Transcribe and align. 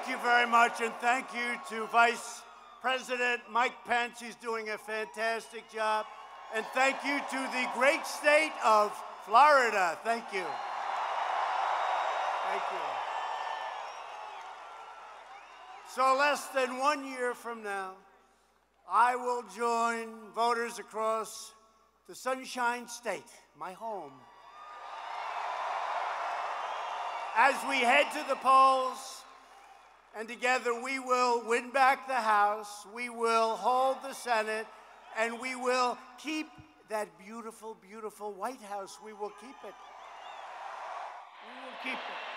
Thank 0.00 0.16
you 0.16 0.22
very 0.24 0.46
much, 0.46 0.80
and 0.80 0.94
thank 1.02 1.26
you 1.34 1.58
to 1.68 1.86
Vice 1.88 2.40
President 2.80 3.42
Mike 3.50 3.74
Pence. 3.84 4.18
He's 4.18 4.34
doing 4.34 4.70
a 4.70 4.78
fantastic 4.78 5.70
job. 5.70 6.06
And 6.54 6.64
thank 6.72 6.96
you 7.04 7.18
to 7.18 7.36
the 7.52 7.68
great 7.74 8.06
state 8.06 8.54
of 8.64 8.94
Florida. 9.26 9.98
Thank 10.02 10.24
you. 10.32 10.46
Thank 12.48 12.62
you. 12.72 12.78
So, 15.94 16.16
less 16.18 16.46
than 16.46 16.78
one 16.78 17.04
year 17.04 17.34
from 17.34 17.62
now, 17.62 17.90
I 18.90 19.16
will 19.16 19.44
join 19.54 20.30
voters 20.34 20.78
across 20.78 21.52
the 22.08 22.14
Sunshine 22.14 22.88
State, 22.88 23.30
my 23.58 23.74
home, 23.74 24.12
as 27.36 27.54
we 27.68 27.80
head 27.80 28.06
to 28.14 28.24
the 28.30 28.36
polls. 28.36 29.19
And 30.18 30.28
together 30.28 30.82
we 30.82 30.98
will 30.98 31.46
win 31.46 31.70
back 31.70 32.08
the 32.08 32.14
House, 32.14 32.86
we 32.94 33.08
will 33.08 33.56
hold 33.56 33.98
the 34.02 34.12
Senate, 34.12 34.66
and 35.18 35.38
we 35.40 35.54
will 35.54 35.96
keep 36.18 36.48
that 36.88 37.08
beautiful, 37.24 37.76
beautiful 37.80 38.32
White 38.32 38.60
House. 38.62 38.98
We 39.04 39.12
will 39.12 39.32
keep 39.40 39.56
it. 39.64 39.74
We 41.46 41.54
will 41.64 41.78
keep 41.82 41.94
it. 41.94 42.30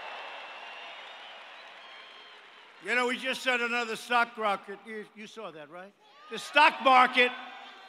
You 2.88 2.96
know, 2.96 3.08
we 3.08 3.18
just 3.18 3.42
set 3.42 3.62
another 3.62 3.96
stock 3.96 4.38
rocket. 4.38 4.78
You, 4.86 5.06
you 5.16 5.26
saw 5.26 5.52
that, 5.52 5.72
right? 5.72 5.94
The 6.32 6.38
stock 6.38 6.84
market 6.84 7.32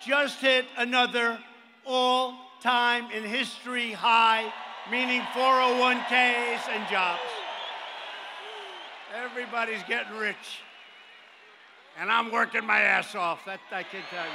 just 0.00 0.40
hit 0.40 0.66
another 0.76 1.38
all 1.84 2.38
time 2.62 3.10
in 3.10 3.24
history 3.24 3.92
high, 3.92 4.52
meaning 4.90 5.20
401ks 5.34 6.68
and 6.68 6.88
jobs. 6.88 7.20
Everybody's 9.14 9.82
getting 9.84 10.16
rich. 10.16 10.60
And 12.00 12.10
I'm 12.10 12.32
working 12.32 12.66
my 12.66 12.80
ass 12.80 13.14
off, 13.14 13.44
that 13.46 13.60
I 13.70 13.84
can 13.84 14.00
tell 14.10 14.24
you. 14.24 14.32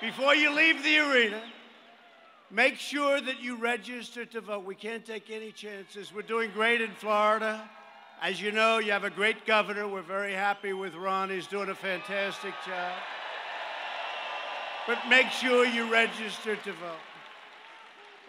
Before 0.00 0.34
you 0.34 0.52
leave 0.52 0.82
the 0.82 0.98
arena, 0.98 1.40
make 2.50 2.74
sure 2.74 3.20
that 3.20 3.40
you 3.40 3.54
register 3.54 4.24
to 4.24 4.40
vote. 4.40 4.64
We 4.64 4.74
can't 4.74 5.04
take 5.04 5.30
any 5.30 5.52
chances. 5.52 6.12
We're 6.12 6.22
doing 6.22 6.50
great 6.50 6.80
in 6.80 6.90
Florida. 6.90 7.62
As 8.20 8.40
you 8.40 8.50
know, 8.50 8.78
you 8.78 8.90
have 8.90 9.04
a 9.04 9.10
great 9.10 9.46
governor. 9.46 9.86
We're 9.86 10.02
very 10.02 10.32
happy 10.32 10.72
with 10.72 10.96
Ron. 10.96 11.30
He's 11.30 11.46
doing 11.46 11.68
a 11.68 11.74
fantastic 11.74 12.54
job. 12.66 12.92
But 14.88 14.98
make 15.08 15.28
sure 15.28 15.64
you 15.64 15.90
register 15.92 16.56
to 16.56 16.72
vote. 16.72 17.11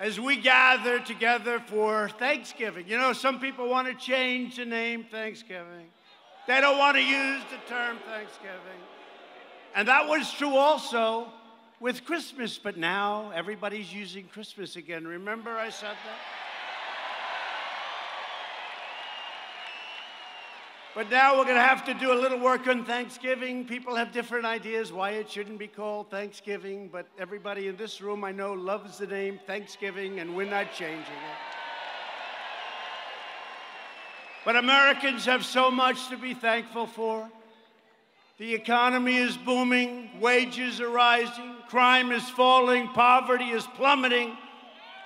As 0.04 0.20
we 0.20 0.36
gather 0.36 1.00
together 1.00 1.62
for 1.62 2.10
Thanksgiving, 2.10 2.90
you 2.90 2.98
know, 2.98 3.14
some 3.14 3.40
people 3.40 3.70
want 3.70 3.88
to 3.88 3.94
change 3.94 4.58
the 4.58 4.66
name 4.66 5.06
Thanksgiving. 5.10 5.88
They 6.46 6.60
don't 6.60 6.78
want 6.78 6.98
to 6.98 7.02
use 7.02 7.42
the 7.50 7.74
term 7.74 8.00
Thanksgiving. 8.06 8.82
And 9.74 9.88
that 9.88 10.10
was 10.10 10.30
true 10.34 10.58
also 10.58 11.28
with 11.80 12.04
Christmas, 12.04 12.58
but 12.58 12.76
now 12.76 13.32
everybody's 13.34 13.94
using 13.94 14.26
Christmas 14.28 14.76
again. 14.76 15.08
Remember 15.08 15.52
I 15.52 15.70
said 15.70 15.96
that? 16.06 16.43
But 20.96 21.10
now 21.10 21.36
we're 21.36 21.46
going 21.46 21.56
to 21.56 21.62
have 21.62 21.84
to 21.86 21.96
do 21.96 22.14
a 22.14 22.20
little 22.20 22.38
work 22.40 22.68
on 22.68 22.86
Thanksgiving. 22.86 23.66
People 23.66 23.96
have 23.96 24.12
different 24.12 24.46
ideas 24.46 24.94
why 24.94 25.12
it 25.12 25.28
shouldn't 25.28 25.58
be 25.58 25.68
called 25.68 26.12
Thanksgiving, 26.12 26.88
but 26.88 27.08
everybody 27.18 27.68
in 27.68 27.76
this 27.78 28.00
room 28.00 28.24
I 28.24 28.32
know 28.32 28.54
loves 28.54 29.00
the 29.00 29.08
name 29.08 29.40
Thanksgiving, 29.48 30.20
and 30.20 30.36
we're 30.36 30.50
not 30.50 30.72
changing 30.72 31.00
it. 31.00 31.40
But 34.46 34.56
Americans 34.56 35.26
have 35.26 35.44
so 35.44 35.72
much 35.72 36.10
to 36.10 36.18
be 36.18 36.36
thankful 36.36 36.86
for. 36.86 37.28
The 38.38 38.54
economy 38.54 39.16
is 39.16 39.36
booming, 39.36 40.12
wages 40.20 40.80
are 40.80 40.90
rising, 40.90 41.56
crime 41.70 42.12
is 42.12 42.30
falling, 42.30 42.88
poverty 42.90 43.50
is 43.50 43.66
plummeting, 43.76 44.38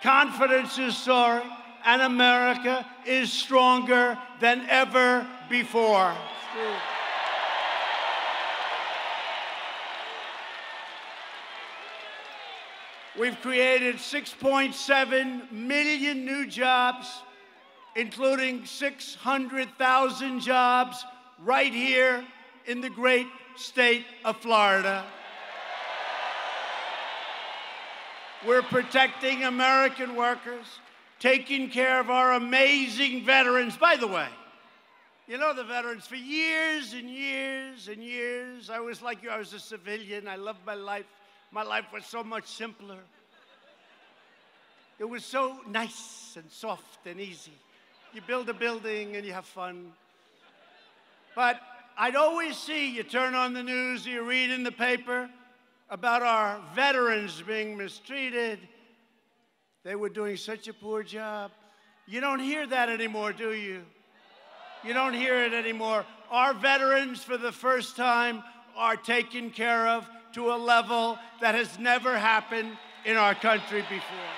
confidence 0.03 0.77
is 0.79 0.97
soaring, 0.97 1.49
and 1.85 2.01
America 2.01 2.85
is 3.05 3.31
stronger 3.31 4.17
than 4.41 4.65
ever 4.69 5.25
before. 5.49 6.15
We've 13.19 13.39
created 13.41 13.95
6.7 13.95 15.51
million 15.51 16.23
new 16.23 16.45
jobs, 16.45 17.07
including 17.95 18.65
600,000 18.65 20.39
jobs 20.39 21.03
right 21.43 21.73
here 21.73 22.23
in 22.67 22.79
the 22.79 22.91
great 22.91 23.27
state 23.55 24.05
of 24.23 24.37
Florida. 24.37 25.03
We're 28.45 28.61
protecting 28.61 29.45
American 29.45 30.15
workers, 30.15 30.65
taking 31.19 31.71
care 31.71 31.99
of 31.99 32.11
our 32.11 32.33
amazing 32.33 33.25
veterans. 33.25 33.75
By 33.77 33.95
the 33.95 34.07
way, 34.07 34.27
you 35.27 35.37
know 35.37 35.53
the 35.53 35.63
veterans 35.63 36.07
for 36.07 36.15
years 36.15 36.93
and 36.93 37.09
years 37.09 37.89
and 37.89 38.01
years. 38.01 38.69
I 38.69 38.79
was 38.79 39.01
like 39.01 39.21
you, 39.21 39.29
I 39.29 39.37
was 39.37 39.53
a 39.53 39.59
civilian. 39.59 40.27
I 40.27 40.37
loved 40.37 40.65
my 40.65 40.73
life. 40.73 41.05
My 41.51 41.63
life 41.63 41.85
was 41.93 42.05
so 42.05 42.23
much 42.23 42.47
simpler. 42.47 42.99
It 44.99 45.05
was 45.07 45.25
so 45.25 45.57
nice 45.69 46.37
and 46.37 46.49
soft 46.49 47.05
and 47.05 47.19
easy. 47.19 47.51
You 48.13 48.21
build 48.25 48.47
a 48.49 48.53
building 48.53 49.15
and 49.15 49.25
you 49.25 49.33
have 49.33 49.45
fun. 49.45 49.91
But 51.35 51.59
I'd 51.97 52.15
always 52.15 52.57
see 52.57 52.95
you 52.95 53.03
turn 53.03 53.35
on 53.35 53.53
the 53.53 53.63
news, 53.63 54.05
you 54.05 54.23
read 54.23 54.49
in 54.49 54.63
the 54.63 54.71
paper 54.71 55.29
about 55.89 56.21
our 56.21 56.59
veterans 56.73 57.41
being 57.41 57.77
mistreated. 57.77 58.59
They 59.83 59.95
were 59.95 60.09
doing 60.09 60.37
such 60.37 60.67
a 60.67 60.73
poor 60.73 61.03
job. 61.03 61.51
You 62.05 62.21
don't 62.21 62.39
hear 62.39 62.65
that 62.67 62.89
anymore, 62.89 63.33
do 63.33 63.53
you? 63.53 63.83
You 64.83 64.93
don't 64.93 65.13
hear 65.13 65.43
it 65.43 65.53
anymore. 65.53 66.05
Our 66.29 66.53
veterans, 66.53 67.23
for 67.23 67.37
the 67.37 67.51
first 67.51 67.95
time, 67.95 68.43
are 68.75 68.95
taken 68.95 69.49
care 69.49 69.87
of 69.87 70.07
to 70.33 70.51
a 70.51 70.57
level 70.57 71.17
that 71.41 71.55
has 71.55 71.79
never 71.79 72.17
happened 72.17 72.77
in 73.05 73.17
our 73.17 73.33
country 73.33 73.81
before. 73.81 74.33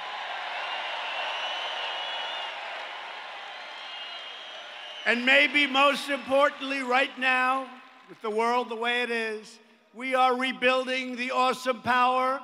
And 5.05 5.25
maybe 5.25 5.65
most 5.65 6.09
importantly, 6.09 6.83
right 6.83 7.17
now, 7.17 7.67
with 8.07 8.21
the 8.21 8.29
world 8.29 8.69
the 8.69 8.75
way 8.75 9.01
it 9.01 9.09
is, 9.09 9.59
we 9.93 10.13
are 10.13 10.35
rebuilding 10.37 11.15
the 11.15 11.31
awesome 11.31 11.81
power 11.81 12.39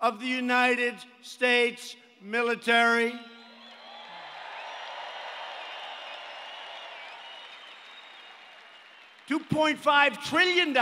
of 0.00 0.18
the 0.20 0.26
United 0.26 0.94
States 1.22 1.94
military. 2.22 3.12
$2.5 9.28 10.22
trillion, 10.24 10.76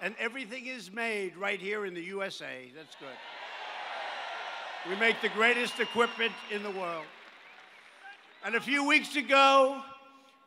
and 0.00 0.14
everything 0.18 0.66
is 0.66 0.92
made 0.92 1.36
right 1.36 1.58
here 1.58 1.86
in 1.86 1.94
the 1.94 2.02
USA. 2.02 2.70
That's 2.76 2.94
good. 2.96 3.08
We 4.88 4.96
make 4.96 5.20
the 5.20 5.28
greatest 5.30 5.80
equipment 5.80 6.32
in 6.50 6.62
the 6.62 6.70
world. 6.70 7.04
And 8.44 8.54
a 8.54 8.60
few 8.60 8.86
weeks 8.86 9.16
ago, 9.16 9.82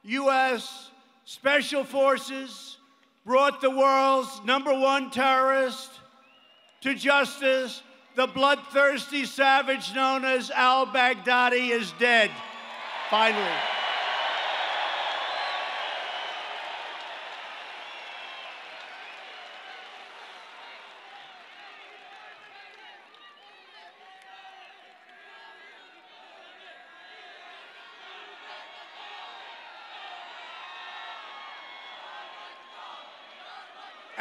U.S. 0.04 0.90
Special 1.26 1.84
Forces 1.84 2.78
brought 3.26 3.62
the 3.62 3.70
world's 3.70 4.42
number 4.46 4.74
one 4.74 5.12
terrorist 5.12 5.92
to 6.82 6.96
justice. 6.96 7.84
The 8.16 8.28
bloodthirsty 8.28 9.26
savage 9.26 9.94
known 9.94 10.24
as 10.24 10.50
al 10.52 10.88
Baghdadi 10.88 11.70
is 11.70 11.92
dead, 12.00 12.32
finally. 13.10 13.73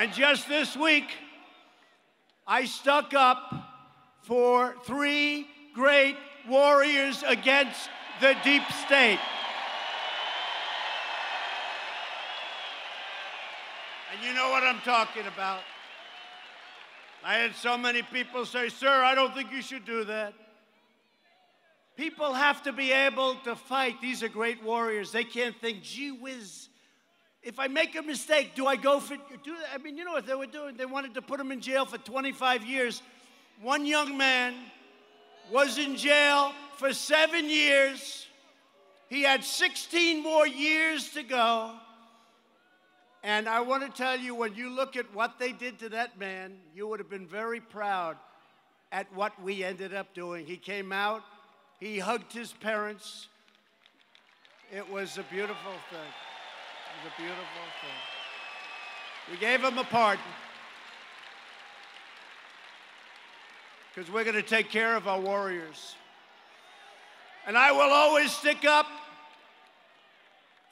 And 0.02 0.12
just 0.12 0.49
this 0.49 0.76
week, 0.76 1.04
I 2.44 2.64
stuck 2.64 3.14
up 3.14 3.54
for 4.22 4.75
three 4.84 5.46
great 5.76 6.16
warriors 6.49 7.22
against 7.25 7.88
the 8.20 8.34
deep 8.43 8.64
state. 8.84 9.20
And 14.12 14.26
you 14.26 14.34
know 14.34 14.50
what 14.50 14.64
I'm 14.64 14.81
talking 14.81 15.28
about. 15.32 15.60
I 17.22 17.34
had 17.34 17.55
so 17.55 17.78
many 17.78 18.02
people 18.02 18.44
say, 18.44 18.70
Sir, 18.70 19.05
I 19.05 19.14
don't 19.14 19.32
think 19.32 19.52
you 19.52 19.62
should 19.62 19.84
do 19.84 20.02
that. 20.06 20.34
People 21.96 22.32
have 22.32 22.60
to 22.64 22.72
be 22.72 22.90
able 22.90 23.37
to 23.44 23.55
fight. 23.55 24.00
These 24.00 24.25
are 24.25 24.28
great 24.28 24.64
warriors. 24.64 25.12
They 25.12 25.22
can't 25.22 25.55
think, 25.60 25.84
gee 25.84 26.10
whiz, 26.10 26.70
if 27.42 27.58
I 27.58 27.66
make 27.66 27.96
a 27.96 28.02
mistake, 28.02 28.54
do 28.54 28.66
I 28.66 28.76
go 28.76 29.00
for 29.00 29.16
do? 29.42 29.56
I 29.72 29.78
mean, 29.78 29.96
you 29.96 30.04
know 30.04 30.12
what 30.12 30.26
they 30.26 30.34
were 30.34 30.46
doing? 30.46 30.76
They 30.76 30.86
wanted 30.86 31.14
to 31.14 31.22
put 31.22 31.40
him 31.40 31.50
in 31.50 31.60
jail 31.60 31.84
for 31.84 31.98
25 31.98 32.64
years. 32.64 33.02
One 33.60 33.84
young 33.84 34.16
man 34.16 34.54
was 35.50 35.78
in 35.78 35.96
jail 35.96 36.52
for 36.76 36.92
seven 36.92 37.48
years. 37.48 38.26
He 39.08 39.22
had 39.22 39.44
16 39.44 40.22
more 40.22 40.46
years 40.46 41.10
to 41.10 41.22
go. 41.22 41.72
And 43.24 43.48
I 43.48 43.60
want 43.60 43.84
to 43.84 44.02
tell 44.02 44.18
you, 44.18 44.34
when 44.34 44.54
you 44.54 44.70
look 44.70 44.96
at 44.96 45.12
what 45.14 45.38
they 45.38 45.52
did 45.52 45.78
to 45.80 45.88
that 45.90 46.18
man, 46.18 46.54
you 46.74 46.88
would 46.88 46.98
have 46.98 47.10
been 47.10 47.26
very 47.26 47.60
proud 47.60 48.16
at 48.90 49.12
what 49.14 49.40
we 49.42 49.62
ended 49.62 49.94
up 49.94 50.12
doing. 50.14 50.46
He 50.46 50.56
came 50.56 50.92
out, 50.92 51.22
he 51.78 51.98
hugged 51.98 52.32
his 52.32 52.52
parents. 52.52 53.28
It 54.72 54.90
was 54.90 55.18
a 55.18 55.22
beautiful 55.24 55.72
thing. 55.90 56.31
Was 57.02 57.10
a 57.19 57.20
beautiful 57.20 57.44
thing. 57.81 59.31
We 59.31 59.37
gave 59.38 59.60
him 59.60 59.78
a 59.78 59.84
pardon. 59.84 60.25
Because 63.94 64.10
we're 64.10 64.25
going 64.25 64.37
to 64.37 64.43
take 64.43 64.70
care 64.70 64.94
of 64.96 65.08
our 65.08 65.19
warriors. 65.19 65.96
And 67.46 67.58
I 67.58 67.72
will 67.72 67.93
always 67.93 68.31
stick 68.31 68.64
up 68.64 68.87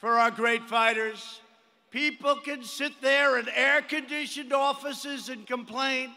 for 0.00 0.18
our 0.18 0.30
great 0.30 0.62
fighters. 0.68 1.40
People 1.90 2.36
can 2.36 2.62
sit 2.62 2.92
there 3.00 3.38
in 3.38 3.48
air 3.48 3.82
conditioned 3.82 4.52
offices 4.52 5.30
and 5.30 5.46
complain, 5.46 6.10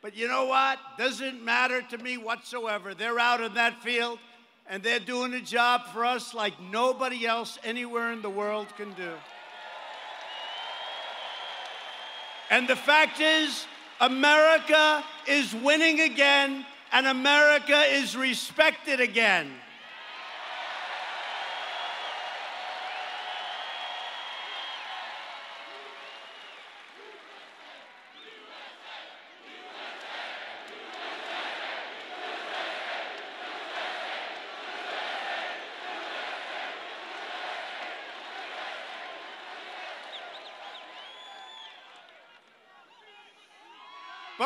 but 0.00 0.16
you 0.16 0.28
know 0.28 0.46
what? 0.46 0.78
Doesn't 0.96 1.44
matter 1.44 1.82
to 1.90 1.98
me 1.98 2.16
whatsoever. 2.16 2.94
They're 2.94 3.18
out 3.18 3.42
in 3.42 3.52
that 3.54 3.82
field 3.82 4.18
and 4.66 4.82
they're 4.82 4.98
doing 4.98 5.34
a 5.34 5.40
job 5.40 5.82
for 5.92 6.06
us 6.06 6.32
like 6.32 6.54
nobody 6.70 7.26
else 7.26 7.58
anywhere 7.62 8.12
in 8.12 8.22
the 8.22 8.30
world 8.30 8.68
can 8.76 8.94
do. 8.94 9.10
And 12.52 12.68
the 12.68 12.76
fact 12.76 13.18
is, 13.18 13.66
America 13.98 15.02
is 15.26 15.54
winning 15.54 16.00
again 16.00 16.66
and 16.92 17.06
America 17.06 17.80
is 17.88 18.14
respected 18.14 19.00
again. 19.00 19.50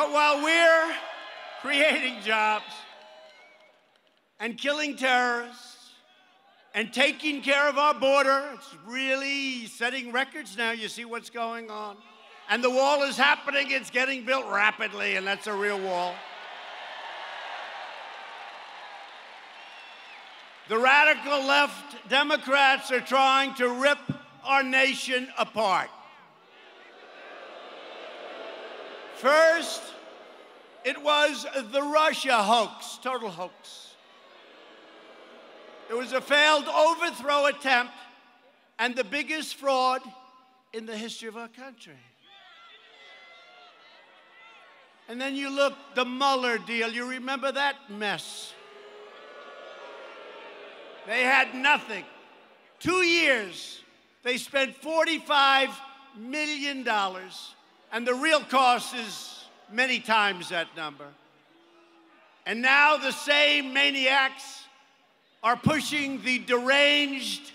But 0.07 0.13
while 0.13 0.41
we're 0.41 0.95
creating 1.59 2.21
jobs 2.23 2.73
and 4.39 4.57
killing 4.57 4.95
terrorists 4.95 5.91
and 6.73 6.93
taking 6.93 7.41
care 7.41 7.67
of 7.67 7.77
our 7.77 7.93
border, 7.93 8.41
it's 8.53 8.73
really 8.87 9.65
setting 9.65 10.13
records 10.13 10.55
now. 10.55 10.71
You 10.71 10.87
see 10.87 11.03
what's 11.03 11.29
going 11.29 11.69
on. 11.69 11.97
And 12.49 12.63
the 12.63 12.69
wall 12.69 13.03
is 13.03 13.17
happening, 13.17 13.71
it's 13.71 13.89
getting 13.89 14.23
built 14.23 14.45
rapidly, 14.45 15.17
and 15.17 15.27
that's 15.27 15.45
a 15.45 15.53
real 15.53 15.77
wall. 15.77 16.15
The 20.69 20.77
radical 20.77 21.45
left 21.45 22.07
Democrats 22.07 22.91
are 22.93 23.01
trying 23.01 23.55
to 23.55 23.67
rip 23.67 23.99
our 24.45 24.63
nation 24.63 25.27
apart. 25.37 25.89
First, 29.17 29.81
it 30.87 31.03
was 31.03 31.45
the 31.73 31.81
Russia 31.81 32.41
hoax, 32.41 32.97
total 33.03 33.29
hoax. 33.29 33.93
It 35.89 35.93
was 35.93 36.13
a 36.13 36.21
failed 36.21 36.65
overthrow 36.65 37.47
attempt 37.47 37.91
and 38.79 38.95
the 38.95 39.03
biggest 39.03 39.55
fraud 39.55 40.01
in 40.71 40.85
the 40.85 40.95
history 40.95 41.27
of 41.27 41.35
our 41.35 41.49
country. 41.49 41.99
And 45.09 45.19
then 45.19 45.35
you 45.35 45.49
look, 45.49 45.73
the 45.93 46.05
Mueller 46.05 46.57
deal, 46.57 46.89
you 46.89 47.09
remember 47.09 47.51
that 47.51 47.75
mess? 47.89 48.53
They 51.05 51.23
had 51.23 51.53
nothing. 51.53 52.05
Two 52.79 53.05
years, 53.05 53.81
they 54.23 54.37
spent 54.37 54.81
$45 54.81 55.69
million 56.17 56.87
and 57.91 58.07
the 58.07 58.13
real 58.13 58.39
cost 58.39 58.95
is 58.95 59.36
many 59.71 59.99
times 59.99 60.49
that 60.49 60.67
number. 60.75 61.07
And 62.45 62.61
now 62.61 62.97
the 62.97 63.11
same 63.11 63.73
maniacs 63.73 64.63
are 65.43 65.57
pushing 65.57 66.21
the 66.23 66.39
deranged 66.39 67.51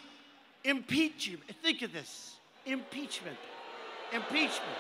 impeachment. 0.65 1.43
Think 1.63 1.83
of 1.83 1.93
this 1.93 2.37
impeachment. 2.67 3.37
Impeachment. 4.13 4.79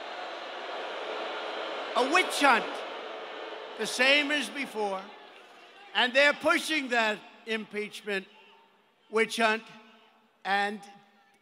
A 1.96 2.12
witch 2.12 2.40
hunt, 2.40 2.64
the 3.78 3.86
same 3.86 4.30
as 4.30 4.48
before. 4.48 5.00
And 5.94 6.12
they're 6.14 6.32
pushing 6.32 6.88
that 6.88 7.18
impeachment 7.46 8.26
witch 9.10 9.36
hunt, 9.36 9.62
and 10.44 10.80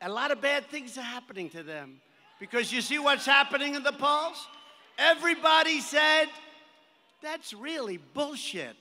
a 0.03 0.09
lot 0.09 0.31
of 0.31 0.41
bad 0.41 0.67
things 0.67 0.99
are 0.99 1.03
happening 1.03 1.49
to 1.51 1.63
them. 1.63 2.01
Because 2.41 2.73
you 2.73 2.81
see 2.81 2.99
what's 2.99 3.27
happening 3.27 3.75
in 3.75 3.83
the 3.83 3.93
polls? 3.93 4.47
Everybody 5.01 5.81
said, 5.81 6.27
that's 7.23 7.55
really 7.55 7.97
bullshit. 7.97 8.77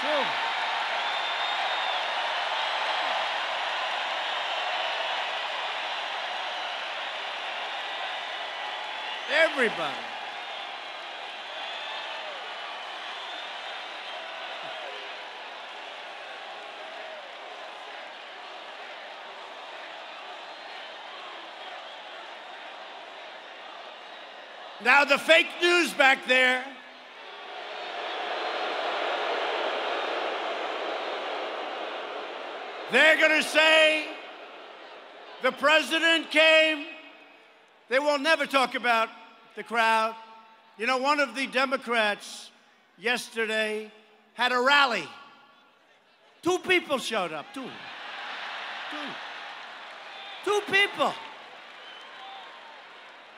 True. 0.00 0.24
Everybody. 9.30 10.05
Now, 24.86 25.04
the 25.04 25.18
fake 25.18 25.48
news 25.60 25.92
back 25.94 26.28
there. 26.28 26.64
They're 32.92 33.16
going 33.16 33.42
to 33.42 33.48
say 33.48 34.06
the 35.42 35.50
president 35.50 36.30
came. 36.30 36.84
They 37.88 37.98
will 37.98 38.20
never 38.20 38.46
talk 38.46 38.76
about 38.76 39.08
the 39.56 39.64
crowd. 39.64 40.14
You 40.78 40.86
know, 40.86 40.98
one 40.98 41.18
of 41.18 41.34
the 41.34 41.48
Democrats 41.48 42.52
yesterday 42.96 43.90
had 44.34 44.52
a 44.52 44.60
rally. 44.60 45.08
Two 46.42 46.60
people 46.60 46.98
showed 46.98 47.32
up. 47.32 47.46
Two. 47.52 47.64
Two. 47.64 48.98
Two 50.44 50.60
people. 50.72 51.12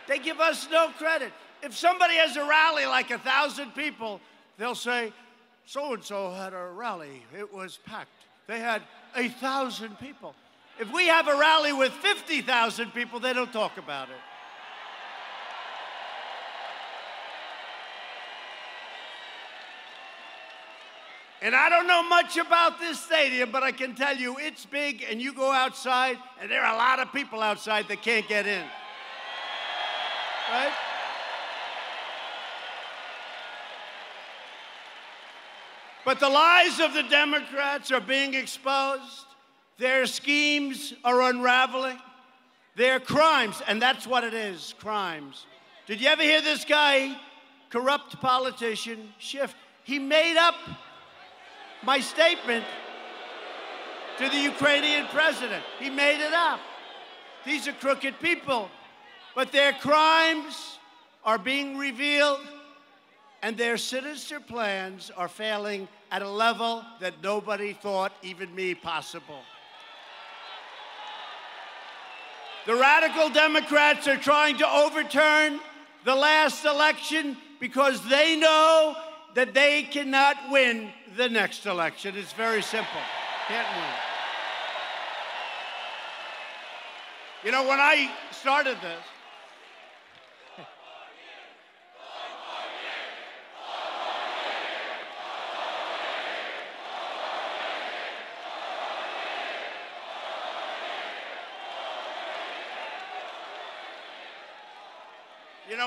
They 0.09 0.19
give 0.19 0.41
us 0.41 0.67
no 0.73 0.89
credit. 0.97 1.33
If 1.63 1.77
somebody 1.77 2.15
has 2.15 2.37
a 2.37 2.45
rally 2.45 2.87
like 2.87 3.11
a 3.11 3.19
thousand 3.19 3.75
people, 3.75 4.21
they'll 4.57 4.75
say, 4.75 5.13
so 5.67 5.93
and 5.93 6.03
so 6.03 6.33
had 6.33 6.55
a 6.55 6.71
rally. 6.75 7.23
It 7.39 7.53
was 7.53 7.79
packed. 7.85 8.09
They 8.47 8.59
had 8.59 8.83
a 9.15 9.29
thousand 9.29 9.99
people. 9.99 10.35
If 10.81 10.91
we 10.93 11.09
have 11.09 11.29
a 11.29 11.37
rally 11.37 11.73
with 11.73 11.93
50,000 11.93 12.93
people, 12.93 13.21
they 13.21 13.35
don't 13.35 13.53
talk 13.53 13.77
about 13.77 14.09
it. 14.09 14.15
And 21.43 21.55
I 21.55 21.69
don't 21.69 21.87
know 21.87 22.03
much 22.03 22.37
about 22.37 22.81
this 22.81 22.99
stadium, 22.99 23.53
but 23.53 23.63
I 23.63 23.73
can 23.73 23.95
tell 23.95 24.17
you 24.17 24.37
it's 24.39 24.65
big, 24.65 25.05
and 25.09 25.21
you 25.21 25.33
go 25.33 25.53
outside, 25.53 26.17
and 26.41 26.51
there 26.51 26.65
are 26.65 26.75
a 26.75 26.77
lot 26.77 26.99
of 26.99 27.13
people 27.13 27.43
outside 27.43 27.87
that 27.89 28.03
can't 28.03 28.27
get 28.27 28.47
in. 28.47 28.65
Right? 30.51 30.73
But 36.05 36.21
the 36.21 36.29
lies 36.29 36.81
of 36.81 36.95
the 36.95 37.03
Democrats 37.03 37.93
are 37.93 38.01
being 38.01 38.33
exposed. 38.33 39.27
Their 39.77 40.07
schemes 40.07 40.95
are 41.05 41.21
unraveling. 41.23 41.99
They're 42.77 43.01
crimes, 43.01 43.61
and 43.67 43.83
that's 43.83 44.07
what 44.07 44.25
it 44.25 44.33
is 44.33 44.75
crimes. 44.79 45.45
Did 45.87 46.01
you 46.01 46.09
ever 46.09 46.23
hear 46.23 46.41
this 46.41 46.65
guy, 46.65 47.15
corrupt 47.71 48.21
politician, 48.21 49.13
Schiff? 49.19 49.55
He 49.85 49.99
made 49.99 50.39
up 50.39 50.55
my 51.83 52.01
statement 52.01 52.65
to 54.19 54.29
the 54.29 54.39
Ukrainian 54.39 55.07
president. 55.09 55.63
He 55.79 55.91
made 55.91 56.25
it 56.25 56.33
up. 56.33 56.61
These 57.45 57.69
are 57.69 57.73
crooked 57.73 58.19
people, 58.21 58.71
but 59.39 59.53
their 59.53 59.73
crimes 59.73 60.81
are 61.25 61.39
being 61.39 61.79
revealed 61.79 62.41
and 63.41 63.57
their 63.57 63.77
sinister 63.77 64.41
plans 64.41 65.13
are 65.17 65.29
failing 65.29 65.87
at 66.11 66.23
a 66.23 66.29
level 66.29 66.83
that 66.99 67.15
nobody 67.23 67.73
thought, 67.73 68.13
even 68.25 68.53
me, 68.53 68.75
possible. 68.75 69.43
The 72.67 72.75
radical 72.75 73.29
Democrats 73.29 74.09
are 74.09 74.17
trying 74.17 74.59
to 74.59 74.69
overturn 74.69 75.61
the 76.05 76.17
last 76.17 76.65
election 76.65 77.37
because 77.61 78.05
they 78.09 78.35
know 78.35 78.97
that 79.37 79.55
they 79.55 79.85
cannot 79.85 80.35
win 80.51 80.91
the 81.17 81.29
next 81.29 81.65
election. 81.65 82.17
It's 82.17 82.33
very 82.33 82.61
simple. 82.61 83.03
Can't 83.47 83.69
win. 83.77 83.95
You 87.45 87.53
know, 87.53 87.69
when 87.69 87.79
I 87.79 88.11
started 88.33 88.79
this, 88.83 89.05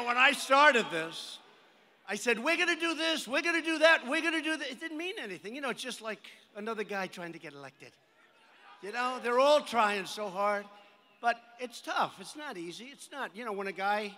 know, 0.02 0.08
when 0.08 0.18
I 0.18 0.32
started 0.32 0.86
this, 0.92 1.40
I 2.08 2.16
said, 2.16 2.40
we're 2.40 2.58
going 2.58 2.68
to 2.68 2.80
do 2.80 2.96
this, 2.96 3.28
we're 3.28 3.42
going 3.42 3.62
to 3.62 3.66
do 3.66 3.80
that, 3.80 4.08
we're 4.08 4.22
going 4.22 4.34
to 4.34 4.42
do 4.42 4.58
that. 4.58 4.70
It 4.70 4.80
didn't 4.80 4.98
mean 4.98 5.16
anything. 5.22 5.56
You 5.56 5.62
know, 5.62 5.70
it's 5.70 5.84
just 5.84 6.02
like 6.02 6.22
another 6.56 6.84
guy 6.84 7.08
trying 7.08 7.34
to 7.34 7.40
get 7.40 7.54
elected. 7.54 7.92
You 8.82 8.92
know, 8.92 9.20
they're 9.24 9.40
all 9.40 9.62
trying 9.62 10.06
so 10.06 10.30
hard, 10.30 10.66
but 11.22 11.36
it's 11.60 11.82
tough. 11.82 12.16
It's 12.20 12.36
not 12.36 12.58
easy. 12.58 12.86
It's 12.86 13.10
not, 13.12 13.36
you 13.36 13.46
know, 13.46 13.54
when 13.54 13.68
a 13.68 13.72
guy 13.72 14.16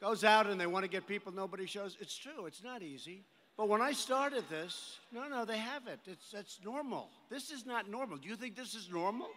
goes 0.00 0.24
out 0.24 0.46
and 0.46 0.60
they 0.60 0.66
want 0.66 0.84
to 0.84 0.90
get 0.90 1.06
people 1.06 1.32
nobody 1.32 1.66
shows, 1.66 1.96
it's 2.00 2.16
true, 2.16 2.46
it's 2.46 2.64
not 2.64 2.82
easy. 2.82 3.22
But 3.56 3.68
when 3.68 3.82
I 3.82 3.92
started 3.92 4.44
this, 4.48 4.98
no, 5.12 5.28
no, 5.28 5.44
they 5.44 5.58
have 5.58 5.86
it. 5.86 6.00
It's, 6.06 6.30
that's 6.30 6.58
normal. 6.64 7.10
This 7.28 7.50
is 7.50 7.66
not 7.66 7.88
normal. 7.88 8.16
Do 8.16 8.28
you 8.28 8.36
think 8.36 8.56
this 8.56 8.74
is 8.74 8.88
normal? 8.90 9.28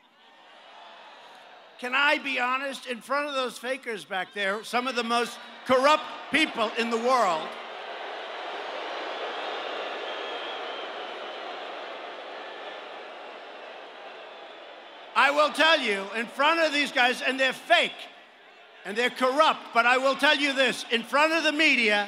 Can 1.80 1.94
I 1.94 2.18
be 2.20 2.40
honest? 2.40 2.88
In 2.88 3.02
front 3.02 3.28
of 3.28 3.34
those 3.34 3.58
fakers 3.58 4.06
back 4.06 4.34
there, 4.34 4.64
some 4.64 4.88
of 4.88 4.96
the 4.96 5.04
most 5.04 5.38
corrupt 5.66 6.04
people 6.32 6.72
in 6.78 6.90
the 6.90 6.98
world. 6.98 7.48
I 15.18 15.32
will 15.32 15.52
tell 15.52 15.80
you, 15.80 16.06
in 16.16 16.26
front 16.26 16.60
of 16.60 16.74
these 16.74 16.92
guys, 16.92 17.22
and 17.22 17.40
they're 17.40 17.54
fake 17.54 17.94
and 18.84 18.98
they're 18.98 19.10
corrupt, 19.10 19.62
but 19.74 19.86
I 19.86 19.98
will 19.98 20.16
tell 20.16 20.36
you 20.36 20.54
this 20.54 20.86
in 20.92 21.04
front 21.04 21.34
of 21.34 21.44
the 21.44 21.52
media, 21.52 22.08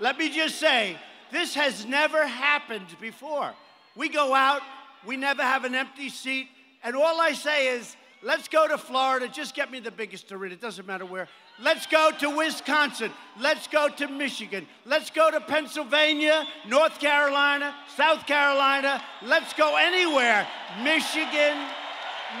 let 0.00 0.18
me 0.18 0.30
just 0.30 0.56
say, 0.56 0.96
this 1.30 1.54
has 1.54 1.84
never 1.86 2.26
happened 2.26 2.86
before. 3.00 3.54
We 3.94 4.08
go 4.08 4.34
out, 4.34 4.62
we 5.06 5.16
never 5.16 5.42
have 5.42 5.64
an 5.64 5.74
empty 5.74 6.08
seat, 6.08 6.48
and 6.82 6.96
all 6.96 7.20
I 7.20 7.32
say 7.32 7.68
is, 7.68 7.96
Let's 8.26 8.48
go 8.48 8.66
to 8.66 8.76
Florida. 8.76 9.28
Just 9.28 9.54
get 9.54 9.70
me 9.70 9.78
the 9.78 9.92
biggest 9.92 10.32
arena. 10.32 10.54
It 10.54 10.60
doesn't 10.60 10.84
matter 10.84 11.06
where. 11.06 11.28
Let's 11.62 11.86
go 11.86 12.10
to 12.18 12.36
Wisconsin. 12.36 13.12
Let's 13.38 13.68
go 13.68 13.88
to 13.88 14.08
Michigan. 14.08 14.66
Let's 14.84 15.10
go 15.10 15.30
to 15.30 15.40
Pennsylvania, 15.40 16.44
North 16.66 16.98
Carolina, 16.98 17.72
South 17.96 18.26
Carolina. 18.26 19.00
Let's 19.22 19.52
go 19.52 19.76
anywhere. 19.76 20.44
Michigan, 20.82 21.56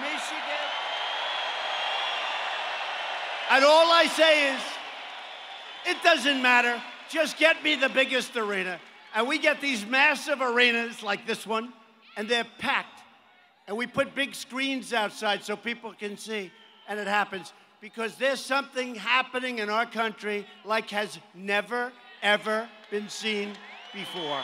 Michigan. 0.00 0.66
And 3.52 3.64
all 3.64 3.92
I 3.92 4.08
say 4.12 4.54
is, 4.54 4.62
it 5.86 6.02
doesn't 6.02 6.42
matter. 6.42 6.82
Just 7.10 7.38
get 7.38 7.62
me 7.62 7.76
the 7.76 7.90
biggest 7.90 8.36
arena. 8.36 8.80
And 9.14 9.28
we 9.28 9.38
get 9.38 9.60
these 9.60 9.86
massive 9.86 10.40
arenas 10.40 11.04
like 11.04 11.28
this 11.28 11.46
one, 11.46 11.72
and 12.16 12.28
they're 12.28 12.46
packed. 12.58 12.95
And 13.68 13.76
we 13.76 13.86
put 13.86 14.14
big 14.14 14.34
screens 14.34 14.92
outside 14.92 15.42
so 15.42 15.56
people 15.56 15.92
can 15.92 16.16
see. 16.16 16.52
And 16.88 17.00
it 17.00 17.08
happens 17.08 17.52
because 17.80 18.14
there's 18.16 18.40
something 18.40 18.94
happening 18.94 19.58
in 19.58 19.68
our 19.68 19.86
country 19.86 20.46
like 20.64 20.90
has 20.90 21.18
never, 21.34 21.92
ever 22.22 22.68
been 22.90 23.08
seen 23.08 23.52
before. 23.92 24.42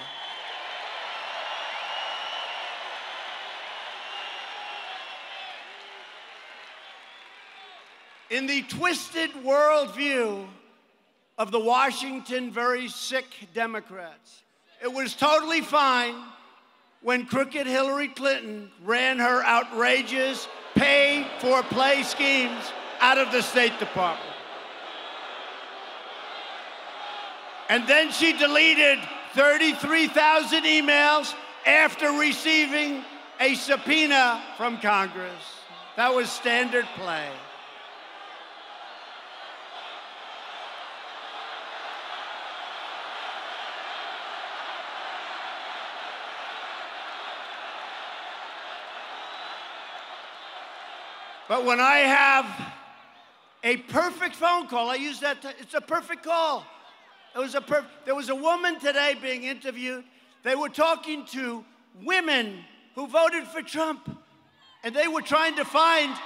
In 8.31 8.47
the 8.47 8.63
twisted 8.63 9.31
worldview 9.45 10.47
of 11.37 11.51
the 11.51 11.61
Washington 11.61 12.51
very 12.51 12.89
sick 12.89 13.27
Democrats, 13.53 14.43
it 14.83 14.93
was 14.93 15.15
totally 15.15 15.61
fine 15.61 16.15
when 17.03 17.27
crooked 17.27 17.67
Hillary 17.67 18.09
Clinton 18.09 18.71
ran 18.85 19.19
her 19.19 19.45
outrageous 19.45 20.49
pay 20.75 21.27
for 21.41 21.63
play 21.65 22.03
schemes 22.03 22.73
out 23.01 23.19
of 23.19 23.33
the 23.33 23.43
State 23.43 23.79
Department. 23.79 24.29
And 27.69 27.87
then 27.89 28.13
she 28.13 28.33
deleted 28.33 28.99
33,000 29.35 30.65
emails 30.65 31.35
after 31.67 32.11
receiving 32.13 33.05
a 33.41 33.55
subpoena 33.55 34.43
from 34.57 34.79
Congress. 34.79 35.43
That 35.97 36.15
was 36.15 36.31
standard 36.31 36.87
play. 36.97 37.31
But 51.53 51.67
when 51.67 51.81
I 51.81 51.99
have 51.99 52.47
a 53.63 53.77
perfect 53.77 54.37
phone 54.37 54.69
call, 54.69 54.89
I 54.89 54.95
use 54.95 55.21
that, 55.21 55.45
it's 55.61 55.75
a 55.75 55.83
perfect 55.83 56.25
call. 56.25 56.65
It 57.35 57.39
was 57.41 57.55
a 57.55 57.61
per- 57.61 57.85
there 58.07 58.15
was 58.15 58.31
a 58.31 58.35
woman 58.35 58.81
today 58.81 59.17
being 59.21 59.45
interviewed. 59.45 60.05
They 60.45 60.55
were 60.55 60.71
talking 60.71 61.27
to 61.33 61.63
women 62.03 62.65
who 62.95 63.07
voted 63.07 63.47
for 63.49 63.61
Trump. 63.61 64.19
And 64.83 64.97
they 64.97 65.09
were 65.09 65.21
trying 65.21 65.57
to 65.57 65.67
find, 65.67 66.17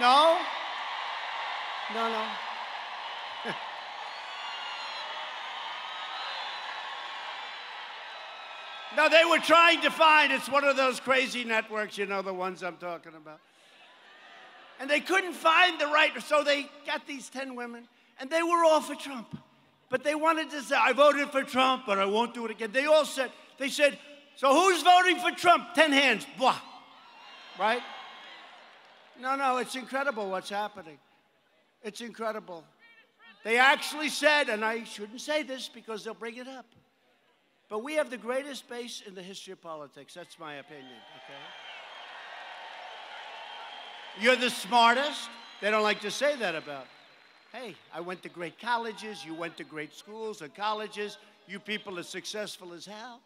no, 0.00 0.36
no, 1.94 2.08
no. 2.08 2.26
no, 8.96 9.08
they 9.08 9.24
were 9.24 9.38
trying 9.38 9.82
to 9.82 9.90
find, 9.92 10.32
it's 10.32 10.48
one 10.48 10.64
of 10.64 10.74
those 10.76 10.98
crazy 10.98 11.44
networks, 11.44 11.96
you 11.96 12.06
know, 12.06 12.22
the 12.22 12.34
ones 12.34 12.64
I'm 12.64 12.78
talking 12.78 13.14
about 13.14 13.38
and 14.82 14.90
they 14.90 14.98
couldn't 14.98 15.34
find 15.34 15.80
the 15.80 15.86
right, 15.86 16.10
so 16.24 16.42
they 16.42 16.68
got 16.84 17.06
these 17.06 17.28
10 17.28 17.54
women, 17.54 17.86
and 18.18 18.28
they 18.28 18.42
were 18.42 18.64
all 18.64 18.80
for 18.80 18.96
Trump. 18.96 19.38
But 19.88 20.02
they 20.02 20.16
wanted 20.16 20.50
to 20.50 20.60
say, 20.60 20.74
I 20.76 20.92
voted 20.92 21.30
for 21.30 21.44
Trump, 21.44 21.84
but 21.86 22.00
I 22.00 22.04
won't 22.04 22.34
do 22.34 22.44
it 22.46 22.50
again. 22.50 22.72
They 22.72 22.86
all 22.86 23.04
said, 23.04 23.30
they 23.60 23.68
said, 23.68 23.96
so 24.34 24.52
who's 24.52 24.82
voting 24.82 25.20
for 25.20 25.30
Trump? 25.30 25.74
10 25.74 25.92
hands, 25.92 26.26
blah. 26.36 26.58
Right? 27.60 27.80
No, 29.20 29.36
no, 29.36 29.58
it's 29.58 29.76
incredible 29.76 30.28
what's 30.28 30.50
happening. 30.50 30.98
It's 31.84 32.00
incredible. 32.00 32.64
They 33.44 33.58
actually 33.58 34.08
said, 34.08 34.48
and 34.48 34.64
I 34.64 34.82
shouldn't 34.82 35.20
say 35.20 35.44
this 35.44 35.68
because 35.68 36.02
they'll 36.02 36.14
bring 36.14 36.38
it 36.38 36.48
up, 36.48 36.66
but 37.68 37.84
we 37.84 37.94
have 37.94 38.10
the 38.10 38.18
greatest 38.18 38.68
base 38.68 39.00
in 39.06 39.14
the 39.14 39.22
history 39.22 39.52
of 39.52 39.62
politics. 39.62 40.14
That's 40.14 40.40
my 40.40 40.54
opinion, 40.54 40.98
okay? 41.24 41.61
You're 44.20 44.36
the 44.36 44.50
smartest. 44.50 45.28
They 45.60 45.70
don't 45.70 45.82
like 45.82 46.00
to 46.00 46.10
say 46.10 46.36
that 46.36 46.54
about. 46.54 46.86
Hey, 47.52 47.74
I 47.94 48.00
went 48.00 48.22
to 48.22 48.28
great 48.28 48.58
colleges. 48.58 49.24
You 49.24 49.34
went 49.34 49.56
to 49.58 49.64
great 49.64 49.94
schools 49.94 50.42
or 50.42 50.48
colleges. 50.48 51.18
You 51.46 51.58
people 51.58 51.98
are 51.98 52.02
successful 52.02 52.72
as 52.72 52.86
hell. 52.86 53.20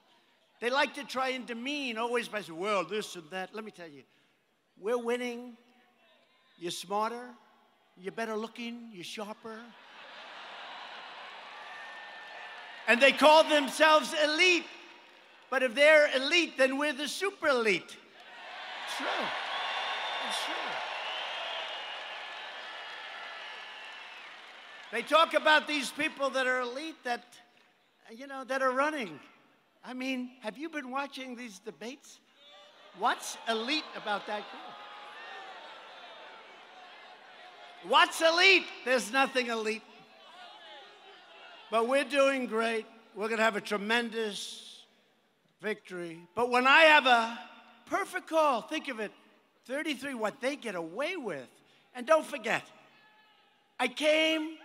They 0.61 0.71
like 0.71 0.95
to 0.95 1.05
try 1.05 1.31
and 1.31 1.47
demean 1.47 1.99
always 1.99 2.29
by 2.29 2.41
saying, 2.41 2.59
well, 2.59 2.85
this 2.85 3.15
and 3.17 3.25
that. 3.31 3.55
Let 3.55 3.65
me 3.65 3.71
tell 3.71 3.89
you, 3.89 4.03
we're 4.81 4.99
winning. 4.99 5.57
You're 6.59 6.71
smarter. 6.71 7.29
You're 7.99 8.13
better 8.13 8.37
looking. 8.37 8.91
You're 8.93 9.05
sharper. 9.05 9.59
and 12.89 13.01
they 13.01 13.13
call 13.13 13.45
themselves 13.45 14.15
elite. 14.25 14.65
But 15.51 15.63
if 15.63 15.75
they're 15.75 16.09
elite, 16.17 16.59
then 16.59 16.79
we're 16.79 16.93
the 16.93 17.09
super 17.09 17.49
elite. 17.49 17.97
True. 18.97 19.07
True. 20.45 20.55
They 24.93 25.03
talk 25.03 25.35
about 25.35 25.69
these 25.69 25.91
people 25.91 26.31
that 26.31 26.47
are 26.47 26.61
elite 26.61 26.97
that, 27.05 27.25
you 28.11 28.27
know, 28.27 28.45
that 28.45 28.63
are 28.63 28.73
running. 28.73 29.21
I 29.85 29.95
mean, 29.95 30.31
have 30.41 30.57
you 30.59 30.69
been 30.69 30.91
watching 30.91 31.37
these 31.37 31.59
debates? 31.59 32.21
What's 32.99 33.37
elite 33.49 33.85
about 33.97 34.27
that 34.27 34.43
group? 34.51 34.63
What's 37.89 38.21
elite? 38.21 38.65
There's 38.85 39.13
nothing 39.13 39.47
elite. 39.47 39.83
But 41.71 41.89
we're 41.89 42.05
doing 42.05 42.47
great. 42.47 42.87
We're 43.15 43.29
going 43.29 43.39
to 43.39 43.45
have 43.45 43.57
a 43.57 43.61
tremendous 43.61 44.83
victory. 45.61 46.21
But 46.35 46.51
when 46.51 46.67
I 46.67 46.83
have 46.83 47.07
a 47.07 47.39
perfect 47.87 48.29
call, 48.29 48.63
think 48.63 48.89
of 48.89 48.99
it 49.01 49.13
33, 49.67 50.15
what 50.15 50.41
they 50.41 50.57
get 50.57 50.75
away 50.75 51.17
with. 51.17 51.49
And 51.95 52.07
don't 52.07 52.27
forget, 52.27 52.63
I 53.79 53.89
came 53.89 54.57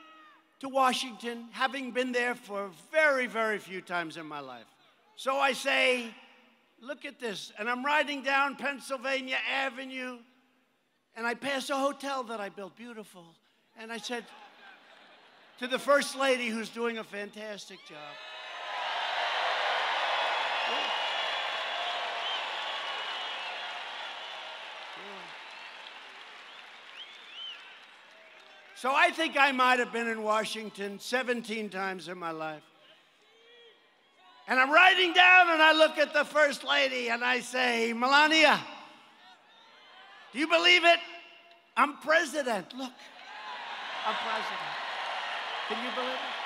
to 0.60 0.70
Washington 0.70 1.46
having 1.52 1.92
been 1.92 2.12
there 2.12 2.36
for 2.36 2.70
very, 2.92 3.28
very 3.28 3.58
few 3.58 3.82
times 3.82 4.18
in 4.18 4.26
my 4.26 4.40
life. 4.40 4.66
So 5.16 5.36
I 5.38 5.54
say, 5.54 6.14
look 6.80 7.06
at 7.06 7.20
this. 7.20 7.52
And 7.58 7.70
I'm 7.70 7.86
riding 7.86 8.22
down 8.22 8.56
Pennsylvania 8.56 9.38
Avenue, 9.52 10.18
and 11.16 11.26
I 11.26 11.34
pass 11.34 11.70
a 11.70 11.76
hotel 11.76 12.24
that 12.24 12.40
I 12.40 12.50
built, 12.50 12.76
beautiful. 12.76 13.26
And 13.80 13.92
I 13.92 13.98
said 13.98 14.24
to 15.60 15.68
the 15.68 15.80
First 15.80 16.18
Lady, 16.18 16.48
who's 16.48 16.70
doing 16.70 17.00
a 17.00 17.04
fantastic 17.04 17.80
job, 17.88 17.98
So 28.82 28.92
I 28.92 29.12
think 29.12 29.38
I 29.38 29.52
might 29.52 29.78
have 29.78 29.94
been 29.94 30.08
in 30.08 30.24
Washington 30.24 30.98
17 31.00 31.70
times 31.70 32.08
in 32.08 32.18
my 32.18 32.32
life. 32.32 32.64
And 34.48 34.60
I'm 34.60 34.72
riding 34.72 35.14
down 35.14 35.52
and 35.52 35.62
I 35.62 35.72
look 35.72 36.00
at 36.00 36.16
the 36.16 36.26
First 36.26 36.64
Lady 36.64 37.10
and 37.10 37.24
I 37.24 37.42
say, 37.42 37.94
Melania, 37.94 38.60
do 40.34 40.40
you 40.40 40.48
believe 40.48 40.84
it? 40.84 40.98
I'm 41.78 41.98
president. 41.98 42.76
Look, 42.76 42.92
I'm 44.08 44.16
president. 44.16 44.72
Can 45.68 45.86
you 45.86 45.92
believe 45.94 46.16
it? 46.16 46.41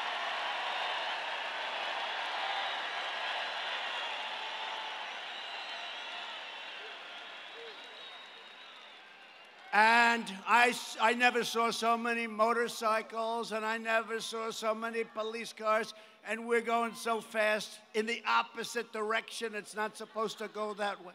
And 10.16 10.32
I, 10.48 10.74
I 11.02 11.12
never 11.12 11.44
saw 11.44 11.72
so 11.72 11.98
many 11.98 12.26
motorcycles 12.26 13.52
and 13.52 13.66
I 13.66 13.78
never 13.78 14.22
saw 14.22 14.50
so 14.50 14.74
many 14.74 15.04
police 15.04 15.52
cars. 15.52 15.94
And 16.26 16.48
we're 16.48 16.62
going 16.62 16.96
so 16.96 17.20
fast 17.20 17.80
in 17.94 18.06
the 18.06 18.24
opposite 18.26 18.94
direction. 18.94 19.54
It's 19.56 19.76
not 19.76 19.98
supposed 19.98 20.38
to 20.38 20.48
go 20.48 20.74
that 20.76 21.06
way. 21.06 21.12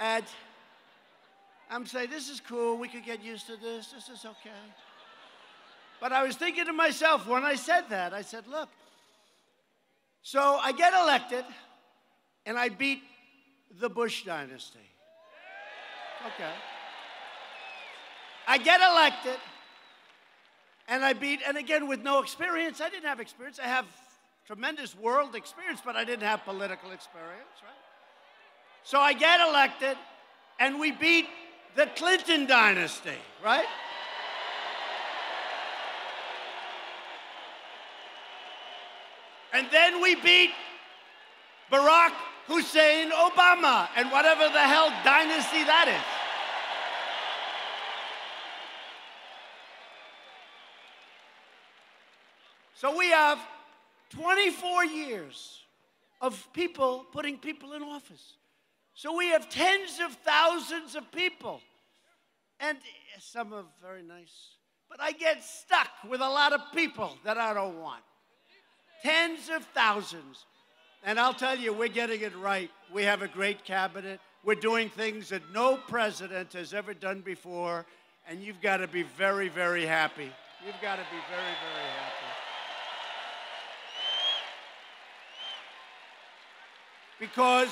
And 0.00 0.24
I'm 1.70 1.84
saying, 1.84 2.08
this 2.08 2.30
is 2.30 2.40
cool. 2.40 2.78
We 2.78 2.88
could 2.88 3.04
get 3.04 3.22
used 3.22 3.46
to 3.48 3.58
this. 3.58 3.88
This 3.88 4.08
is 4.08 4.24
okay. 4.24 4.56
But 6.00 6.12
I 6.12 6.22
was 6.22 6.34
thinking 6.34 6.64
to 6.64 6.72
myself 6.72 7.26
when 7.26 7.44
I 7.44 7.56
said 7.56 7.90
that, 7.90 8.14
I 8.14 8.22
said, 8.22 8.46
look, 8.46 8.70
so 10.22 10.58
I 10.62 10.72
get 10.72 10.94
elected 10.94 11.44
and 12.46 12.58
I 12.58 12.70
beat 12.70 13.02
the 13.78 13.90
Bush 13.90 14.24
dynasty. 14.24 14.78
Okay. 16.26 16.54
I 18.48 18.56
get 18.56 18.80
elected, 18.80 19.38
and 20.88 21.04
I 21.04 21.12
beat, 21.12 21.40
and 21.46 21.58
again, 21.58 21.86
with 21.86 22.02
no 22.02 22.20
experience, 22.22 22.80
I 22.80 22.88
didn't 22.88 23.04
have 23.04 23.20
experience. 23.20 23.60
I 23.62 23.68
have 23.68 23.84
tremendous 24.46 24.96
world 24.96 25.34
experience, 25.34 25.82
but 25.84 25.96
I 25.96 26.04
didn't 26.04 26.26
have 26.26 26.42
political 26.46 26.90
experience, 26.92 27.58
right? 27.62 27.76
So 28.84 28.98
I 28.98 29.12
get 29.12 29.46
elected, 29.46 29.98
and 30.58 30.80
we 30.80 30.92
beat 30.92 31.26
the 31.76 31.90
Clinton 31.94 32.46
dynasty, 32.46 33.10
right? 33.44 33.66
And 39.52 39.66
then 39.70 40.00
we 40.00 40.14
beat 40.14 40.52
Barack 41.70 42.12
Hussein 42.46 43.10
Obama 43.10 43.88
and 43.94 44.10
whatever 44.10 44.44
the 44.44 44.60
hell 44.60 44.88
dynasty 45.04 45.64
that 45.64 45.88
is. 45.88 46.17
So 52.78 52.96
we 52.96 53.10
have 53.10 53.40
24 54.10 54.84
years 54.84 55.62
of 56.20 56.46
people 56.52 57.04
putting 57.10 57.36
people 57.36 57.72
in 57.72 57.82
office. 57.82 58.34
So 58.94 59.16
we 59.16 59.30
have 59.30 59.48
tens 59.48 59.98
of 60.00 60.12
thousands 60.24 60.94
of 60.94 61.10
people. 61.10 61.60
And 62.60 62.78
eh, 62.78 63.18
some 63.18 63.52
are 63.52 63.64
very 63.82 64.04
nice. 64.04 64.54
But 64.88 65.00
I 65.00 65.10
get 65.10 65.42
stuck 65.42 65.88
with 66.08 66.20
a 66.20 66.28
lot 66.28 66.52
of 66.52 66.60
people 66.72 67.18
that 67.24 67.36
I 67.36 67.52
don't 67.52 67.80
want. 67.80 68.04
Tens 69.02 69.50
of 69.52 69.64
thousands. 69.74 70.46
And 71.02 71.18
I'll 71.18 71.34
tell 71.34 71.58
you, 71.58 71.72
we're 71.72 71.88
getting 71.88 72.20
it 72.20 72.36
right. 72.36 72.70
We 72.94 73.02
have 73.02 73.22
a 73.22 73.28
great 73.28 73.64
cabinet. 73.64 74.20
We're 74.44 74.54
doing 74.54 74.88
things 74.88 75.30
that 75.30 75.42
no 75.52 75.78
president 75.88 76.52
has 76.52 76.72
ever 76.72 76.94
done 76.94 77.22
before. 77.22 77.86
And 78.28 78.40
you've 78.40 78.60
got 78.60 78.76
to 78.76 78.86
be 78.86 79.02
very, 79.02 79.48
very 79.48 79.84
happy. 79.84 80.30
You've 80.64 80.80
got 80.80 80.94
to 80.94 81.02
be 81.10 81.18
very, 81.28 81.54
very 81.60 81.88
happy. 81.98 82.37
Because 87.18 87.70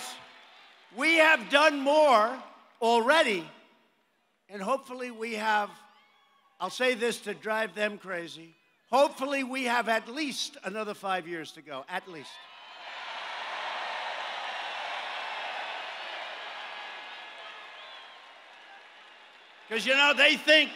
we 0.96 1.16
have 1.16 1.50
done 1.50 1.80
more 1.80 2.36
already, 2.80 3.48
and 4.48 4.60
hopefully 4.60 5.10
we 5.10 5.34
have, 5.34 5.70
I'll 6.60 6.70
say 6.70 6.94
this 6.94 7.20
to 7.20 7.34
drive 7.34 7.74
them 7.74 7.98
crazy, 7.98 8.54
hopefully 8.90 9.44
we 9.44 9.64
have 9.64 9.88
at 9.88 10.08
least 10.08 10.56
another 10.64 10.94
five 10.94 11.26
years 11.28 11.52
to 11.52 11.62
go, 11.62 11.84
at 11.88 12.08
least. 12.08 12.30
Because, 19.68 19.84
you 19.84 19.94
know, 19.94 20.12
they 20.16 20.36
think, 20.36 20.70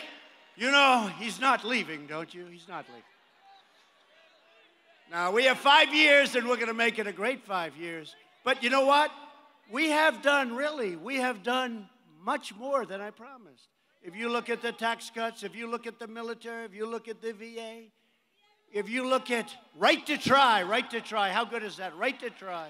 you 0.57 0.71
know, 0.71 1.09
he's 1.19 1.41
not 1.41 1.65
leaving, 1.65 2.07
don't 2.07 2.35
you? 2.35 2.47
He's 2.47 2.67
not 2.67 2.85
leaving. 2.89 3.03
Now, 5.11 5.31
we 5.31 5.45
have 5.45 5.59
five 5.59 5.95
years, 5.95 6.35
and 6.35 6.49
we're 6.49 6.57
going 6.57 6.69
to 6.69 6.75
make 6.75 6.99
it 6.99 7.07
a 7.07 7.13
great 7.13 7.45
five 7.45 7.77
years. 7.77 8.17
But 8.45 8.63
you 8.63 8.71
know 8.71 8.87
what? 8.87 9.11
We 9.71 9.91
have 9.91 10.23
done, 10.23 10.57
really, 10.57 10.97
we 10.97 11.17
have 11.17 11.43
done 11.43 11.89
much 12.23 12.55
more 12.55 12.85
than 12.85 13.01
I 13.01 13.11
promised. 13.11 13.69
If 14.03 14.17
you 14.17 14.29
look 14.29 14.49
at 14.49 14.63
the 14.63 14.73
tax 14.73 15.11
cuts, 15.15 15.43
if 15.43 15.55
you 15.55 15.71
look 15.71 15.87
at 15.87 15.99
the 15.99 16.09
military, 16.09 16.65
if 16.65 16.75
you 16.75 16.87
look 16.87 17.07
at 17.07 17.21
the 17.21 17.33
VA, 17.33 17.83
if 18.73 18.89
you 18.89 19.07
look 19.07 19.31
at 19.31 19.55
right 19.77 20.05
to 20.07 20.17
try, 20.17 20.63
right 20.63 20.89
to 20.91 21.01
try, 21.01 21.31
how 21.31 21.45
good 21.45 21.63
is 21.63 21.77
that? 21.77 21.97
Right 21.97 22.19
to 22.21 22.31
try. 22.31 22.69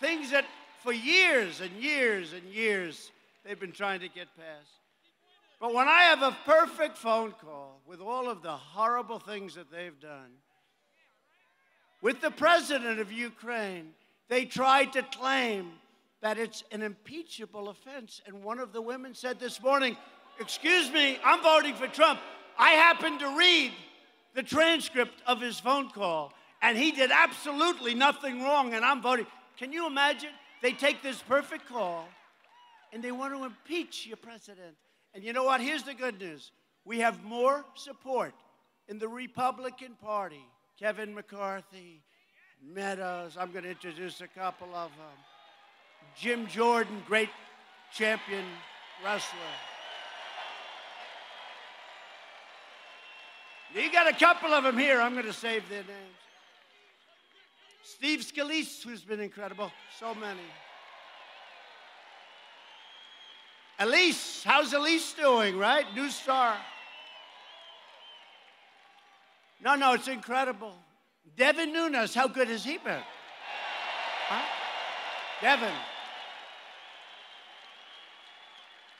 Things 0.00 0.30
that 0.30 0.46
for 0.82 0.92
years 0.92 1.60
and 1.60 1.70
years 1.76 2.32
and 2.32 2.44
years 2.44 3.10
they've 3.44 3.60
been 3.60 3.72
trying 3.72 4.00
to 4.00 4.08
get 4.08 4.28
passed. 4.36 4.72
But 5.60 5.74
when 5.74 5.88
I 5.88 6.02
have 6.04 6.22
a 6.22 6.36
perfect 6.46 6.96
phone 6.96 7.32
call 7.32 7.82
with 7.86 8.00
all 8.00 8.30
of 8.30 8.42
the 8.42 8.52
horrible 8.52 9.18
things 9.18 9.56
that 9.56 9.70
they've 9.70 9.98
done, 10.00 10.30
with 12.02 12.20
the 12.20 12.30
president 12.30 13.00
of 13.00 13.12
Ukraine, 13.12 13.92
they 14.28 14.44
tried 14.44 14.92
to 14.94 15.02
claim 15.02 15.72
that 16.22 16.38
it's 16.38 16.62
an 16.70 16.82
impeachable 16.82 17.68
offense. 17.68 18.20
And 18.26 18.42
one 18.42 18.58
of 18.58 18.72
the 18.72 18.82
women 18.82 19.14
said 19.14 19.40
this 19.40 19.62
morning, 19.62 19.96
Excuse 20.38 20.90
me, 20.90 21.18
I'm 21.22 21.42
voting 21.42 21.74
for 21.74 21.86
Trump. 21.86 22.18
I 22.58 22.70
happened 22.70 23.20
to 23.20 23.36
read 23.36 23.72
the 24.34 24.42
transcript 24.42 25.20
of 25.26 25.40
his 25.40 25.60
phone 25.60 25.90
call, 25.90 26.32
and 26.62 26.78
he 26.78 26.92
did 26.92 27.10
absolutely 27.10 27.94
nothing 27.94 28.42
wrong, 28.42 28.72
and 28.72 28.84
I'm 28.84 29.02
voting. 29.02 29.26
Can 29.58 29.72
you 29.72 29.86
imagine? 29.86 30.30
They 30.62 30.72
take 30.72 31.02
this 31.02 31.20
perfect 31.22 31.66
call 31.66 32.08
and 32.92 33.02
they 33.02 33.12
want 33.12 33.34
to 33.34 33.44
impeach 33.44 34.06
your 34.06 34.16
president. 34.16 34.76
And 35.14 35.24
you 35.24 35.32
know 35.32 35.44
what? 35.44 35.60
Here's 35.60 35.82
the 35.82 35.94
good 35.94 36.18
news 36.18 36.50
we 36.84 37.00
have 37.00 37.22
more 37.24 37.64
support 37.74 38.34
in 38.88 38.98
the 38.98 39.08
Republican 39.08 39.94
Party 40.02 40.44
Kevin 40.80 41.14
McCarthy, 41.14 42.00
Meadows. 42.62 43.36
I'm 43.38 43.52
going 43.52 43.64
to 43.64 43.70
introduce 43.70 44.22
a 44.22 44.26
couple 44.26 44.74
of 44.74 44.90
them. 44.96 45.18
Jim 46.16 46.46
Jordan, 46.46 47.02
great 47.06 47.28
champion 47.92 48.44
wrestler. 49.04 49.38
You 53.74 53.92
got 53.92 54.08
a 54.08 54.18
couple 54.18 54.54
of 54.54 54.64
them 54.64 54.78
here. 54.78 55.02
I'm 55.02 55.12
going 55.12 55.26
to 55.26 55.34
save 55.34 55.68
their 55.68 55.82
names. 55.82 56.16
Steve 57.82 58.20
Scalise, 58.20 58.82
who's 58.82 59.04
been 59.04 59.20
incredible. 59.20 59.70
So 59.98 60.14
many. 60.14 60.40
Elise, 63.78 64.42
how's 64.44 64.72
Elise 64.72 65.12
doing, 65.12 65.58
right? 65.58 65.84
New 65.94 66.08
star. 66.08 66.56
No, 69.62 69.74
no, 69.74 69.92
it's 69.92 70.08
incredible. 70.08 70.74
Devin 71.36 71.72
Nunes, 71.72 72.14
how 72.14 72.28
good 72.28 72.48
has 72.48 72.64
he 72.64 72.78
been? 72.78 73.02
Huh? 74.28 74.42
Devin. 75.42 75.72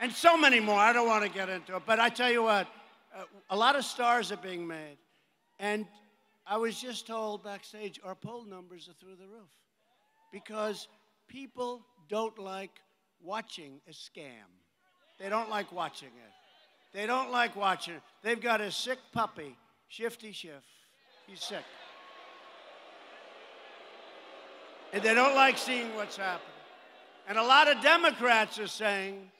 And 0.00 0.12
so 0.12 0.36
many 0.36 0.60
more. 0.60 0.78
I 0.78 0.92
don't 0.92 1.06
want 1.06 1.24
to 1.24 1.30
get 1.30 1.48
into 1.48 1.76
it. 1.76 1.82
But 1.86 2.00
I 2.00 2.08
tell 2.08 2.30
you 2.30 2.42
what, 2.42 2.66
uh, 3.14 3.24
a 3.50 3.56
lot 3.56 3.76
of 3.76 3.84
stars 3.84 4.32
are 4.32 4.36
being 4.36 4.66
made. 4.66 4.96
And 5.58 5.86
I 6.46 6.56
was 6.56 6.80
just 6.80 7.06
told 7.06 7.44
backstage 7.44 8.00
our 8.02 8.14
poll 8.14 8.44
numbers 8.44 8.88
are 8.88 8.94
through 8.94 9.16
the 9.16 9.26
roof 9.26 9.50
because 10.32 10.88
people 11.28 11.84
don't 12.08 12.38
like 12.38 12.80
watching 13.22 13.80
a 13.88 13.92
scam. 13.92 14.48
They 15.18 15.28
don't 15.28 15.50
like 15.50 15.70
watching 15.70 16.08
it. 16.08 16.32
They 16.92 17.06
don't 17.06 17.30
like 17.30 17.54
watching 17.54 17.94
it. 17.94 18.02
They've 18.22 18.40
got 18.40 18.60
a 18.60 18.72
sick 18.72 18.98
puppy, 19.12 19.56
Shifty 19.90 20.30
Schiff. 20.30 20.62
He's 21.26 21.42
sick. 21.42 21.64
And 24.92 25.02
they 25.02 25.14
don't 25.14 25.34
like 25.34 25.58
seeing 25.58 25.94
what's 25.96 26.16
happening. 26.16 26.46
And 27.28 27.36
a 27.36 27.42
lot 27.42 27.68
of 27.68 27.82
Democrats 27.82 28.60
are 28.60 28.68
saying, 28.68 29.30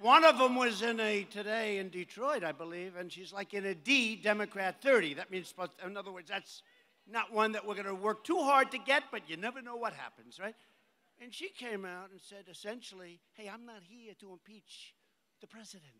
one 0.00 0.24
of 0.24 0.36
them 0.36 0.56
was 0.56 0.82
in 0.82 0.98
a 0.98 1.22
today 1.22 1.78
in 1.78 1.90
Detroit, 1.90 2.42
I 2.42 2.50
believe, 2.50 2.96
and 2.96 3.10
she's 3.10 3.32
like 3.32 3.54
in 3.54 3.64
a 3.66 3.74
D 3.74 4.16
Democrat 4.16 4.82
30. 4.82 5.14
That 5.14 5.30
means, 5.30 5.54
in 5.86 5.96
other 5.96 6.10
words, 6.10 6.28
that's 6.28 6.62
not 7.08 7.32
one 7.32 7.52
that 7.52 7.64
we're 7.64 7.74
going 7.74 7.86
to 7.86 7.94
work 7.94 8.24
too 8.24 8.42
hard 8.42 8.72
to 8.72 8.78
get, 8.78 9.04
but 9.12 9.30
you 9.30 9.36
never 9.36 9.62
know 9.62 9.76
what 9.76 9.92
happens, 9.92 10.40
right? 10.40 10.56
And 11.20 11.32
she 11.32 11.50
came 11.50 11.84
out 11.84 12.10
and 12.10 12.20
said 12.20 12.46
essentially, 12.50 13.20
hey, 13.34 13.48
I'm 13.48 13.64
not 13.64 13.82
here 13.88 14.14
to 14.18 14.32
impeach 14.32 14.94
the 15.40 15.46
president. 15.46 15.92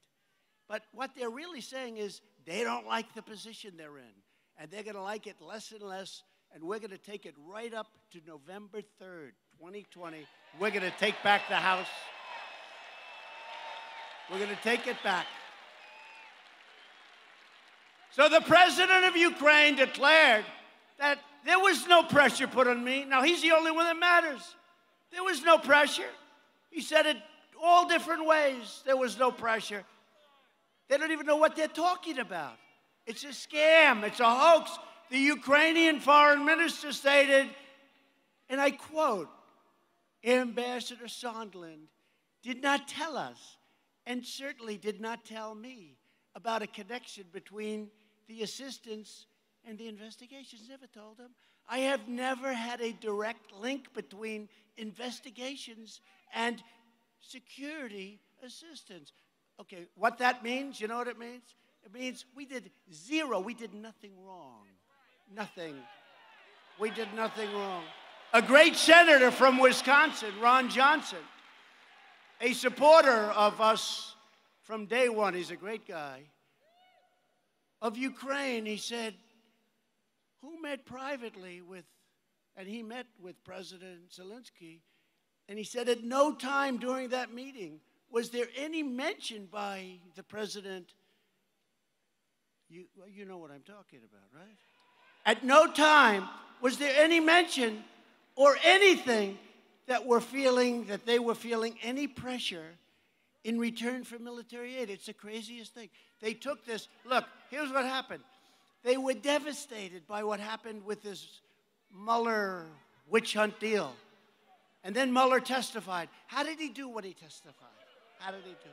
But 0.69 0.83
what 0.93 1.11
they're 1.17 1.31
really 1.31 1.61
saying 1.61 1.99
is 1.99 2.21
they 2.47 2.65
don't 2.65 2.87
like 2.87 3.15
the 3.15 3.23
position 3.23 3.75
they're 3.77 3.99
in, 3.99 4.15
and 4.59 4.71
they're 4.71 4.83
going 4.83 4.97
to 4.97 5.03
like 5.03 5.27
it 5.27 5.37
less 5.41 5.73
and 5.73 5.83
less, 5.83 6.23
and 6.55 6.63
we're 6.63 6.79
going 6.79 6.91
to 6.91 6.99
take 6.99 7.27
it 7.27 7.35
right 7.47 7.73
up 7.75 7.89
to 8.13 8.21
November 8.27 8.79
3rd, 9.01 9.33
2020. 9.59 10.27
We're 10.59 10.71
going 10.71 10.83
to 10.83 10.93
take 10.99 11.15
back 11.23 11.43
the 11.49 11.57
House. 11.57 11.87
We're 14.31 14.39
going 14.39 14.51
to 14.51 14.63
take 14.63 14.87
it 14.87 14.97
back. 15.03 15.27
So 18.13 18.29
the 18.29 18.41
president 18.43 19.05
of 19.07 19.17
Ukraine 19.17 19.77
declared 19.77 20.45
that 20.99 21.19
there 21.45 21.59
was 21.59 21.87
no 21.87 22.03
pressure 22.03 22.47
put 22.47 22.67
on 22.67 22.85
me. 22.85 23.05
Now, 23.05 23.23
he's 23.23 23.43
the 23.43 23.53
only 23.53 23.71
one 23.71 23.87
that 23.87 23.99
matters. 23.99 24.55
There 25.11 25.25
was 25.25 25.43
no 25.43 25.59
pressure. 25.59 26.11
He 26.71 26.81
said 26.81 27.07
it 27.07 27.17
all 27.63 27.89
different 27.89 28.27
ways. 28.27 28.83
There 28.85 28.97
was 28.97 29.19
no 29.19 29.31
pressure. 29.31 29.85
They 30.93 30.99
don't 30.99 31.13
even 31.13 31.25
know 31.25 31.39
what 31.39 31.57
they're 31.57 31.69
talking 31.69 32.19
about. 32.19 32.59
It's 33.07 33.25
a 33.25 33.29
scam, 33.29 34.03
it's 34.03 34.21
a 34.21 34.29
hoax. 34.29 34.79
The 35.09 35.17
Ukrainian 35.17 36.01
foreign 36.01 36.45
minister 36.45 36.93
stated, 36.93 37.49
and 38.51 38.61
I 38.61 38.73
quote 38.73 39.31
Ambassador 40.23 41.07
Sondland 41.07 41.87
did 42.43 42.63
not 42.63 42.89
tell 42.89 43.17
us, 43.17 43.57
and 44.05 44.23
certainly 44.23 44.77
did 44.77 45.01
not 45.01 45.25
tell 45.25 45.55
me, 45.55 45.97
about 46.35 46.61
a 46.61 46.67
connection 46.67 47.25
between 47.33 47.91
the 48.29 48.43
assistance 48.43 49.25
and 49.67 49.79
the 49.79 49.89
investigations. 49.89 50.69
Never 50.69 50.89
told 50.89 51.17
him. 51.17 51.31
I 51.67 51.79
have 51.79 52.07
never 52.07 52.53
had 52.53 52.83
a 52.83 52.93
direct 52.93 53.51
link 53.59 53.95
between 53.95 54.47
investigations 54.77 56.03
and 56.35 56.63
security 57.23 58.21
assistance. 58.45 59.15
Okay, 59.63 59.87
what 59.95 60.19
that 60.19 60.43
means, 60.43 60.81
you 60.81 60.89
know 60.89 60.99
what 60.99 61.07
it 61.07 61.21
means? 61.21 61.55
It 61.85 61.95
means 61.95 62.25
we 62.35 62.47
did 62.47 62.73
zero, 62.93 63.39
we 63.39 63.55
did 63.55 63.73
nothing 63.73 64.11
wrong. 64.27 64.65
Nothing. 65.33 65.77
We 66.81 66.91
did 66.91 67.07
nothing 67.15 67.53
wrong. 67.55 67.85
A 68.33 68.43
great 68.43 68.75
senator 68.75 69.31
from 69.31 69.61
Wisconsin, 69.61 70.33
Ron 70.41 70.69
Johnson, 70.69 71.21
a 72.41 72.53
supporter 72.55 73.31
of 73.37 73.61
us 73.61 74.17
from 74.63 74.87
day 74.87 75.09
one, 75.09 75.33
he's 75.33 75.53
a 75.53 75.57
great 75.57 75.87
guy, 75.87 76.23
of 77.81 77.97
Ukraine, 77.97 78.67
he 78.67 78.79
said, 78.79 79.15
Who 80.41 80.61
met 80.61 80.85
privately 80.85 81.61
with, 81.61 81.85
and 82.57 82.67
he 82.67 82.83
met 82.83 83.07
with 83.21 83.45
President 83.45 84.11
Zelensky, 84.11 84.81
and 85.49 85.57
he 85.57 85.65
said, 85.65 85.89
At 85.89 86.03
no 86.03 86.35
time 86.35 86.79
during 86.79 87.11
that 87.11 87.33
meeting 87.33 87.79
was 88.13 88.31
there 88.31 88.47
any 88.57 88.83
mention 88.83 89.49
by 89.51 89.87
the 90.15 90.23
president? 90.23 90.93
You, 92.69 92.85
well, 92.97 93.09
you 93.09 93.25
know 93.25 93.39
what 93.39 93.51
I'm 93.51 93.63
talking 93.63 94.01
about, 94.01 94.41
right? 94.41 94.57
At 95.25 95.45
no 95.45 95.73
time 95.73 96.29
was 96.61 96.77
there 96.79 96.95
any 96.97 97.21
mention 97.21 97.83
or 98.37 98.57
anything 98.63 99.39
that 99.87 100.07
were 100.07 100.21
feeling 100.21 100.85
that 100.87 101.07
they 101.07 101.19
were 101.19 101.35
feeling 101.35 101.77
any 101.83 102.07
pressure 102.07 102.67
in 103.45 103.59
return 103.59 104.05
for 104.05 104.19
military 104.19 104.77
aid. 104.77 104.91
It's 104.91 105.07
the 105.07 105.13
craziest 105.13 105.75
thing. 105.75 105.89
They 106.21 106.35
took 106.35 106.65
this. 106.65 106.89
Look, 107.05 107.25
here's 107.51 107.71
what 107.73 107.85
happened. 107.85 108.23
They 108.85 108.97
were 108.97 109.15
devastated 109.15 110.07
by 110.07 110.23
what 110.23 110.39
happened 110.39 110.85
with 110.85 111.03
this 111.03 111.41
Mueller 111.95 112.67
witch 113.09 113.35
hunt 113.35 113.59
deal. 113.59 113.95
And 114.85 114.95
then 114.95 115.13
Mueller 115.13 115.41
testified. 115.41 116.09
How 116.27 116.43
did 116.43 116.59
he 116.59 116.69
do 116.69 116.89
what 116.89 117.05
he 117.05 117.15
testified? 117.15 117.69
How 118.23 118.31
did 118.31 118.43
he 118.45 118.51
do? 118.51 118.71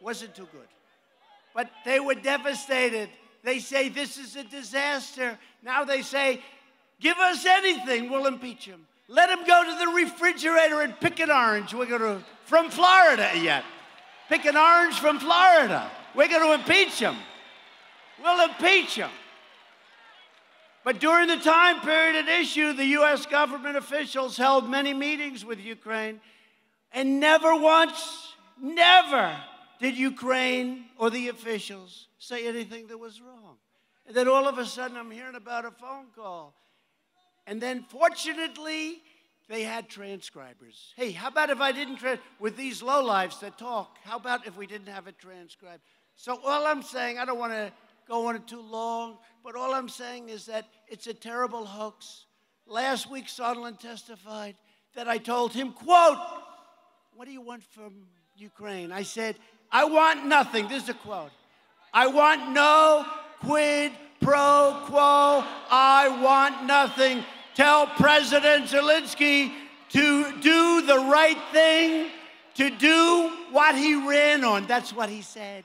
Wasn't 0.00 0.34
too 0.34 0.48
good. 0.50 0.66
But 1.54 1.70
they 1.84 2.00
were 2.00 2.14
devastated. 2.14 3.08
They 3.44 3.60
say 3.60 3.88
this 3.88 4.18
is 4.18 4.34
a 4.34 4.42
disaster. 4.42 5.38
Now 5.62 5.84
they 5.84 6.02
say, 6.02 6.42
give 7.00 7.16
us 7.18 7.46
anything, 7.46 8.10
we'll 8.10 8.26
impeach 8.26 8.64
him. 8.64 8.86
Let 9.06 9.30
him 9.30 9.46
go 9.46 9.64
to 9.64 9.78
the 9.78 9.92
refrigerator 9.92 10.82
and 10.82 10.98
pick 11.00 11.20
an 11.20 11.30
orange. 11.30 11.72
We're 11.72 11.86
going 11.86 12.00
to, 12.00 12.22
from 12.44 12.70
Florida 12.70 13.30
yet. 13.36 13.64
Pick 14.28 14.44
an 14.44 14.56
orange 14.56 14.98
from 14.98 15.20
Florida. 15.20 15.90
We're 16.14 16.28
going 16.28 16.46
to 16.46 16.54
impeach 16.54 16.98
him. 16.98 17.16
We'll 18.20 18.48
impeach 18.48 18.96
him. 18.96 19.10
But 20.84 20.98
during 20.98 21.28
the 21.28 21.36
time 21.36 21.80
period 21.80 22.16
at 22.16 22.28
issue, 22.40 22.72
the 22.72 22.84
U.S. 22.86 23.26
government 23.26 23.76
officials 23.76 24.36
held 24.36 24.68
many 24.68 24.92
meetings 24.92 25.44
with 25.44 25.60
Ukraine 25.60 26.20
and 26.92 27.20
never 27.20 27.54
once 27.54 28.27
Never 28.60 29.36
did 29.80 29.96
Ukraine 29.96 30.86
or 30.96 31.10
the 31.10 31.28
officials 31.28 32.08
say 32.18 32.46
anything 32.46 32.88
that 32.88 32.98
was 32.98 33.20
wrong. 33.20 33.56
And 34.06 34.16
then 34.16 34.28
all 34.28 34.48
of 34.48 34.58
a 34.58 34.64
sudden, 34.64 34.96
I'm 34.96 35.10
hearing 35.10 35.34
about 35.34 35.64
a 35.64 35.70
phone 35.70 36.06
call. 36.14 36.54
And 37.46 37.60
then, 37.60 37.84
fortunately, 37.88 39.02
they 39.48 39.62
had 39.62 39.88
transcribers. 39.88 40.92
Hey, 40.96 41.12
how 41.12 41.28
about 41.28 41.50
if 41.50 41.60
I 41.60 41.72
didn't, 41.72 42.00
with 42.38 42.56
these 42.56 42.82
lowlifes 42.82 43.40
that 43.40 43.58
talk, 43.58 43.98
how 44.04 44.16
about 44.16 44.46
if 44.46 44.56
we 44.56 44.66
didn't 44.66 44.88
have 44.88 45.06
it 45.06 45.18
transcribed? 45.18 45.82
So, 46.16 46.40
all 46.44 46.66
I'm 46.66 46.82
saying, 46.82 47.18
I 47.18 47.24
don't 47.24 47.38
want 47.38 47.52
to 47.52 47.72
go 48.08 48.28
on 48.28 48.42
too 48.44 48.60
long, 48.60 49.18
but 49.44 49.54
all 49.54 49.74
I'm 49.74 49.88
saying 49.88 50.30
is 50.30 50.46
that 50.46 50.66
it's 50.88 51.06
a 51.06 51.14
terrible 51.14 51.64
hoax. 51.64 52.24
Last 52.66 53.10
week, 53.10 53.26
Sondland 53.26 53.78
testified 53.78 54.56
that 54.94 55.08
I 55.08 55.18
told 55.18 55.52
him, 55.52 55.72
quote, 55.72 56.18
what 57.14 57.26
do 57.26 57.32
you 57.32 57.40
want 57.40 57.62
from 57.62 58.06
Ukraine. 58.38 58.92
I 58.92 59.02
said, 59.02 59.36
I 59.70 59.84
want 59.84 60.26
nothing. 60.26 60.68
This 60.68 60.84
is 60.84 60.88
a 60.90 60.94
quote. 60.94 61.30
I 61.92 62.06
want 62.06 62.52
no 62.52 63.04
quid 63.40 63.92
pro 64.20 64.80
quo. 64.86 65.44
I 65.70 66.20
want 66.22 66.64
nothing. 66.64 67.24
Tell 67.54 67.86
President 67.86 68.66
Zelensky 68.66 69.52
to 69.90 70.40
do 70.40 70.82
the 70.82 70.98
right 70.98 71.38
thing, 71.50 72.10
to 72.54 72.70
do 72.70 73.32
what 73.50 73.74
he 73.74 73.94
ran 73.94 74.44
on. 74.44 74.66
That's 74.66 74.92
what 74.92 75.08
he 75.08 75.22
said. 75.22 75.64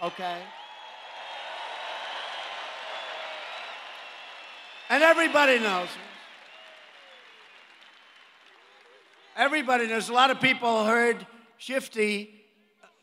Okay? 0.00 0.38
And 4.90 5.02
everybody 5.02 5.58
knows. 5.58 5.88
Everybody 9.36 9.86
knows. 9.86 10.08
A 10.08 10.12
lot 10.12 10.30
of 10.30 10.40
people 10.40 10.84
heard 10.84 11.26
Shifty 11.58 12.34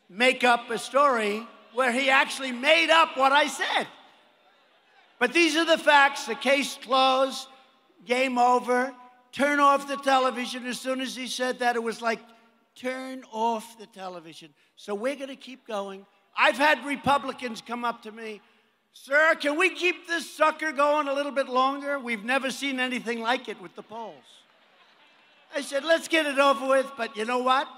make 0.08 0.44
up 0.44 0.70
a 0.70 0.78
story 0.78 1.46
where 1.74 1.92
he 1.92 2.10
actually 2.10 2.52
made 2.52 2.90
up 2.90 3.16
what 3.16 3.32
I 3.32 3.46
said. 3.46 3.86
But 5.18 5.32
these 5.32 5.56
are 5.56 5.64
the 5.64 5.78
facts. 5.78 6.26
The 6.26 6.34
case 6.34 6.78
closed, 6.82 7.48
game 8.04 8.38
over. 8.38 8.94
Turn 9.32 9.60
off 9.60 9.86
the 9.86 9.96
television. 9.96 10.66
As 10.66 10.80
soon 10.80 11.00
as 11.00 11.14
he 11.14 11.26
said 11.26 11.58
that, 11.58 11.76
it 11.76 11.82
was 11.82 12.00
like, 12.00 12.20
turn 12.74 13.22
off 13.32 13.78
the 13.78 13.86
television. 13.86 14.50
So 14.76 14.94
we're 14.94 15.16
going 15.16 15.28
to 15.28 15.36
keep 15.36 15.66
going. 15.66 16.06
I've 16.36 16.58
had 16.58 16.84
Republicans 16.84 17.62
come 17.66 17.84
up 17.84 18.02
to 18.02 18.12
me, 18.12 18.40
Sir, 18.92 19.34
can 19.34 19.58
we 19.58 19.68
keep 19.68 20.08
this 20.08 20.30
sucker 20.30 20.72
going 20.72 21.06
a 21.06 21.12
little 21.12 21.32
bit 21.32 21.50
longer? 21.50 21.98
We've 21.98 22.24
never 22.24 22.50
seen 22.50 22.80
anything 22.80 23.20
like 23.20 23.46
it 23.46 23.60
with 23.60 23.76
the 23.76 23.82
polls. 23.82 24.14
I 25.54 25.60
said, 25.60 25.84
let's 25.84 26.08
get 26.08 26.24
it 26.24 26.38
over 26.38 26.66
with, 26.66 26.90
but 26.96 27.14
you 27.14 27.26
know 27.26 27.38
what? 27.38 27.68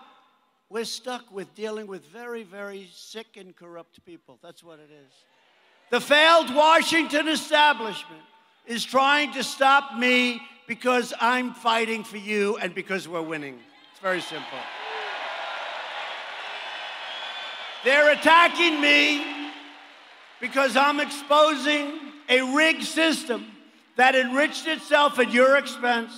We're 0.71 0.85
stuck 0.85 1.33
with 1.33 1.55
dealing 1.55 1.87
with 1.87 2.05
very, 2.09 2.43
very 2.43 2.91
sick 2.93 3.39
and 3.39 3.57
corrupt 3.57 4.05
people. 4.05 4.39
That's 4.43 4.63
what 4.63 4.79
it 4.79 4.91
is. 4.93 5.13
The 5.91 6.01
failed 6.01 6.55
Washington 6.55 7.27
establishment 7.29 8.21
is 8.67 8.85
trying 8.85 9.33
to 9.33 9.43
stop 9.43 9.97
me 9.97 10.43
because 10.67 11.15
I'm 11.19 11.55
fighting 11.55 12.05
for 12.05 12.19
you 12.19 12.59
and 12.59 12.75
because 12.75 13.09
we're 13.09 13.23
winning. 13.23 13.59
It's 13.93 14.01
very 14.01 14.21
simple. 14.21 14.59
They're 17.83 18.13
attacking 18.13 18.79
me 18.79 19.25
because 20.41 20.77
I'm 20.77 21.01
exposing 21.01 21.99
a 22.29 22.43
rigged 22.55 22.85
system 22.85 23.47
that 23.97 24.15
enriched 24.15 24.67
itself 24.67 25.19
at 25.19 25.33
your 25.33 25.57
expense, 25.57 26.13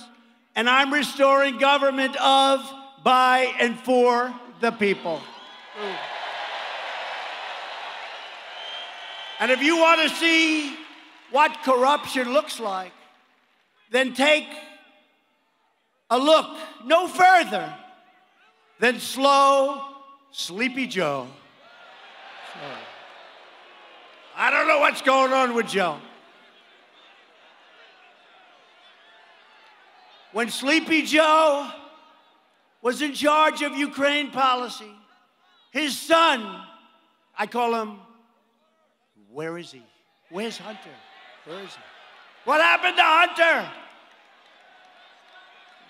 and 0.55 0.69
I'm 0.69 0.93
restoring 0.93 1.57
government 1.57 2.17
of, 2.17 2.59
by, 3.03 3.53
and 3.59 3.79
for 3.79 4.33
the 4.61 4.71
people. 4.71 5.21
And 9.39 9.51
if 9.51 9.61
you 9.61 9.77
want 9.77 10.01
to 10.07 10.15
see 10.15 10.75
what 11.31 11.51
corruption 11.63 12.31
looks 12.31 12.59
like, 12.59 12.91
then 13.89 14.13
take 14.13 14.47
a 16.09 16.17
look 16.17 16.57
no 16.85 17.07
further 17.07 17.73
than 18.79 18.99
slow, 18.99 19.81
sleepy 20.31 20.85
Joe. 20.87 21.27
I 24.35 24.51
don't 24.51 24.67
know 24.67 24.79
what's 24.79 25.01
going 25.01 25.33
on 25.33 25.55
with 25.55 25.67
Joe. 25.67 25.97
When 30.33 30.49
Sleepy 30.49 31.01
Joe 31.01 31.69
was 32.81 33.01
in 33.01 33.13
charge 33.13 33.61
of 33.61 33.73
Ukraine 33.73 34.31
policy, 34.31 34.91
his 35.71 35.97
son, 35.97 36.63
I 37.37 37.47
call 37.47 37.73
him, 37.75 37.99
where 39.31 39.57
is 39.57 39.71
he? 39.71 39.83
Where's 40.29 40.57
Hunter? 40.57 40.95
Where 41.45 41.59
is 41.59 41.73
he? 41.73 41.81
What 42.45 42.59
happened 42.61 42.97
to 42.97 43.03
Hunter? 43.03 43.71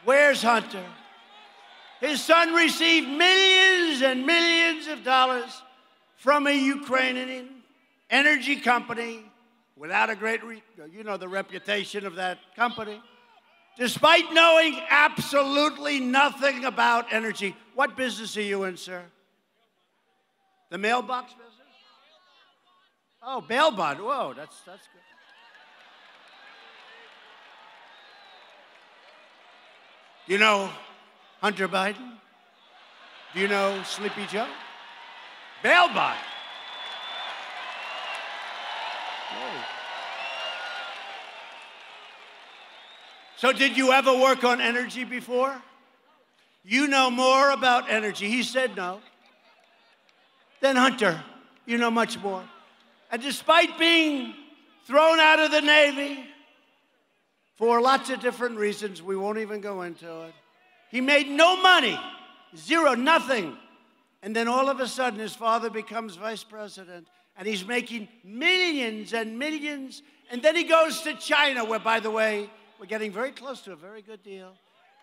Where's 0.03 0.41
Hunter? 0.41 0.83
His 1.99 2.21
son 2.21 2.53
received 2.53 3.07
millions 3.07 4.01
and 4.01 4.25
millions 4.25 4.87
of 4.87 5.03
dollars 5.03 5.61
from 6.17 6.47
a 6.47 6.51
Ukrainian 6.51 7.49
energy 8.09 8.57
company 8.57 9.23
without 9.77 10.09
a 10.09 10.15
great, 10.15 10.41
you 10.91 11.03
know, 11.03 11.17
the 11.17 11.27
reputation 11.27 12.05
of 12.05 12.15
that 12.15 12.39
company. 12.55 13.01
Despite 13.77 14.33
knowing 14.33 14.79
absolutely 14.89 15.99
nothing 15.99 16.65
about 16.65 17.11
energy, 17.11 17.55
what 17.73 17.95
business 17.95 18.35
are 18.37 18.41
you 18.41 18.63
in, 18.65 18.77
sir? 18.77 19.01
The 20.69 20.77
mailbox 20.77 21.31
business? 21.33 21.47
Oh, 23.23 23.41
bail 23.41 23.71
bond. 23.71 23.99
Whoa, 23.99 24.33
that's, 24.35 24.59
that's 24.61 24.87
good. 24.87 25.01
You 30.27 30.37
know 30.37 30.69
Hunter 31.41 31.67
Biden? 31.67 32.17
Do 33.33 33.39
you 33.39 33.47
know 33.47 33.81
Sleepy 33.83 34.25
Joe? 34.27 34.47
Bail 35.63 35.87
bond. 35.87 36.19
Whoa. 39.33 39.80
So, 43.41 43.51
did 43.51 43.75
you 43.75 43.91
ever 43.91 44.15
work 44.15 44.43
on 44.43 44.61
energy 44.61 45.03
before? 45.03 45.59
You 46.63 46.85
know 46.85 47.09
more 47.09 47.49
about 47.49 47.89
energy. 47.89 48.29
He 48.29 48.43
said 48.43 48.75
no. 48.75 49.01
Then, 50.59 50.75
Hunter, 50.75 51.19
you 51.65 51.79
know 51.79 51.89
much 51.89 52.19
more. 52.19 52.43
And 53.09 53.19
despite 53.19 53.79
being 53.79 54.35
thrown 54.85 55.19
out 55.19 55.39
of 55.39 55.49
the 55.49 55.61
Navy 55.61 56.23
for 57.55 57.81
lots 57.81 58.11
of 58.11 58.19
different 58.19 58.59
reasons, 58.59 59.01
we 59.01 59.15
won't 59.15 59.39
even 59.39 59.59
go 59.59 59.81
into 59.81 60.21
it, 60.25 60.35
he 60.91 61.01
made 61.01 61.27
no 61.27 61.59
money, 61.59 61.99
zero, 62.55 62.93
nothing. 62.93 63.57
And 64.21 64.35
then 64.35 64.47
all 64.47 64.69
of 64.69 64.79
a 64.79 64.87
sudden, 64.87 65.19
his 65.19 65.33
father 65.33 65.71
becomes 65.71 66.15
vice 66.15 66.43
president, 66.43 67.07
and 67.35 67.47
he's 67.47 67.65
making 67.65 68.07
millions 68.23 69.15
and 69.15 69.39
millions. 69.39 70.03
And 70.29 70.43
then 70.43 70.55
he 70.55 70.63
goes 70.63 71.01
to 71.01 71.15
China, 71.15 71.65
where, 71.65 71.79
by 71.79 71.99
the 71.99 72.11
way, 72.11 72.47
we're 72.81 72.87
getting 72.87 73.11
very 73.11 73.29
close 73.29 73.61
to 73.61 73.73
a 73.73 73.75
very 73.75 74.01
good 74.01 74.23
deal. 74.23 74.53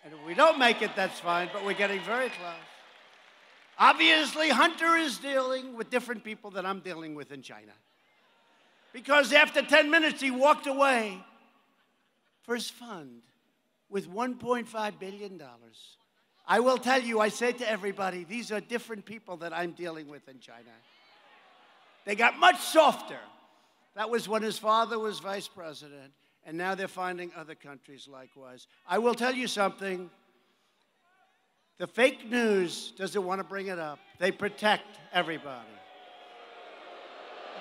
And 0.05 0.13
if 0.13 0.19
we 0.27 0.35
don't 0.35 0.59
make 0.59 0.83
it, 0.83 0.91
that's 0.97 1.21
fine, 1.21 1.49
but 1.53 1.65
we're 1.65 1.75
getting 1.75 2.01
very 2.01 2.29
close. 2.29 2.67
Obviously, 3.79 4.49
Hunter 4.49 4.97
is 4.97 5.19
dealing 5.19 5.77
with 5.77 5.89
different 5.89 6.25
people 6.25 6.51
that 6.51 6.67
I'm 6.67 6.81
dealing 6.81 7.15
with 7.15 7.31
in 7.31 7.41
China. 7.41 7.71
Because 8.93 9.33
after 9.33 9.63
10 9.63 9.93
minutes, 9.93 10.21
he 10.21 10.33
walked 10.33 10.67
away 10.67 11.23
for 12.43 12.57
his 12.57 12.69
fund 12.69 13.23
with 13.89 14.11
$1.5 14.11 14.99
billion. 14.99 15.41
I 16.49 16.59
will 16.59 16.79
tell 16.79 17.01
you, 17.01 17.21
I 17.21 17.29
say 17.29 17.53
to 17.53 17.71
everybody, 17.71 18.25
these 18.25 18.51
are 18.51 18.61
different 18.61 19.05
people 19.05 19.37
that 19.37 19.53
I'm 19.53 19.71
dealing 19.71 20.09
with 20.09 20.29
in 20.29 20.41
China. 20.41 20.75
They 22.05 22.17
got 22.17 22.41
much 22.41 22.59
softer. 22.59 23.21
That 23.95 24.11
was 24.11 24.29
when 24.29 24.43
his 24.43 24.59
father 24.59 24.99
was 24.99 25.21
vice 25.21 25.47
president 25.47 26.13
and 26.49 26.57
now 26.57 26.75
they're 26.75 26.89
finding 26.89 27.31
other 27.37 27.55
countries 27.55 28.09
likewise. 28.11 28.67
I 28.89 28.99
will 28.99 29.15
tell 29.15 29.35
you 29.35 29.47
something. 29.47 30.09
The 31.77 31.87
fake 31.87 32.31
news 32.31 32.95
doesn't 32.97 33.23
want 33.23 33.41
to 33.41 33.45
bring 33.45 33.67
it 33.67 33.79
up. 33.79 33.99
They 34.19 34.33
protect 34.33 34.99
everybody. 35.13 35.69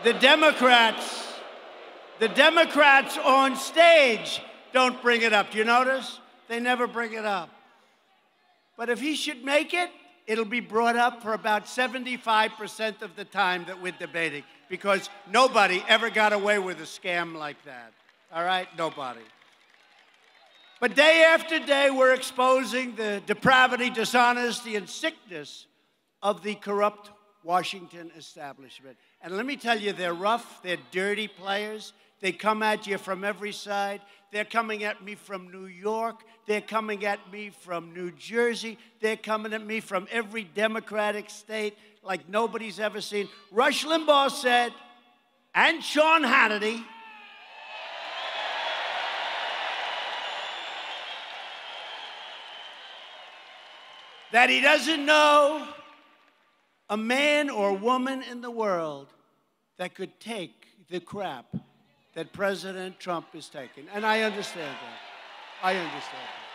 The 0.06 0.14
Democrats, 0.14 1.34
the 2.20 2.30
Democrats 2.30 3.18
on 3.18 3.58
stage 3.58 4.42
don't 4.72 5.02
bring 5.02 5.22
it 5.22 5.34
up. 5.34 5.52
Do 5.52 5.58
you 5.58 5.66
notice? 5.66 6.22
They 6.48 6.62
never 6.62 6.88
bring 6.88 7.12
it 7.12 7.26
up. 7.26 7.50
But 8.78 8.90
if 8.90 9.02
he 9.02 9.18
should 9.18 9.44
make 9.44 9.74
it, 9.74 9.90
it'll 10.28 10.46
be 10.46 10.62
brought 10.62 10.96
up 10.96 11.22
for 11.22 11.34
about 11.34 11.66
75% 11.66 13.02
of 13.02 13.18
the 13.18 13.26
time 13.26 13.66
that 13.66 13.82
we're 13.82 13.92
debating 13.92 14.44
because 14.70 15.10
nobody 15.30 15.84
ever 15.90 16.10
got 16.10 16.32
away 16.32 16.58
with 16.58 16.80
a 16.80 16.84
scam 16.84 17.36
like 17.36 17.62
that. 17.66 17.92
All 18.32 18.44
right? 18.44 18.68
Nobody. 18.78 19.22
But 20.80 20.96
day 20.96 21.24
after 21.28 21.60
day, 21.60 21.90
we're 21.90 22.14
exposing 22.14 22.96
the 22.96 23.22
depravity, 23.26 23.90
dishonesty, 23.90 24.76
and 24.76 24.88
sickness 24.88 25.66
of 26.22 26.44
the 26.44 26.56
corrupt 26.56 27.10
Washington 27.44 28.12
establishment. 28.16 28.98
And 29.22 29.36
let 29.36 29.46
me 29.46 29.56
tell 29.56 29.80
you, 29.80 29.94
they're 29.94 30.14
rough, 30.14 30.62
they're 30.62 30.78
dirty 30.92 31.28
players. 31.28 31.94
They 32.20 32.32
come 32.32 32.64
at 32.64 32.88
you 32.88 32.98
from 32.98 33.24
every 33.24 33.52
side. 33.52 34.02
They're 34.32 34.46
coming 34.46 34.84
at 34.84 35.04
me 35.04 35.16
from 35.16 35.52
New 35.52 35.68
York. 35.68 36.22
They're 36.48 36.62
coming 36.62 37.06
at 37.06 37.32
me 37.32 37.50
from 37.50 37.94
New 37.94 38.12
Jersey. 38.12 38.78
They're 39.02 39.18
coming 39.18 39.54
at 39.54 39.66
me 39.66 39.80
from 39.80 40.08
every 40.12 40.44
Democratic 40.44 41.30
state 41.30 41.76
like 42.04 42.28
nobody's 42.28 42.80
ever 42.80 43.02
seen. 43.02 43.30
Rush 43.52 43.86
Limbaugh 43.86 44.32
said, 44.32 44.74
and 45.54 45.84
Sean 45.84 46.24
Hannity, 46.24 46.84
that 54.32 54.50
he 54.50 54.62
doesn't 54.62 55.06
know 55.06 55.68
a 56.90 56.98
man 56.98 57.50
or 57.50 57.74
woman 57.74 58.24
in 58.24 58.42
the 58.42 58.52
world 58.52 59.08
that 59.78 59.96
could 59.96 60.20
take 60.20 60.68
the 60.90 61.00
crap 61.00 61.46
that 62.14 62.34
President 62.34 63.00
Trump 63.00 63.28
is 63.34 63.48
taking. 63.50 63.86
And 63.94 64.06
I 64.06 64.22
understand 64.22 64.76
that. 64.76 65.00
I 65.64 65.76
understand 65.76 66.04
that. 66.04 66.48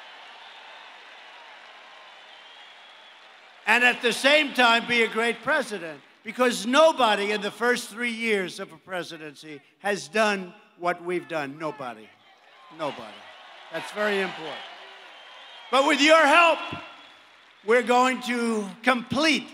And 3.66 3.84
at 3.84 4.02
the 4.02 4.12
same 4.12 4.54
time, 4.54 4.86
be 4.88 5.02
a 5.02 5.08
great 5.08 5.42
president. 5.42 6.00
Because 6.24 6.66
nobody 6.66 7.32
in 7.32 7.40
the 7.40 7.50
first 7.50 7.88
three 7.88 8.12
years 8.12 8.60
of 8.60 8.72
a 8.72 8.76
presidency 8.76 9.60
has 9.80 10.06
done 10.08 10.54
what 10.78 11.04
we've 11.04 11.26
done. 11.26 11.58
Nobody. 11.58 12.08
Nobody. 12.78 13.14
That's 13.72 13.90
very 13.92 14.20
important. 14.20 14.56
But 15.70 15.86
with 15.86 16.00
your 16.00 16.24
help, 16.24 16.58
we're 17.66 17.82
going 17.82 18.20
to 18.22 18.68
complete 18.82 19.46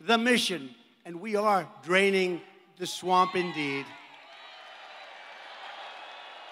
the 0.00 0.16
mission, 0.16 0.70
and 1.04 1.20
we 1.20 1.36
are 1.36 1.68
draining 1.82 2.40
the 2.78 2.86
swamp 2.86 3.34
indeed. 3.34 3.84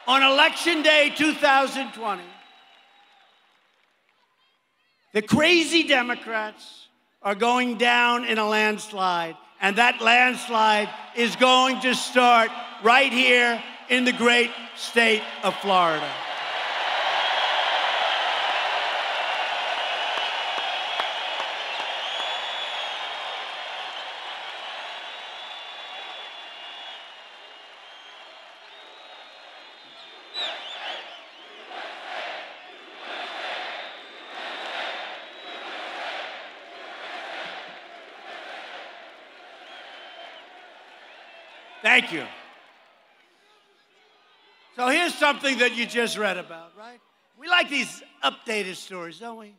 On 0.06 0.22
election 0.22 0.82
day 0.82 1.12
2020, 1.16 2.22
the 5.12 5.22
crazy 5.22 5.84
Democrats 5.84 6.88
are 7.22 7.34
going 7.34 7.78
down 7.78 8.24
in 8.24 8.38
a 8.38 8.46
landslide, 8.46 9.36
and 9.60 9.76
that 9.76 10.00
landslide 10.02 10.90
is 11.16 11.36
going 11.36 11.80
to 11.80 11.94
start 11.94 12.50
right 12.82 13.12
here 13.12 13.62
in 13.88 14.04
the 14.04 14.12
great 14.12 14.50
state 14.76 15.22
of 15.42 15.54
Florida. 15.56 16.10
Thank 42.04 42.16
you. 42.16 42.26
So 44.76 44.88
here's 44.88 45.14
something 45.14 45.56
that 45.56 45.74
you 45.74 45.86
just 45.86 46.18
read 46.18 46.36
about, 46.36 46.72
right? 46.78 47.00
We 47.40 47.48
like 47.48 47.70
these 47.70 48.02
updated 48.22 48.74
stories, 48.74 49.20
don't 49.20 49.38
we? 49.38 49.54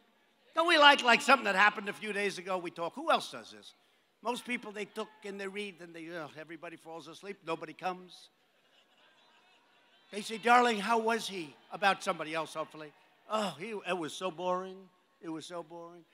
Don't 0.53 0.67
we 0.67 0.77
like 0.77 1.03
like 1.03 1.23
something 1.23 1.45
that 1.45 1.55
happened 1.55 1.89
a 1.89 1.93
few 1.93 2.13
days 2.13 2.37
ago? 2.37 2.59
We 2.59 2.69
talk. 2.69 2.93
Who 2.93 3.09
else 3.09 3.31
does 3.31 3.49
this? 3.49 3.73
Most 4.21 4.45
people 4.45 4.71
they 4.71 4.85
took 4.85 5.07
and 5.23 5.41
they 5.41 5.47
read 5.47 5.77
and 5.81 5.91
they 5.91 6.07
uh, 6.15 6.27
everybody 6.39 6.75
falls 6.75 7.07
asleep. 7.07 7.37
Nobody 7.47 7.73
comes. 7.73 8.29
They 10.11 10.21
say, 10.21 10.37
"Darling, 10.37 10.77
how 10.77 10.99
was 10.99 11.27
he?" 11.27 11.55
About 11.71 12.03
somebody 12.03 12.35
else, 12.35 12.53
hopefully. 12.53 12.93
Oh, 13.27 13.55
he, 13.59 13.73
it 13.89 13.97
was 13.97 14.13
so 14.13 14.29
boring. 14.29 14.77
It 15.19 15.29
was 15.29 15.47
so 15.47 15.63
boring. 15.63 16.05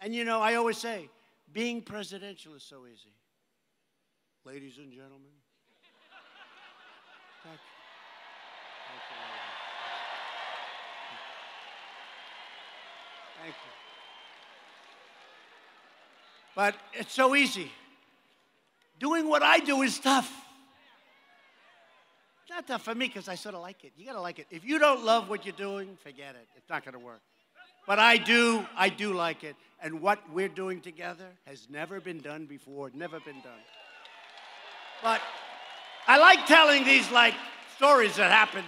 And 0.00 0.14
you 0.14 0.24
know, 0.24 0.40
I 0.40 0.54
always 0.54 0.78
say, 0.78 1.10
being 1.52 1.82
presidential 1.82 2.54
is 2.54 2.62
so 2.62 2.86
easy. 2.86 3.12
Ladies 4.44 4.78
and 4.78 4.92
gentlemen, 4.92 5.32
thank 7.44 7.54
you. 7.54 7.60
Thank 8.88 9.02
you. 9.10 9.16
Thank 13.42 13.54
you. 13.54 13.72
But 16.54 16.74
it's 16.92 17.12
so 17.12 17.34
easy. 17.34 17.70
Doing 18.98 19.28
what 19.28 19.42
I 19.42 19.60
do 19.60 19.82
is 19.82 19.98
tough. 19.98 20.30
It's 22.42 22.50
not 22.50 22.66
tough 22.66 22.82
for 22.82 22.94
me 22.94 23.06
because 23.06 23.28
I 23.28 23.36
sort 23.36 23.54
of 23.54 23.62
like 23.62 23.84
it. 23.84 23.92
You 23.96 24.06
got 24.06 24.14
to 24.14 24.20
like 24.20 24.38
it. 24.38 24.46
If 24.50 24.64
you 24.64 24.78
don't 24.78 25.04
love 25.04 25.30
what 25.30 25.46
you're 25.46 25.54
doing, 25.56 25.96
forget 26.02 26.34
it. 26.34 26.46
It's 26.56 26.68
not 26.68 26.84
going 26.84 26.94
to 26.94 26.98
work. 26.98 27.20
But 27.86 27.98
I 27.98 28.18
do, 28.18 28.66
I 28.76 28.88
do 28.88 29.14
like 29.14 29.44
it. 29.44 29.56
And 29.82 30.02
what 30.02 30.18
we're 30.32 30.48
doing 30.48 30.80
together 30.80 31.28
has 31.46 31.68
never 31.70 32.00
been 32.00 32.18
done 32.18 32.44
before, 32.44 32.90
never 32.92 33.20
been 33.20 33.40
done. 33.40 33.62
But 35.02 35.22
I 36.10 36.16
like 36.16 36.44
telling 36.46 36.82
these 36.82 37.08
like 37.12 37.34
stories 37.76 38.16
that 38.16 38.32
happened 38.32 38.66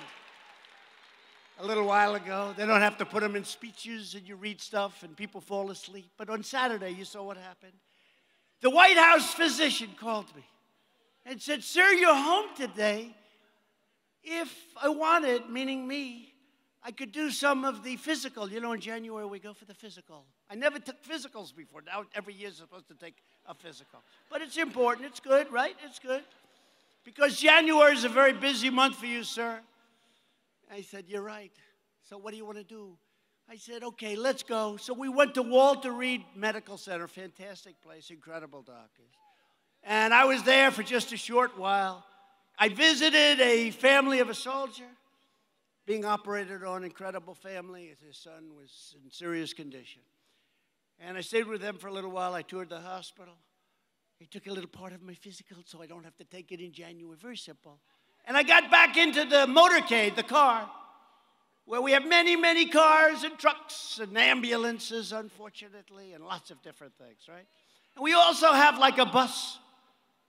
a 1.59 1.67
little 1.67 1.85
while 1.85 2.15
ago. 2.15 2.55
They 2.57 2.65
don't 2.65 2.83
have 2.83 2.99
to 2.99 3.05
put 3.05 3.21
them 3.21 3.35
in 3.35 3.43
speeches 3.43 4.15
and 4.15 4.29
you 4.29 4.37
read 4.37 4.61
stuff 4.61 5.03
and 5.03 5.17
people 5.17 5.41
fall 5.41 5.73
asleep. 5.73 6.09
But 6.17 6.31
on 6.31 6.45
Saturday, 6.45 6.91
you 6.91 7.05
saw 7.05 7.25
what 7.25 7.37
happened. 7.37 7.73
The 8.61 8.71
White 8.71 8.97
House 8.97 9.35
physician 9.35 9.89
called 9.99 10.27
me 10.37 10.45
and 11.27 11.43
said, 11.43 11.65
Sir, 11.65 11.91
you're 11.91 12.15
home 12.15 12.47
today. 12.57 13.13
If 14.23 14.57
I 14.81 14.91
wanted, 14.91 15.51
meaning 15.51 15.85
me, 15.89 16.33
I 16.85 16.93
could 16.93 17.11
do 17.11 17.29
some 17.33 17.65
of 17.65 17.83
the 17.83 17.97
physical. 17.97 18.49
You 18.49 18.61
know, 18.61 18.71
in 18.71 18.81
January 18.81 19.27
we 19.27 19.41
go 19.41 19.53
for 19.53 19.65
the 19.65 19.75
physical. 19.75 20.27
I 20.49 20.55
never 20.55 20.79
took 20.79 21.03
physicals 21.03 21.53
before. 21.53 21.83
Now 21.85 22.05
every 22.15 22.35
year 22.35 22.51
is 22.51 22.59
supposed 22.59 22.87
to 22.87 22.95
take 22.95 23.17
a 23.47 23.55
physical. 23.55 23.99
But 24.31 24.43
it's 24.43 24.59
important. 24.59 25.09
It's 25.09 25.19
good, 25.19 25.51
right? 25.51 25.75
It's 25.85 25.99
good. 25.99 26.23
Because 27.05 27.39
January 27.39 27.95
is 27.95 28.05
a 28.05 28.09
very 28.09 28.33
busy 28.33 28.71
month 28.71 28.97
for 28.97 29.07
you, 29.07 29.25
sir. 29.25 29.61
I 30.71 30.83
said, 30.83 31.05
You're 31.09 31.23
right. 31.23 31.53
So 32.09 32.17
what 32.19 32.31
do 32.31 32.37
you 32.37 32.45
want 32.45 32.59
to 32.59 32.65
do? 32.65 32.97
I 33.51 33.57
said, 33.57 33.83
Okay, 33.83 34.17
let's 34.17 34.43
go. 34.43 34.77
So 34.77 34.95
we 34.95 35.09
went 35.09 35.35
to 35.35 35.43
Walter 35.43 35.93
Reed 35.93 36.25
Medical 36.35 36.79
Center, 36.79 37.09
fantastic 37.09 37.81
place, 37.83 38.11
incredible 38.11 38.63
doctors. 38.63 39.11
And 39.83 40.15
I 40.15 40.25
was 40.25 40.43
there 40.45 40.71
for 40.71 40.83
just 40.83 41.13
a 41.13 41.17
short 41.17 41.59
while. 41.59 42.05
I 42.59 42.69
visited 42.69 43.41
a 43.41 43.71
family 43.71 44.21
of 44.21 44.29
a 44.29 44.35
soldier 44.35 44.87
being 45.87 46.05
operated 46.05 46.63
on, 46.63 46.85
incredible 46.85 47.35
family. 47.35 47.97
His 48.07 48.17
son 48.17 48.53
was 48.57 48.95
in 49.03 49.11
serious 49.11 49.53
condition. 49.53 50.03
And 51.01 51.19
I 51.19 51.21
stayed 51.21 51.49
with 51.49 51.61
them 51.61 51.79
for 51.79 51.89
a 51.89 51.93
little 51.93 52.11
while. 52.13 52.35
I 52.35 52.43
toured 52.43 52.69
the 52.69 52.81
hospital. 52.81 53.35
He 54.23 54.29
took 54.29 54.47
a 54.47 54.53
little 54.53 54.71
part 54.71 54.93
of 54.93 55.03
my 55.03 55.15
physical 55.15 55.57
so 55.67 55.83
I 55.83 55.87
don't 55.87 56.05
have 56.05 56.17
to 56.19 56.25
take 56.25 56.53
it 56.53 56.61
in 56.61 56.71
January. 56.71 57.17
Very 57.21 57.37
simple. 57.37 57.81
And 58.25 58.37
I 58.37 58.45
got 58.45 58.71
back 58.71 58.97
into 58.97 59.25
the 59.25 59.47
motorcade, 59.47 60.15
the 60.15 60.23
car, 60.23 60.71
where 61.65 61.83
we 61.83 61.91
have 61.91 62.07
many, 62.07 62.37
many 62.37 62.67
cars 62.67 63.25
and 63.25 63.37
trucks 63.37 63.99
and 64.01 64.17
ambulances, 64.17 65.11
unfortunately, 65.11 66.13
and 66.13 66.25
lots 66.25 66.53
of 66.53 66.63
different 66.63 66.97
things, 66.99 67.27
right? 67.29 67.45
And 67.97 68.05
we 68.05 68.13
also 68.13 68.53
have 68.53 68.79
like 68.79 68.99
a 68.99 69.07
bus 69.07 69.59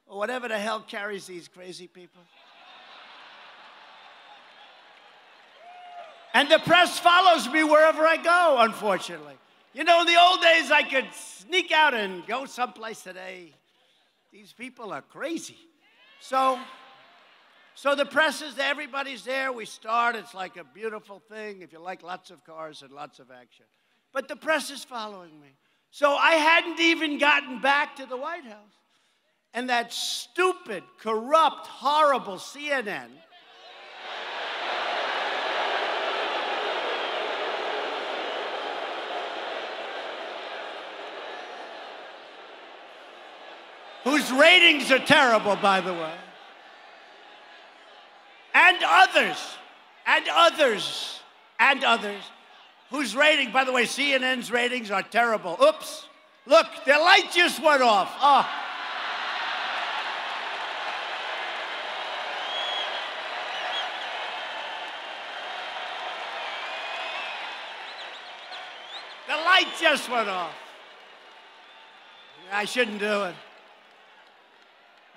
or 0.08 0.18
whatever 0.18 0.48
the 0.48 0.58
hell 0.58 0.80
carries 0.80 1.28
these 1.28 1.48
crazy 1.48 1.86
people. 1.86 2.24
And 6.34 6.50
the 6.50 6.58
press 6.66 6.98
follows 6.98 7.48
me 7.48 7.64
wherever 7.64 8.08
I 8.08 8.18
go, 8.18 8.58
unfortunately. 8.58 9.36
You 9.72 9.84
know, 9.84 10.02
in 10.02 10.08
the 10.08 10.20
old 10.20 10.42
days, 10.42 10.72
I 10.72 10.82
could 10.82 11.14
sneak 11.14 11.72
out 11.72 11.94
and 11.94 12.26
go 12.26 12.46
someplace 12.46 13.04
today. 13.04 13.54
These 14.34 14.52
people 14.52 14.92
are 14.92 15.04
crazy. 15.04 15.60
So, 16.20 16.58
so 17.76 17.94
the 17.94 18.06
press 18.06 18.42
is 18.42 18.56
there, 18.56 18.68
everybody's 18.68 19.24
there. 19.24 19.54
We 19.54 19.66
start, 19.66 20.16
it's 20.16 20.34
like 20.34 20.58
a 20.58 20.64
beautiful 20.64 21.20
thing 21.30 21.62
if 21.62 21.72
you 21.72 21.78
like 21.78 22.02
lots 22.02 22.32
of 22.32 22.44
cars 22.44 22.82
and 22.82 22.92
lots 22.92 23.20
of 23.20 23.30
action. 23.30 23.66
But 24.12 24.28
the 24.28 24.36
press 24.36 24.72
is 24.72 24.84
following 24.84 25.40
me. 25.40 25.50
So 25.92 26.16
I 26.16 26.32
hadn't 26.32 26.80
even 26.80 27.20
gotten 27.20 27.62
back 27.62 27.96
to 27.98 28.08
the 28.08 28.18
White 28.18 28.46
House. 28.46 28.74
And 29.54 29.70
that 29.70 29.94
stupid, 29.94 30.82
corrupt, 30.98 31.68
horrible 31.68 32.38
CNN 32.38 33.10
whose 44.04 44.32
ratings 44.32 44.92
are 44.92 45.00
terrible, 45.00 45.56
by 45.56 45.82
the 45.82 45.94
way 45.94 46.14
and 48.54 48.78
others, 48.84 49.38
and 50.06 50.26
others, 50.32 51.20
and 51.60 51.84
others, 51.84 52.22
whose 52.90 53.16
rating, 53.16 53.52
by 53.52 53.64
the 53.64 53.72
way, 53.72 53.84
CNN's 53.84 54.52
ratings 54.52 54.92
are 54.92 55.04
terrible. 55.04 55.58
Oops, 55.62 56.08
look, 56.46 56.68
the 56.86 56.92
light 56.92 57.30
just 57.34 57.62
went 57.64 57.82
off. 57.82 58.14
Oh. 58.22 58.48
The 69.28 69.36
light 69.36 69.68
just 69.80 70.10
went 70.12 70.30
off. 70.30 70.54
I 72.52 72.66
shouldn't 72.66 73.00
do 73.00 73.24
it. 73.24 73.36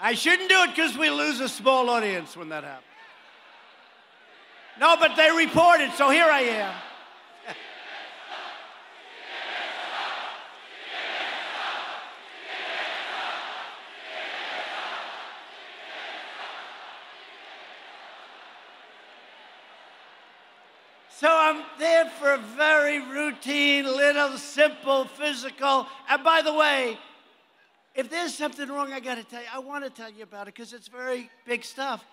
I 0.01 0.15
shouldn't 0.15 0.49
do 0.49 0.63
it 0.63 0.71
because 0.71 0.97
we 0.97 1.11
lose 1.11 1.41
a 1.41 1.49
small 1.49 1.89
audience 1.89 2.37
when 2.37 2.51
that 2.51 2.65
happens. 2.65 2.85
No, 4.79 4.97
but 4.99 5.17
they 5.17 5.31
reported, 5.31 5.93
so 5.93 6.11
here 6.11 6.27
I 6.27 6.41
am. 6.41 6.75
So 21.09 21.29
I'm 21.31 21.65
there 21.79 22.11
for 22.21 22.35
a 22.35 22.39
very 22.39 23.01
routine, 23.01 23.87
little, 23.87 24.37
simple, 24.37 25.07
physical. 25.07 25.87
And 26.11 26.23
by 26.23 26.43
the 26.43 26.53
way, 26.53 26.99
if 27.97 28.11
there's 28.11 28.35
something 28.35 28.69
wrong, 28.69 28.93
I 28.93 29.01
got 29.01 29.17
to 29.17 29.25
tell 29.25 29.41
you, 29.41 29.49
I 29.53 29.59
want 29.59 29.85
to 29.85 29.91
tell 29.91 30.11
you 30.11 30.23
about 30.23 30.49
it 30.49 30.55
because 30.55 30.73
it's 30.73 30.89
very 30.89 31.31
big 31.47 31.65
stuff. 31.65 32.05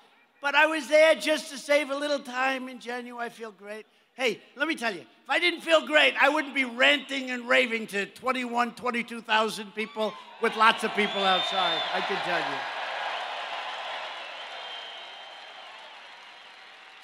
But 0.41 0.55
I 0.55 0.65
was 0.65 0.88
there 0.88 1.15
just 1.15 1.51
to 1.51 1.57
save 1.57 1.89
a 1.89 1.95
little 1.95 2.19
time 2.19 2.69
in 2.69 2.79
January. 2.79 3.25
I 3.25 3.29
feel 3.29 3.51
great. 3.51 3.86
Hey, 4.15 4.39
let 4.55 4.67
me 4.67 4.75
tell 4.75 4.93
you, 4.93 5.01
if 5.01 5.29
I 5.29 5.39
didn't 5.39 5.61
feel 5.61 5.86
great, 5.86 6.13
I 6.21 6.29
wouldn't 6.29 6.53
be 6.53 6.65
ranting 6.65 7.31
and 7.31 7.47
raving 7.47 7.88
to 7.88 8.05
21, 8.05 8.75
22,000 8.75 9.73
people 9.73 10.13
with 10.41 10.55
lots 10.55 10.84
of 10.84 10.93
people 10.95 11.23
outside. 11.23 11.81
I 11.93 12.01
can 12.01 12.17
tell 12.17 12.39
you. 12.39 12.57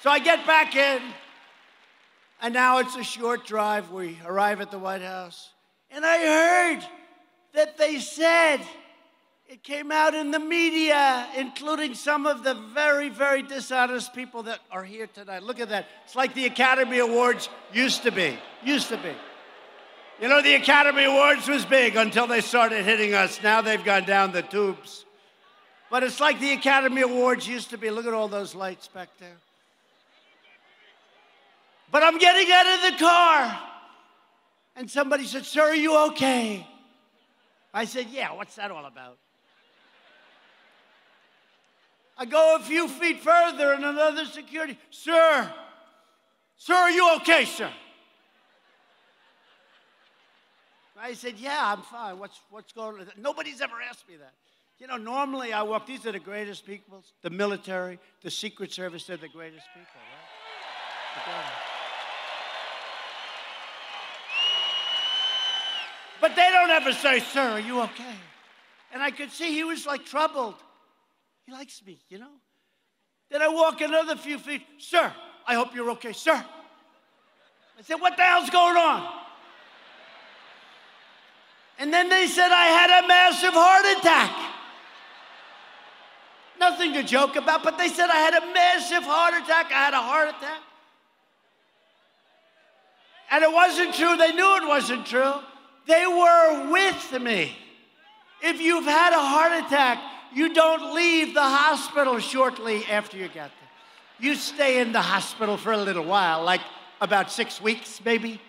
So 0.02 0.10
I 0.10 0.18
get 0.18 0.46
back 0.46 0.76
in, 0.76 1.02
and 2.40 2.54
now 2.54 2.78
it's 2.78 2.96
a 2.96 3.04
short 3.04 3.44
drive. 3.44 3.90
We 3.90 4.18
arrive 4.24 4.60
at 4.60 4.70
the 4.70 4.78
White 4.78 5.02
House, 5.02 5.50
and 5.90 6.06
I 6.06 6.18
heard 6.18 6.88
that 7.54 7.76
they 7.76 7.98
said, 7.98 8.58
it 9.48 9.64
came 9.64 9.90
out 9.90 10.14
in 10.14 10.30
the 10.30 10.38
media, 10.38 11.26
including 11.36 11.94
some 11.94 12.24
of 12.24 12.44
the 12.44 12.54
very, 12.54 13.08
very 13.08 13.42
dishonest 13.42 14.14
people 14.14 14.44
that 14.44 14.60
are 14.70 14.84
here 14.84 15.08
tonight. 15.08 15.42
Look 15.42 15.58
at 15.58 15.70
that. 15.70 15.86
It's 16.04 16.14
like 16.14 16.34
the 16.34 16.46
Academy 16.46 17.00
Awards 17.00 17.48
used 17.72 18.04
to 18.04 18.12
be. 18.12 18.38
Used 18.64 18.88
to 18.90 18.96
be. 18.96 19.12
You 20.20 20.28
know, 20.28 20.40
the 20.40 20.54
Academy 20.54 21.04
Awards 21.04 21.48
was 21.48 21.64
big 21.64 21.96
until 21.96 22.28
they 22.28 22.40
started 22.42 22.84
hitting 22.84 23.12
us. 23.14 23.42
Now 23.42 23.60
they've 23.60 23.84
gone 23.84 24.04
down 24.04 24.30
the 24.30 24.42
tubes. 24.42 25.04
But 25.90 26.04
it's 26.04 26.20
like 26.20 26.38
the 26.38 26.52
Academy 26.52 27.00
Awards 27.00 27.48
used 27.48 27.70
to 27.70 27.78
be. 27.78 27.90
Look 27.90 28.06
at 28.06 28.14
all 28.14 28.28
those 28.28 28.54
lights 28.54 28.86
back 28.86 29.08
there. 29.18 29.36
But 31.90 32.04
I'm 32.04 32.18
getting 32.18 32.52
out 32.52 32.66
of 32.66 32.92
the 32.92 33.04
car. 33.04 33.60
And 34.76 34.88
somebody 34.88 35.24
said, 35.24 35.44
Sir, 35.44 35.62
are 35.62 35.74
you 35.74 35.98
okay? 36.10 36.66
I 37.72 37.84
said, 37.84 38.06
Yeah, 38.10 38.32
what's 38.32 38.56
that 38.56 38.70
all 38.70 38.84
about? 38.84 39.18
I 42.20 42.26
go 42.26 42.56
a 42.60 42.62
few 42.62 42.86
feet 42.86 43.20
further 43.20 43.72
and 43.72 43.82
another 43.82 44.26
security, 44.26 44.78
sir, 44.90 45.50
sir, 46.58 46.74
are 46.74 46.90
you 46.90 47.16
okay, 47.16 47.46
sir? 47.46 47.70
I 51.02 51.14
said, 51.14 51.36
yeah, 51.38 51.72
I'm 51.72 51.80
fine. 51.80 52.18
What's, 52.18 52.38
what's 52.50 52.72
going 52.74 53.00
on? 53.00 53.06
Nobody's 53.16 53.62
ever 53.62 53.76
asked 53.88 54.06
me 54.06 54.16
that. 54.16 54.34
You 54.78 54.86
know, 54.86 54.98
normally 54.98 55.54
I 55.54 55.62
walk, 55.62 55.86
these 55.86 56.04
are 56.04 56.12
the 56.12 56.18
greatest 56.18 56.66
people, 56.66 57.02
the 57.22 57.30
military, 57.30 57.98
the 58.22 58.30
Secret 58.30 58.70
Service, 58.70 59.04
they're 59.04 59.16
the 59.16 59.28
greatest 59.28 59.66
people, 59.74 59.88
right? 59.96 61.34
Um, 61.34 61.69
But 66.20 66.36
they 66.36 66.50
don't 66.50 66.70
ever 66.70 66.92
say, 66.92 67.20
Sir, 67.20 67.40
are 67.40 67.60
you 67.60 67.80
okay? 67.82 68.14
And 68.92 69.02
I 69.02 69.10
could 69.10 69.30
see 69.30 69.52
he 69.52 69.64
was 69.64 69.86
like 69.86 70.04
troubled. 70.04 70.56
He 71.46 71.52
likes 71.52 71.82
me, 71.86 71.98
you 72.08 72.18
know? 72.18 72.32
Then 73.30 73.42
I 73.42 73.48
walk 73.48 73.80
another 73.80 74.16
few 74.16 74.38
feet, 74.38 74.62
Sir, 74.78 75.12
I 75.46 75.54
hope 75.54 75.74
you're 75.74 75.90
okay, 75.92 76.12
sir. 76.12 76.32
I 76.34 77.82
said, 77.82 78.00
What 78.00 78.16
the 78.16 78.22
hell's 78.22 78.50
going 78.50 78.76
on? 78.76 79.20
And 81.78 81.92
then 81.92 82.10
they 82.10 82.26
said 82.26 82.50
I 82.50 82.66
had 82.66 83.04
a 83.04 83.08
massive 83.08 83.54
heart 83.54 83.98
attack. 83.98 84.54
Nothing 86.60 86.92
to 86.92 87.02
joke 87.02 87.36
about, 87.36 87.62
but 87.64 87.78
they 87.78 87.88
said 87.88 88.10
I 88.10 88.16
had 88.16 88.34
a 88.34 88.52
massive 88.52 89.02
heart 89.02 89.32
attack. 89.42 89.72
I 89.72 89.84
had 89.84 89.94
a 89.94 90.02
heart 90.02 90.28
attack. 90.28 90.60
And 93.30 93.42
it 93.42 93.50
wasn't 93.50 93.94
true. 93.94 94.14
They 94.18 94.32
knew 94.32 94.56
it 94.56 94.68
wasn't 94.68 95.06
true. 95.06 95.32
They 95.86 96.06
were 96.06 96.70
with 96.70 97.20
me. 97.20 97.56
If 98.42 98.60
you've 98.60 98.84
had 98.84 99.12
a 99.12 99.20
heart 99.20 99.64
attack, 99.64 99.98
you 100.34 100.54
don't 100.54 100.94
leave 100.94 101.34
the 101.34 101.42
hospital 101.42 102.18
shortly 102.18 102.84
after 102.86 103.16
you 103.16 103.26
get 103.26 103.34
there. 103.34 103.68
You 104.18 104.34
stay 104.34 104.80
in 104.80 104.92
the 104.92 105.00
hospital 105.00 105.56
for 105.56 105.72
a 105.72 105.78
little 105.78 106.04
while, 106.04 106.42
like 106.44 106.60
about 107.00 107.30
six 107.30 107.60
weeks, 107.60 108.00
maybe. 108.04 108.40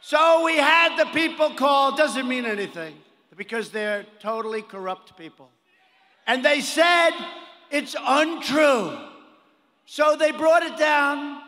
So 0.00 0.44
we 0.44 0.56
had 0.56 0.96
the 0.96 1.06
people 1.12 1.50
call, 1.50 1.96
doesn't 1.96 2.26
mean 2.26 2.44
anything 2.44 2.96
because 3.36 3.70
they're 3.70 4.04
totally 4.20 4.62
corrupt 4.62 5.16
people. 5.16 5.48
And 6.26 6.44
they 6.44 6.60
said 6.60 7.10
it's 7.70 7.94
untrue. 8.00 8.98
So 9.86 10.16
they 10.16 10.32
brought 10.32 10.62
it 10.62 10.76
down 10.76 11.40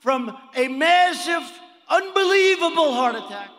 from 0.00 0.36
a 0.54 0.68
massive 0.68 1.42
unbelievable 1.88 2.92
heart 2.92 3.16
attack. 3.16 3.50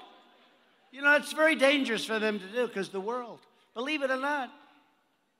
You 0.91 1.01
know, 1.01 1.15
it's 1.15 1.33
very 1.33 1.55
dangerous 1.55 2.03
for 2.05 2.19
them 2.19 2.39
to 2.39 2.45
do 2.47 2.67
because 2.67 2.89
the 2.89 2.99
world, 2.99 3.39
believe 3.73 4.01
it 4.01 4.11
or 4.11 4.19
not, 4.19 4.49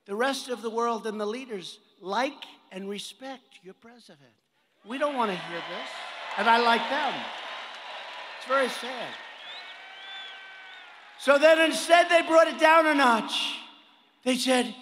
the 0.06 0.14
rest 0.14 0.48
of 0.48 0.62
the 0.62 0.70
world 0.70 1.06
and 1.06 1.20
the 1.20 1.26
leaders 1.26 1.78
like 2.00 2.44
and 2.72 2.88
respect 2.88 3.58
your 3.62 3.74
president. 3.74 4.32
We 4.86 4.98
don't 4.98 5.16
want 5.16 5.30
to 5.30 5.36
hear 5.36 5.58
this, 5.58 5.90
and 6.38 6.48
I 6.48 6.58
like 6.58 6.88
them. 6.88 7.14
It's 8.38 8.48
very 8.48 8.68
sad. 8.68 9.08
So 11.18 11.36
then 11.36 11.60
instead, 11.60 12.08
they 12.08 12.22
brought 12.22 12.48
it 12.48 12.58
down 12.58 12.86
a 12.86 12.94
notch. 12.94 13.58
They 14.24 14.36
said, 14.36 14.74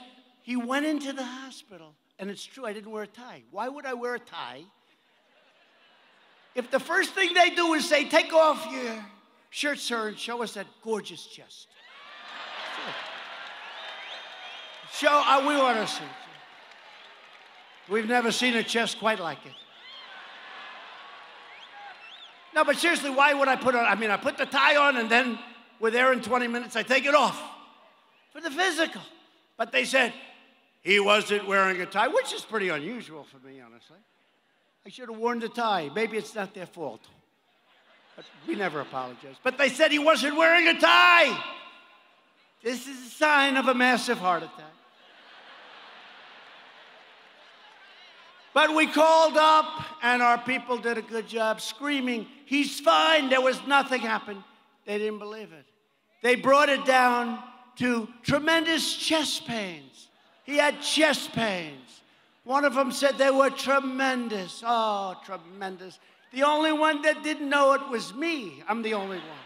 he 0.43 0.57
went 0.57 0.87
into 0.87 1.13
the 1.13 1.25
hospital. 1.25 1.95
And 2.21 2.31
it's 2.31 2.45
true, 2.45 2.65
I 2.65 2.73
didn't 2.73 2.91
wear 2.91 3.03
a 3.03 3.09
tie. 3.09 3.43
Why 3.51 3.69
would 3.69 3.87
I 3.87 3.95
wear 3.95 4.15
a 4.15 4.21
tie 4.21 4.65
if 6.59 6.73
the 6.73 6.81
first 6.81 7.15
thing 7.15 7.35
they 7.35 7.51
do 7.51 7.75
is 7.75 7.89
say, 7.89 8.09
take 8.09 8.33
off 8.33 8.67
your 8.73 9.05
shirt, 9.49 9.79
sir, 9.79 10.09
and 10.09 10.19
show 10.19 10.43
us 10.43 10.55
that 10.55 10.67
gorgeous 10.83 11.25
chest. 11.25 11.69
Show, 14.93 15.09
uh, 15.09 15.45
we 15.47 15.57
want 15.57 15.79
to 15.79 15.87
see. 15.87 16.03
We've 17.89 18.09
never 18.09 18.33
seen 18.33 18.57
a 18.57 18.65
chest 18.65 18.99
quite 18.99 19.21
like 19.21 19.47
it. 19.47 19.53
No, 22.57 22.65
but 22.65 22.77
seriously, 22.77 23.11
why 23.11 23.35
would 23.35 23.47
I 23.47 23.55
put 23.55 23.77
on? 23.77 23.85
I 23.85 23.95
mean, 23.95 24.11
I 24.11 24.17
put 24.17 24.37
the 24.37 24.47
tie 24.47 24.75
on 24.75 24.97
and 24.97 25.09
then 25.09 25.39
we're 25.79 25.93
there 25.93 26.13
in 26.13 26.21
20 26.21 26.49
minutes, 26.49 26.75
I 26.75 26.83
take 26.83 27.07
it 27.07 27.15
off 27.15 27.41
for 28.33 28.41
the 28.41 28.51
physical. 28.51 29.03
But 29.57 29.71
they 29.71 29.85
said 29.85 30.13
he 30.81 30.99
wasn't 30.99 31.47
wearing 31.47 31.81
a 31.81 31.87
tie, 31.87 32.09
which 32.09 32.33
is 32.33 32.45
pretty 32.45 32.69
unusual 32.69 33.23
for 33.23 33.39
me, 33.47 33.61
honestly. 33.61 33.99
I 34.89 34.91
should 34.91 35.11
have 35.11 35.19
worn 35.19 35.39
the 35.39 35.51
tie. 35.51 35.91
Maybe 35.95 36.17
it's 36.17 36.35
not 36.35 36.55
their 36.55 36.65
fault. 36.65 37.03
But 38.17 38.25
we 38.47 38.55
never 38.55 38.81
apologize. 38.81 39.35
But 39.43 39.59
they 39.59 39.69
said 39.69 39.93
he 39.93 39.99
wasn't 39.99 40.35
wearing 40.35 40.67
a 40.67 40.81
tie. 40.81 41.45
This 42.63 42.87
is 42.87 42.97
a 42.97 43.11
sign 43.11 43.59
of 43.59 43.69
a 43.69 43.75
massive 43.75 44.17
heart 44.17 44.45
attack. 44.45 44.73
But 48.55 48.75
we 48.75 48.87
called 48.87 49.37
up, 49.37 49.67
and 50.03 50.23
our 50.23 50.39
people 50.39 50.79
did 50.79 50.97
a 50.97 51.03
good 51.03 51.29
job 51.29 51.61
screaming, 51.61 52.27
He's 52.47 52.81
fine. 52.81 53.29
There 53.29 53.43
was 53.43 53.61
nothing 53.67 54.01
happened. 54.01 54.43
They 54.87 54.97
didn't 54.97 55.19
believe 55.19 55.53
it. 55.53 55.67
They 56.23 56.35
brought 56.35 56.71
it 56.71 56.87
down 56.87 57.43
to 57.77 58.09
tremendous 58.23 58.97
chest 58.97 59.47
pains. 59.47 60.09
He 60.45 60.57
had 60.57 60.81
chest 60.81 61.33
pains. 61.33 61.99
One 62.49 62.65
of 62.65 62.75
them 62.75 62.93
said 62.93 63.19
they 63.19 63.31
were 63.31 63.51
tremendous. 63.51 64.63
Oh, 64.67 65.15
tremendous. 65.23 65.99
The 66.33 66.45
only 66.45 66.73
one 66.73 67.03
that 67.03 67.23
didn't 67.23 67.51
know 67.51 67.75
it 67.75 67.87
was 67.91 68.15
me. 68.15 68.63
I'm 68.67 68.81
the 68.81 68.95
only 68.95 69.19
one. 69.19 69.45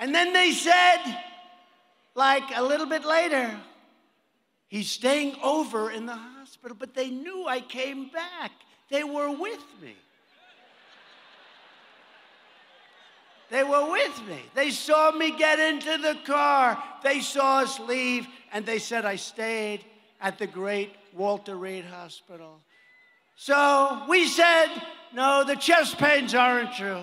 And 0.00 0.12
then 0.12 0.32
they 0.32 0.50
said, 0.50 0.98
like 2.16 2.42
a 2.56 2.64
little 2.64 2.86
bit 2.86 3.04
later, 3.04 3.56
he's 4.66 4.90
staying 4.90 5.36
over 5.40 5.88
in 5.88 6.06
the 6.06 6.16
hospital, 6.16 6.76
but 6.76 6.94
they 6.94 7.10
knew 7.10 7.46
I 7.46 7.60
came 7.60 8.08
back. 8.08 8.50
They 8.90 9.04
were 9.04 9.30
with 9.30 9.64
me. 9.80 9.94
They 13.50 13.62
were 13.62 13.90
with 13.90 14.22
me. 14.26 14.40
They 14.54 14.70
saw 14.70 15.12
me 15.12 15.36
get 15.36 15.58
into 15.58 15.98
the 15.98 16.16
car. 16.24 16.82
They 17.02 17.20
saw 17.20 17.60
us 17.60 17.78
leave, 17.78 18.26
and 18.52 18.64
they 18.64 18.78
said 18.78 19.04
I 19.04 19.16
stayed 19.16 19.84
at 20.20 20.38
the 20.38 20.46
great 20.46 20.92
Walter 21.12 21.56
Reed 21.56 21.84
Hospital. 21.84 22.60
So 23.36 24.04
we 24.08 24.26
said, 24.26 24.68
no, 25.12 25.44
the 25.44 25.56
chest 25.56 25.98
pains 25.98 26.34
aren't 26.34 26.74
true. 26.74 27.02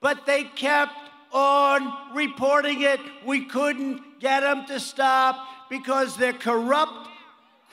But 0.00 0.26
they 0.26 0.44
kept 0.44 0.96
on 1.32 2.14
reporting 2.14 2.82
it. 2.82 3.00
We 3.24 3.44
couldn't 3.44 4.20
get 4.20 4.40
them 4.40 4.66
to 4.66 4.80
stop 4.80 5.38
because 5.68 6.16
they're 6.16 6.32
corrupt, 6.32 7.08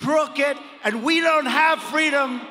crooked, 0.01 0.57
and 0.84 1.03
we 1.03 1.20
don't 1.20 1.45
have 1.45 1.80
freedom 1.82 2.41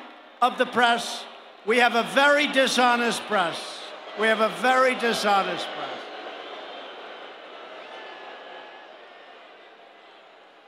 of 0.41 0.57
the 0.57 0.65
press. 0.65 1.23
We 1.65 1.77
have 1.77 1.95
a 1.95 2.03
very 2.03 2.47
dishonest 2.47 3.21
press. 3.23 3.82
We 4.19 4.27
have 4.27 4.41
a 4.41 4.49
very 4.61 4.93
dishonest 4.95 5.65
press. 5.65 5.89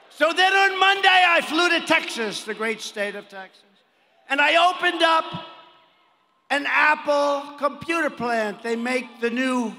So 0.10 0.32
then 0.34 0.54
on 0.54 0.80
Monday, 0.80 1.08
I 1.10 1.41
flew 1.41 1.70
to 1.70 1.86
Texas, 1.86 2.43
the 2.43 2.54
great 2.54 2.82
state 2.82 3.16
of 3.16 3.28
Texas, 3.30 3.62
and 4.30 4.41
I 4.41 4.72
opened 4.72 5.04
up 5.04 5.26
an 6.50 6.66
Apple 6.68 7.58
computer 7.58 8.10
plant. 8.10 8.64
They 8.64 8.76
make 8.76 9.20
the 9.20 9.30
new 9.30 9.76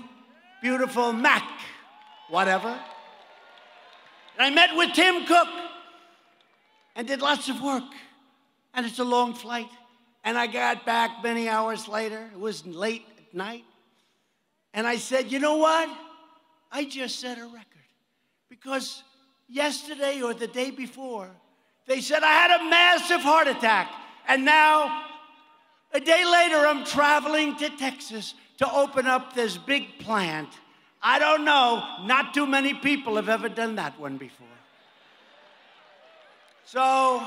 beautiful 0.63 1.13
Mac, 1.13 1.49
whatever. 2.29 2.69
And 4.39 4.47
I 4.47 4.51
met 4.51 4.77
with 4.77 4.93
Tim 4.93 5.25
Cook 5.25 5.49
and 6.95 7.09
did 7.09 7.21
lots 7.21 7.49
of 7.49 7.61
work. 7.61 7.85
And 8.75 8.87
it's 8.87 8.99
a 8.99 9.05
long 9.05 9.35
flight. 9.35 9.71
And 10.23 10.37
I 10.37 10.47
got 10.47 10.85
back 10.85 11.23
many 11.23 11.49
hours 11.49 11.89
later. 11.89 12.29
It 12.33 12.39
was 12.39 12.67
late 12.67 13.07
night. 13.37 13.65
And 14.75 14.87
I 14.87 14.97
said, 14.97 15.31
you 15.31 15.39
know 15.39 15.57
what? 15.59 15.89
I 16.73 16.85
just 16.85 17.21
set 17.21 17.39
a 17.39 17.45
record. 17.45 17.65
Because 18.49 19.03
yesterday 19.49 20.21
or 20.23 20.35
the 20.35 20.47
day 20.47 20.71
before, 20.71 21.31
they 21.87 22.01
said 22.01 22.23
I 22.23 22.33
had 22.33 22.61
a 22.61 22.65
massive 22.65 23.21
heart 23.21 23.47
attack. 23.47 23.93
And 24.27 24.45
now, 24.45 25.05
a 25.93 26.01
day 26.01 26.25
later, 26.25 26.67
I'm 26.67 26.85
traveling 26.85 27.57
to 27.59 27.71
Texas 27.71 28.35
to 28.59 28.73
open 28.73 29.07
up 29.07 29.35
this 29.35 29.57
big 29.57 29.99
plant. 30.01 30.49
I 31.03 31.19
don't 31.19 31.45
know, 31.45 31.85
not 32.05 32.35
too 32.35 32.47
many 32.47 32.75
people 32.75 33.17
have 33.17 33.29
ever 33.29 33.49
done 33.49 33.77
that 33.77 33.99
one 34.01 34.17
before. 34.17 34.47
So, 36.65 37.25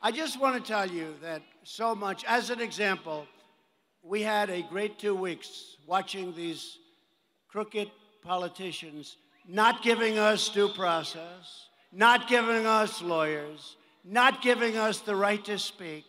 I 0.00 0.10
just 0.10 0.40
want 0.40 0.64
to 0.64 0.72
tell 0.72 0.90
you 0.90 1.14
that 1.20 1.42
so 1.64 1.94
much, 1.94 2.24
as 2.24 2.48
an 2.48 2.60
example, 2.60 3.26
we 4.02 4.22
had 4.22 4.50
a 4.50 4.62
great 4.62 4.98
two 4.98 5.14
weeks 5.14 5.76
watching 5.86 6.34
these 6.34 6.78
crooked 7.48 7.90
politicians 8.22 9.16
not 9.46 9.82
giving 9.82 10.18
us 10.18 10.48
due 10.48 10.68
process, 10.68 11.68
not 11.92 12.28
giving 12.28 12.66
us 12.66 13.02
lawyers, 13.02 13.76
not 14.04 14.42
giving 14.42 14.76
us 14.76 15.00
the 15.00 15.14
right 15.14 15.44
to 15.44 15.58
speak, 15.58 16.04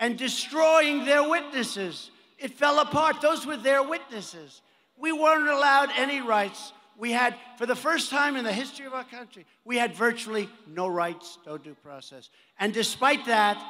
and 0.00 0.18
destroying 0.18 1.04
their 1.04 1.28
witnesses. 1.28 2.10
It 2.38 2.52
fell 2.52 2.80
apart. 2.80 3.20
Those 3.20 3.46
were 3.46 3.56
their 3.56 3.82
witnesses. 3.82 4.62
We 4.98 5.12
weren't 5.12 5.48
allowed 5.48 5.90
any 5.96 6.20
rights. 6.20 6.72
we 6.98 7.12
had, 7.12 7.34
for 7.56 7.66
the 7.66 7.76
first 7.76 8.10
time 8.10 8.36
in 8.36 8.44
the 8.44 8.52
history 8.52 8.86
of 8.86 8.94
our 8.94 9.04
country, 9.04 9.46
we 9.64 9.76
had 9.76 9.94
virtually 9.94 10.48
no 10.66 10.88
rights, 10.88 11.38
no 11.46 11.56
due 11.56 11.74
process. 11.74 12.28
And 12.58 12.74
despite 12.74 13.26
that, 13.26 13.62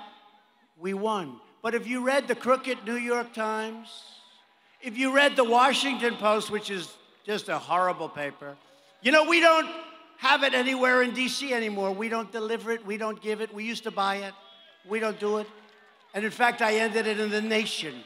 we 0.76 0.94
won. 0.94 1.38
But 1.62 1.74
if 1.74 1.86
you 1.86 2.04
read 2.04 2.26
the 2.26 2.34
crooked 2.34 2.84
New 2.84 2.96
York 2.96 3.32
Times, 3.32 3.88
if 4.80 4.98
you 4.98 5.14
read 5.14 5.36
the 5.36 5.44
Washington 5.44 6.16
Post, 6.16 6.50
which 6.50 6.70
is 6.70 6.92
just 7.24 7.48
a 7.48 7.56
horrible 7.56 8.08
paper, 8.08 8.56
you 9.00 9.12
know, 9.12 9.24
we 9.24 9.40
don't 9.40 9.68
have 10.18 10.42
it 10.42 10.54
anywhere 10.54 11.02
in 11.02 11.12
DC 11.12 11.52
anymore. 11.52 11.92
We 11.92 12.08
don't 12.08 12.30
deliver 12.32 12.72
it, 12.72 12.84
we 12.84 12.96
don't 12.96 13.20
give 13.22 13.40
it. 13.40 13.54
We 13.54 13.64
used 13.64 13.84
to 13.84 13.92
buy 13.92 14.16
it, 14.16 14.34
we 14.88 14.98
don't 14.98 15.18
do 15.20 15.38
it. 15.38 15.46
And 16.14 16.24
in 16.24 16.32
fact, 16.32 16.62
I 16.62 16.76
ended 16.76 17.06
it 17.06 17.20
in 17.20 17.30
The 17.30 17.40
Nation 17.40 18.02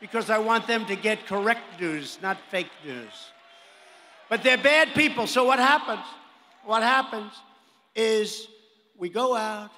because 0.00 0.30
I 0.30 0.38
want 0.38 0.66
them 0.66 0.84
to 0.86 0.94
get 0.94 1.26
correct 1.26 1.80
news, 1.80 2.18
not 2.22 2.36
fake 2.50 2.70
news. 2.84 3.32
But 4.28 4.42
they're 4.42 4.58
bad 4.58 4.94
people. 4.94 5.26
So 5.26 5.44
what 5.44 5.58
happens? 5.58 6.04
What 6.64 6.82
happens 6.82 7.32
is 7.94 8.48
we 8.96 9.08
go 9.08 9.34
out, 9.34 9.70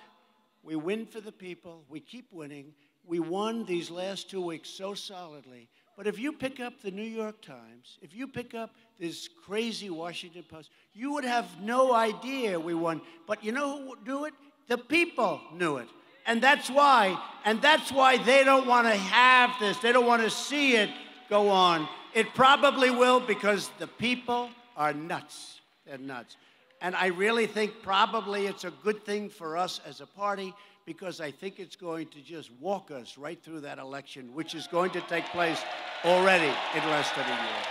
we 0.62 0.74
win 0.74 1.06
for 1.06 1.20
the 1.20 1.32
people, 1.32 1.84
we 1.88 2.00
keep 2.00 2.26
winning. 2.32 2.72
We 3.06 3.18
won 3.18 3.64
these 3.64 3.90
last 3.90 4.30
two 4.30 4.40
weeks 4.40 4.68
so 4.68 4.94
solidly. 4.94 5.68
But 5.96 6.06
if 6.06 6.18
you 6.18 6.32
pick 6.32 6.60
up 6.60 6.80
the 6.80 6.90
New 6.90 7.02
York 7.02 7.42
Times, 7.42 7.98
if 8.00 8.14
you 8.14 8.26
pick 8.26 8.54
up 8.54 8.70
this 8.98 9.28
crazy 9.44 9.90
Washington 9.90 10.44
Post, 10.48 10.70
you 10.94 11.12
would 11.12 11.24
have 11.24 11.46
no 11.60 11.92
idea 11.92 12.58
we 12.58 12.72
won. 12.74 13.02
But 13.26 13.44
you 13.44 13.52
know 13.52 13.78
who 13.78 13.96
knew 14.06 14.24
it? 14.24 14.34
The 14.68 14.78
people 14.78 15.40
knew 15.52 15.76
it. 15.76 15.88
And 16.26 16.40
that's 16.40 16.70
why, 16.70 17.20
and 17.44 17.60
that's 17.60 17.90
why 17.90 18.16
they 18.16 18.44
don't 18.44 18.66
want 18.66 18.86
to 18.86 18.94
have 18.94 19.50
this. 19.58 19.76
They 19.78 19.92
don't 19.92 20.06
want 20.06 20.22
to 20.22 20.30
see 20.30 20.76
it 20.76 20.90
go 21.28 21.48
on. 21.48 21.88
It 22.14 22.34
probably 22.34 22.90
will 22.90 23.20
because 23.20 23.70
the 23.78 23.86
people 23.86 24.50
are 24.76 24.92
nuts. 24.92 25.60
They're 25.86 25.98
nuts. 25.98 26.36
And 26.80 26.96
I 26.96 27.08
really 27.08 27.46
think 27.46 27.82
probably 27.82 28.46
it's 28.46 28.64
a 28.64 28.72
good 28.82 29.04
thing 29.04 29.28
for 29.28 29.56
us 29.56 29.80
as 29.86 30.00
a 30.00 30.06
party 30.06 30.54
because 30.86 31.20
I 31.20 31.30
think 31.30 31.60
it's 31.60 31.76
going 31.76 32.08
to 32.08 32.20
just 32.20 32.50
walk 32.60 32.90
us 32.90 33.16
right 33.18 33.40
through 33.42 33.60
that 33.60 33.78
election, 33.78 34.34
which 34.34 34.54
is 34.54 34.66
going 34.66 34.90
to 34.92 35.00
take 35.02 35.24
place 35.26 35.60
already 36.04 36.52
in 36.74 36.84
less 36.90 37.10
than 37.12 37.24
a 37.24 37.28
year. 37.28 37.64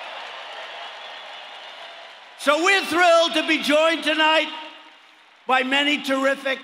So 2.40 2.64
we're 2.64 2.86
thrilled 2.86 3.34
to 3.34 3.48
be 3.48 3.62
joined 3.62 4.04
tonight 4.04 4.50
by 5.46 5.64
many 5.64 6.02
terrific 6.02 6.60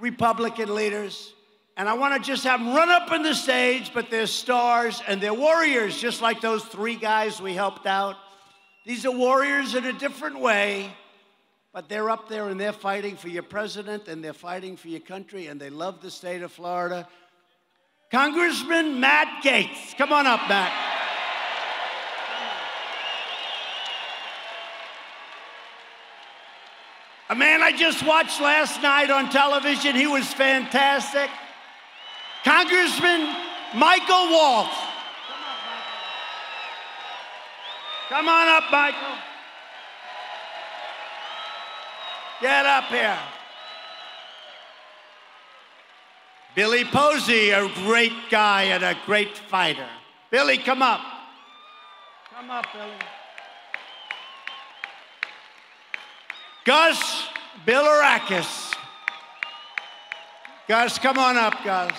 Republican 0.00 0.74
leaders. 0.74 1.34
And 1.76 1.88
I 1.88 1.94
want 1.94 2.14
to 2.14 2.26
just 2.26 2.44
have 2.44 2.60
them 2.60 2.74
run 2.74 2.88
up 2.88 3.10
on 3.10 3.22
the 3.22 3.34
stage, 3.34 3.92
but 3.92 4.08
they're 4.08 4.26
stars 4.26 5.02
and 5.08 5.20
they're 5.20 5.34
warriors, 5.34 6.00
just 6.00 6.22
like 6.22 6.40
those 6.40 6.64
three 6.64 6.96
guys 6.96 7.42
we 7.42 7.52
helped 7.52 7.86
out. 7.86 8.16
These 8.86 9.04
are 9.04 9.10
warriors 9.10 9.74
in 9.74 9.84
a 9.84 9.92
different 9.92 10.38
way, 10.38 10.92
but 11.74 11.88
they're 11.88 12.08
up 12.08 12.28
there 12.28 12.48
and 12.48 12.58
they're 12.58 12.72
fighting 12.72 13.16
for 13.16 13.28
your 13.28 13.42
president 13.42 14.06
and 14.06 14.22
they're 14.22 14.32
fighting 14.32 14.76
for 14.76 14.86
your 14.86 15.00
country 15.00 15.48
and 15.48 15.60
they 15.60 15.70
love 15.70 16.00
the 16.00 16.10
state 16.10 16.40
of 16.40 16.52
Florida. 16.52 17.08
Congressman 18.12 19.00
Matt 19.00 19.42
Gaetz. 19.42 19.96
Come 19.98 20.12
on 20.12 20.24
up, 20.24 20.48
Matt. 20.48 20.72
A 27.28 27.34
man 27.34 27.60
I 27.60 27.72
just 27.72 28.06
watched 28.06 28.40
last 28.40 28.80
night 28.80 29.10
on 29.10 29.28
television, 29.30 29.96
he 29.96 30.06
was 30.06 30.32
fantastic. 30.32 31.28
Congressman 32.44 33.34
Michael 33.74 34.30
Waltz. 34.30 34.76
Come 38.10 38.28
on 38.28 38.48
up, 38.48 38.70
Michael. 38.70 39.33
Get 42.40 42.66
up 42.66 42.84
here. 42.84 43.18
Billy 46.54 46.84
Posey, 46.84 47.50
a 47.50 47.68
great 47.86 48.12
guy 48.30 48.64
and 48.64 48.84
a 48.84 48.96
great 49.06 49.36
fighter. 49.36 49.88
Billy, 50.30 50.58
come 50.58 50.82
up. 50.82 51.00
Come 52.34 52.50
up, 52.50 52.66
Billy. 52.72 52.92
Gus 56.64 57.28
Bilirakis. 57.66 58.74
Gus, 60.68 60.98
come 60.98 61.18
on 61.18 61.36
up, 61.36 61.54
Gus. 61.64 61.92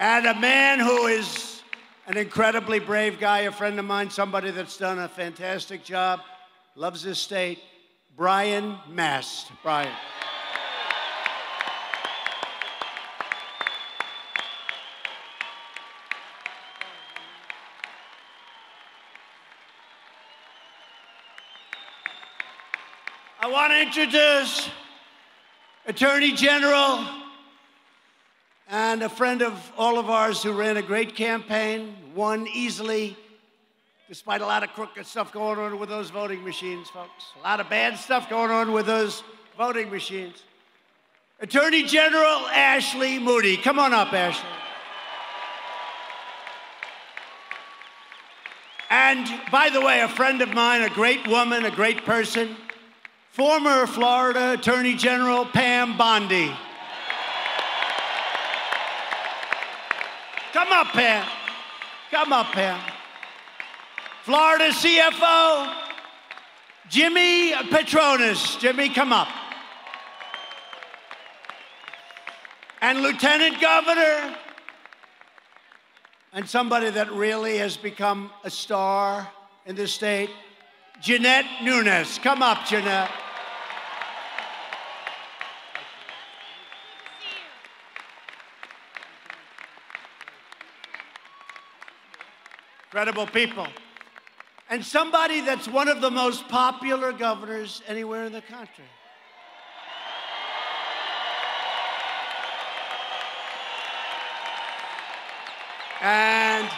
And 0.00 0.26
a 0.26 0.34
man 0.34 0.80
who 0.80 1.06
is 1.06 1.62
an 2.06 2.16
incredibly 2.16 2.80
brave 2.80 3.20
guy, 3.20 3.40
a 3.40 3.52
friend 3.52 3.78
of 3.78 3.84
mine, 3.84 4.10
somebody 4.10 4.50
that's 4.50 4.76
done 4.76 4.98
a 4.98 5.08
fantastic 5.08 5.84
job, 5.84 6.20
loves 6.74 7.02
his 7.02 7.18
state, 7.18 7.60
Brian 8.16 8.78
Mast. 8.88 9.50
Brian. 9.64 9.92
I 23.40 23.48
want 23.50 23.72
to 23.72 23.82
introduce 23.82 24.70
Attorney 25.86 26.34
General 26.34 27.04
and 28.68 29.02
a 29.02 29.08
friend 29.08 29.42
of 29.42 29.72
all 29.76 29.98
of 29.98 30.08
ours 30.08 30.40
who 30.40 30.52
ran 30.52 30.76
a 30.76 30.82
great 30.82 31.16
campaign, 31.16 31.96
won 32.14 32.46
easily, 32.46 33.16
despite 34.08 34.40
a 34.40 34.46
lot 34.46 34.62
of 34.62 34.70
crooked 34.70 35.06
stuff 35.06 35.32
going 35.32 35.58
on 35.58 35.78
with 35.78 35.88
those 35.88 36.10
voting 36.10 36.44
machines, 36.44 36.88
folks. 36.90 37.32
A 37.40 37.42
lot 37.42 37.60
of 37.60 37.70
bad 37.70 37.96
stuff 37.98 38.28
going 38.28 38.50
on 38.50 38.72
with 38.72 38.86
those 38.86 39.22
voting 39.56 39.90
machines. 39.90 40.42
Attorney 41.40 41.84
General 41.84 42.46
Ashley 42.48 43.18
Moody. 43.18 43.56
Come 43.56 43.78
on 43.78 43.92
up, 43.92 44.12
Ashley. 44.12 44.48
And 48.90 49.26
by 49.50 49.70
the 49.70 49.80
way, 49.80 50.02
a 50.02 50.08
friend 50.08 50.42
of 50.42 50.52
mine, 50.52 50.82
a 50.82 50.90
great 50.90 51.26
woman, 51.26 51.64
a 51.64 51.70
great 51.70 52.04
person, 52.04 52.56
former 53.30 53.86
Florida 53.86 54.52
Attorney 54.52 54.94
General 54.94 55.44
Pam 55.46 55.96
Bondi. 55.96 56.52
Come 60.52 60.68
up, 60.70 60.86
Pam. 60.88 61.26
Come 62.12 62.32
up, 62.32 62.46
Pam. 62.52 62.93
Florida 64.24 64.70
CFO, 64.70 65.70
Jimmy 66.88 67.52
Patronis. 67.52 68.58
Jimmy, 68.58 68.88
come 68.88 69.12
up. 69.12 69.28
And 72.80 73.02
Lieutenant 73.02 73.60
Governor, 73.60 74.34
and 76.32 76.48
somebody 76.48 76.88
that 76.88 77.12
really 77.12 77.58
has 77.58 77.76
become 77.76 78.30
a 78.44 78.50
star 78.50 79.28
in 79.66 79.76
the 79.76 79.86
state, 79.86 80.30
Jeanette 81.02 81.44
Nunes. 81.62 82.18
Come 82.22 82.42
up, 82.42 82.64
Jeanette. 82.64 83.10
Incredible 92.86 93.26
people. 93.26 93.66
And 94.74 94.84
somebody 94.84 95.40
that's 95.40 95.68
one 95.68 95.86
of 95.86 96.00
the 96.00 96.10
most 96.10 96.48
popular 96.48 97.12
governors 97.12 97.80
anywhere 97.86 98.24
in 98.24 98.32
the 98.32 98.40
country. 98.40 98.84
And 106.02 106.68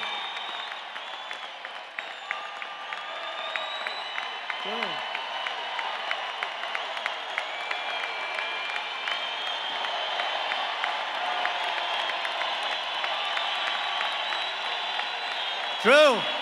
True. 15.81 16.36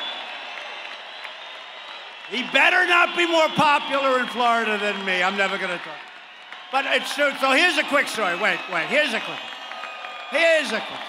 He 2.31 2.43
better 2.53 2.87
not 2.87 3.17
be 3.17 3.27
more 3.27 3.49
popular 3.49 4.19
in 4.19 4.27
Florida 4.27 4.79
than 4.79 5.05
me. 5.05 5.23
I'm 5.23 5.37
never 5.37 5.59
going 5.59 5.71
to 5.71 5.85
talk. 5.85 5.99
But 6.73 6.87
it's 6.87 7.15
true. 7.15 7.31
So 7.41 7.53
here's 7.53 7.79
a 7.79 7.85
quick 7.85 8.09
story. 8.09 8.35
Wait, 8.41 8.59
wait. 8.73 8.87
Here's 8.87 9.13
a 9.13 9.21
quick. 9.21 9.39
Here's 10.31 10.73
a 10.73 10.81
quick. 10.81 11.01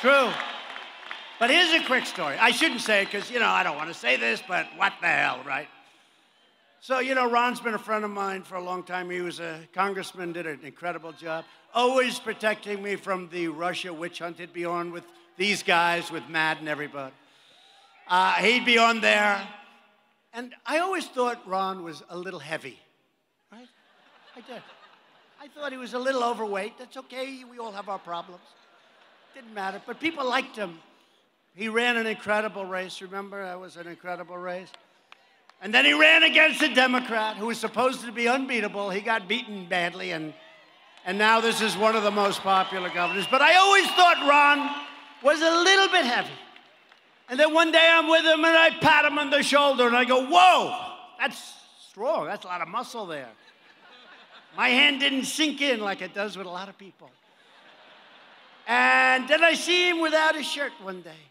True. 0.00 0.30
But 1.38 1.50
here's 1.50 1.72
a 1.80 1.84
quick 1.86 2.06
story. 2.06 2.36
I 2.38 2.50
shouldn't 2.50 2.80
say 2.80 3.02
it 3.02 3.06
because, 3.06 3.30
you 3.30 3.38
know, 3.38 3.48
I 3.48 3.62
don't 3.62 3.76
want 3.76 3.88
to 3.88 3.94
say 3.94 4.16
this, 4.16 4.42
but 4.46 4.66
what 4.76 4.92
the 5.00 5.06
hell, 5.06 5.40
right? 5.46 5.68
So, 6.82 6.98
you 7.00 7.14
know, 7.14 7.30
Ron's 7.30 7.60
been 7.60 7.74
a 7.74 7.78
friend 7.78 8.06
of 8.06 8.10
mine 8.10 8.42
for 8.42 8.54
a 8.54 8.64
long 8.64 8.82
time. 8.82 9.10
He 9.10 9.20
was 9.20 9.38
a 9.38 9.60
congressman, 9.74 10.32
did 10.32 10.46
an 10.46 10.60
incredible 10.62 11.12
job, 11.12 11.44
always 11.74 12.18
protecting 12.18 12.82
me 12.82 12.96
from 12.96 13.28
the 13.28 13.48
Russia 13.48 13.92
witch 13.92 14.20
hunt. 14.20 14.38
He'd 14.38 14.54
be 14.54 14.64
on 14.64 14.90
with 14.90 15.04
these 15.36 15.62
guys, 15.62 16.10
with 16.10 16.26
Matt 16.30 16.58
and 16.58 16.70
everybody. 16.70 17.12
Uh, 18.08 18.32
he'd 18.36 18.64
be 18.64 18.78
on 18.78 19.02
there. 19.02 19.46
And 20.32 20.54
I 20.64 20.78
always 20.78 21.06
thought 21.06 21.46
Ron 21.46 21.84
was 21.84 22.02
a 22.08 22.16
little 22.16 22.40
heavy, 22.40 22.78
right? 23.52 23.68
I 24.34 24.40
did. 24.40 24.62
I 25.38 25.48
thought 25.48 25.72
he 25.72 25.78
was 25.78 25.92
a 25.92 25.98
little 25.98 26.24
overweight. 26.24 26.78
That's 26.78 26.96
okay. 26.96 27.44
We 27.44 27.58
all 27.58 27.72
have 27.72 27.90
our 27.90 27.98
problems. 27.98 28.44
Didn't 29.34 29.52
matter. 29.52 29.82
But 29.86 30.00
people 30.00 30.26
liked 30.26 30.56
him. 30.56 30.78
He 31.54 31.68
ran 31.68 31.98
an 31.98 32.06
incredible 32.06 32.64
race. 32.64 33.02
Remember, 33.02 33.44
that 33.44 33.60
was 33.60 33.76
an 33.76 33.86
incredible 33.86 34.38
race. 34.38 34.70
And 35.62 35.74
then 35.74 35.84
he 35.84 35.92
ran 35.92 36.22
against 36.22 36.62
a 36.62 36.74
Democrat 36.74 37.36
who 37.36 37.46
was 37.46 37.58
supposed 37.58 38.00
to 38.04 38.12
be 38.12 38.28
unbeatable. 38.28 38.90
He 38.90 39.00
got 39.00 39.28
beaten 39.28 39.66
badly, 39.66 40.12
and, 40.12 40.32
and 41.04 41.18
now 41.18 41.40
this 41.40 41.60
is 41.60 41.76
one 41.76 41.96
of 41.96 42.02
the 42.02 42.10
most 42.10 42.40
popular 42.40 42.88
governors. 42.88 43.26
But 43.30 43.42
I 43.42 43.56
always 43.56 43.86
thought 43.88 44.26
Ron 44.26 44.86
was 45.22 45.40
a 45.40 45.50
little 45.50 45.88
bit 45.88 46.06
heavy. 46.06 46.30
And 47.28 47.38
then 47.38 47.54
one 47.54 47.70
day 47.70 47.88
I'm 47.92 48.08
with 48.08 48.24
him 48.24 48.44
and 48.44 48.56
I 48.56 48.70
pat 48.80 49.04
him 49.04 49.18
on 49.18 49.30
the 49.30 49.42
shoulder 49.42 49.86
and 49.86 49.96
I 49.96 50.04
go, 50.04 50.26
Whoa, 50.26 50.94
that's 51.18 51.54
strong. 51.88 52.26
That's 52.26 52.44
a 52.44 52.48
lot 52.48 52.60
of 52.60 52.66
muscle 52.68 53.06
there. 53.06 53.28
My 54.56 54.68
hand 54.68 54.98
didn't 54.98 55.26
sink 55.26 55.60
in 55.60 55.80
like 55.80 56.02
it 56.02 56.12
does 56.12 56.36
with 56.36 56.46
a 56.46 56.50
lot 56.50 56.68
of 56.68 56.76
people. 56.76 57.08
And 58.66 59.28
then 59.28 59.44
I 59.44 59.54
see 59.54 59.88
him 59.88 60.00
without 60.00 60.36
a 60.36 60.42
shirt 60.42 60.72
one 60.82 61.02
day. 61.02 61.22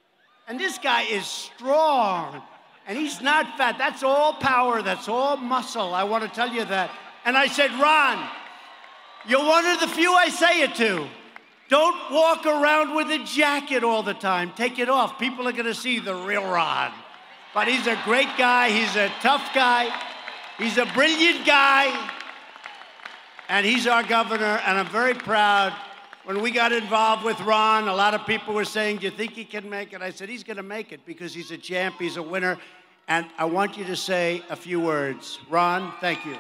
And 0.48 0.58
this 0.58 0.78
guy 0.78 1.02
is 1.02 1.26
strong. 1.26 2.42
And 2.90 2.98
he's 2.98 3.22
not 3.22 3.56
fat. 3.56 3.78
That's 3.78 4.02
all 4.02 4.34
power. 4.34 4.82
That's 4.82 5.08
all 5.08 5.38
muscle. 5.38 5.94
I 5.94 6.04
want 6.06 6.24
to 6.24 6.30
tell 6.30 6.50
you 6.50 6.66
that. 6.66 6.90
And 7.24 7.38
I 7.38 7.46
said, 7.46 7.70
Ron, 7.74 8.28
you're 9.28 9.46
one 9.46 9.64
of 9.68 9.80
the 9.80 9.88
few 9.88 10.12
I 10.12 10.30
say 10.30 10.64
it 10.64 10.74
to. 10.76 11.08
Don't 11.70 12.12
walk 12.12 12.48
around 12.48 12.96
with 12.96 13.12
a 13.12 13.24
jacket 13.24 13.84
all 13.84 14.02
the 14.02 14.16
time. 14.16 14.52
Take 14.56 14.80
it 14.80 14.90
off. 14.90 15.20
People 15.20 15.48
are 15.48 15.52
going 15.52 15.66
to 15.66 15.76
see 15.76 16.00
the 16.00 16.16
real 16.16 16.42
Ron. 16.42 16.92
But 17.54 17.68
he's 17.68 17.86
a 17.86 17.96
great 18.06 18.30
guy. 18.40 18.72
He's 18.72 18.96
a 18.96 19.10
tough 19.22 19.54
guy. 19.54 19.96
He's 20.58 20.80
a 20.80 20.88
brilliant 20.88 21.46
guy. 21.46 22.10
And 23.50 23.68
he's 23.68 23.86
our 23.86 24.02
governor. 24.02 24.62
And 24.66 24.80
I'm 24.80 24.88
very 24.88 25.14
proud. 25.14 25.76
When 26.24 26.42
we 26.42 26.50
got 26.50 26.72
involved 26.72 27.24
with 27.24 27.40
Ron, 27.42 27.88
a 27.88 27.94
lot 27.94 28.16
of 28.16 28.26
people 28.26 28.56
were 28.56 28.66
saying, 28.66 28.98
Do 28.98 29.06
you 29.06 29.12
think 29.12 29.34
he 29.34 29.46
can 29.46 29.70
make 29.70 29.94
it? 29.94 30.02
I 30.02 30.10
said, 30.10 30.28
He's 30.28 30.44
going 30.44 30.58
to 30.58 30.64
make 30.64 30.92
it 30.92 31.06
because 31.06 31.36
he's 31.36 31.52
a 31.52 31.58
champ, 31.58 31.96
he's 32.00 32.18
a 32.18 32.24
winner. 32.24 32.58
And 33.10 33.26
I 33.40 33.46
want 33.46 33.76
you 33.76 33.86
to 33.86 33.96
say 33.96 34.44
a 34.52 34.56
few 34.56 34.80
words. 34.80 35.40
Ron, 35.50 35.92
thank 36.00 36.24
you. 36.28 36.38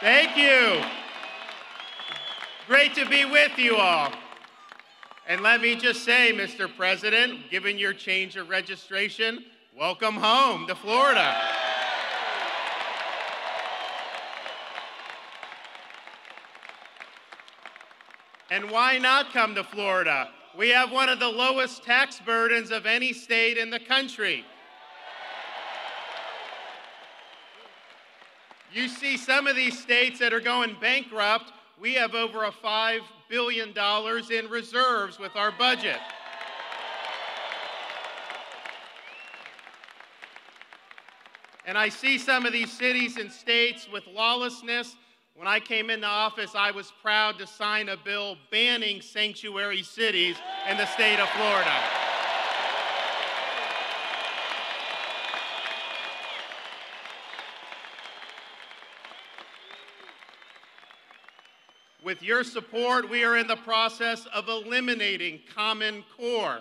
Thank 0.00 0.36
you. 0.36 0.82
Great 2.66 2.96
to 2.96 3.08
be 3.08 3.24
with 3.24 3.56
you 3.56 3.76
all. 3.76 4.10
And 5.28 5.42
let 5.42 5.60
me 5.60 5.76
just 5.76 6.04
say, 6.04 6.32
Mr. 6.34 6.68
President, 6.76 7.48
given 7.52 7.78
your 7.78 7.92
change 7.92 8.34
of 8.34 8.48
registration, 8.48 9.44
welcome 9.78 10.16
home 10.16 10.66
to 10.66 10.74
Florida. 10.74 11.40
And 18.50 18.68
why 18.72 18.98
not 18.98 19.32
come 19.32 19.54
to 19.54 19.62
Florida? 19.62 20.30
We 20.56 20.70
have 20.70 20.90
one 20.90 21.08
of 21.08 21.20
the 21.20 21.28
lowest 21.28 21.84
tax 21.84 22.20
burdens 22.20 22.70
of 22.70 22.86
any 22.86 23.12
state 23.12 23.56
in 23.56 23.70
the 23.70 23.80
country. 23.80 24.44
You 28.72 28.88
see 28.88 29.16
some 29.16 29.46
of 29.46 29.56
these 29.56 29.78
states 29.78 30.18
that 30.20 30.32
are 30.32 30.40
going 30.40 30.76
bankrupt 30.80 31.52
we 31.80 31.94
have 31.94 32.14
over 32.14 32.44
a 32.44 32.52
$5 32.52 33.00
billion 33.30 33.74
in 34.30 34.50
reserves 34.50 35.18
with 35.18 35.34
our 35.34 35.50
budget. 35.50 35.96
And 41.64 41.78
I 41.78 41.88
see 41.88 42.18
some 42.18 42.44
of 42.44 42.52
these 42.52 42.70
cities 42.70 43.16
and 43.16 43.32
states 43.32 43.88
with 43.90 44.06
lawlessness. 44.06 44.94
When 45.34 45.48
I 45.48 45.60
came 45.60 45.88
into 45.88 46.06
office, 46.06 46.54
I 46.54 46.70
was 46.70 46.92
proud 47.00 47.38
to 47.38 47.46
sign 47.46 47.88
a 47.88 47.96
bill 47.96 48.36
banning 48.50 49.00
sanctuary 49.00 49.82
cities 49.82 50.36
in 50.68 50.76
the 50.76 50.86
state 50.86 51.18
of 51.18 51.28
Florida. 51.30 51.82
With 62.02 62.22
your 62.22 62.44
support, 62.44 63.08
we 63.08 63.24
are 63.24 63.36
in 63.36 63.46
the 63.46 63.56
process 63.56 64.26
of 64.34 64.48
eliminating 64.48 65.40
Common 65.54 66.02
Core. 66.16 66.60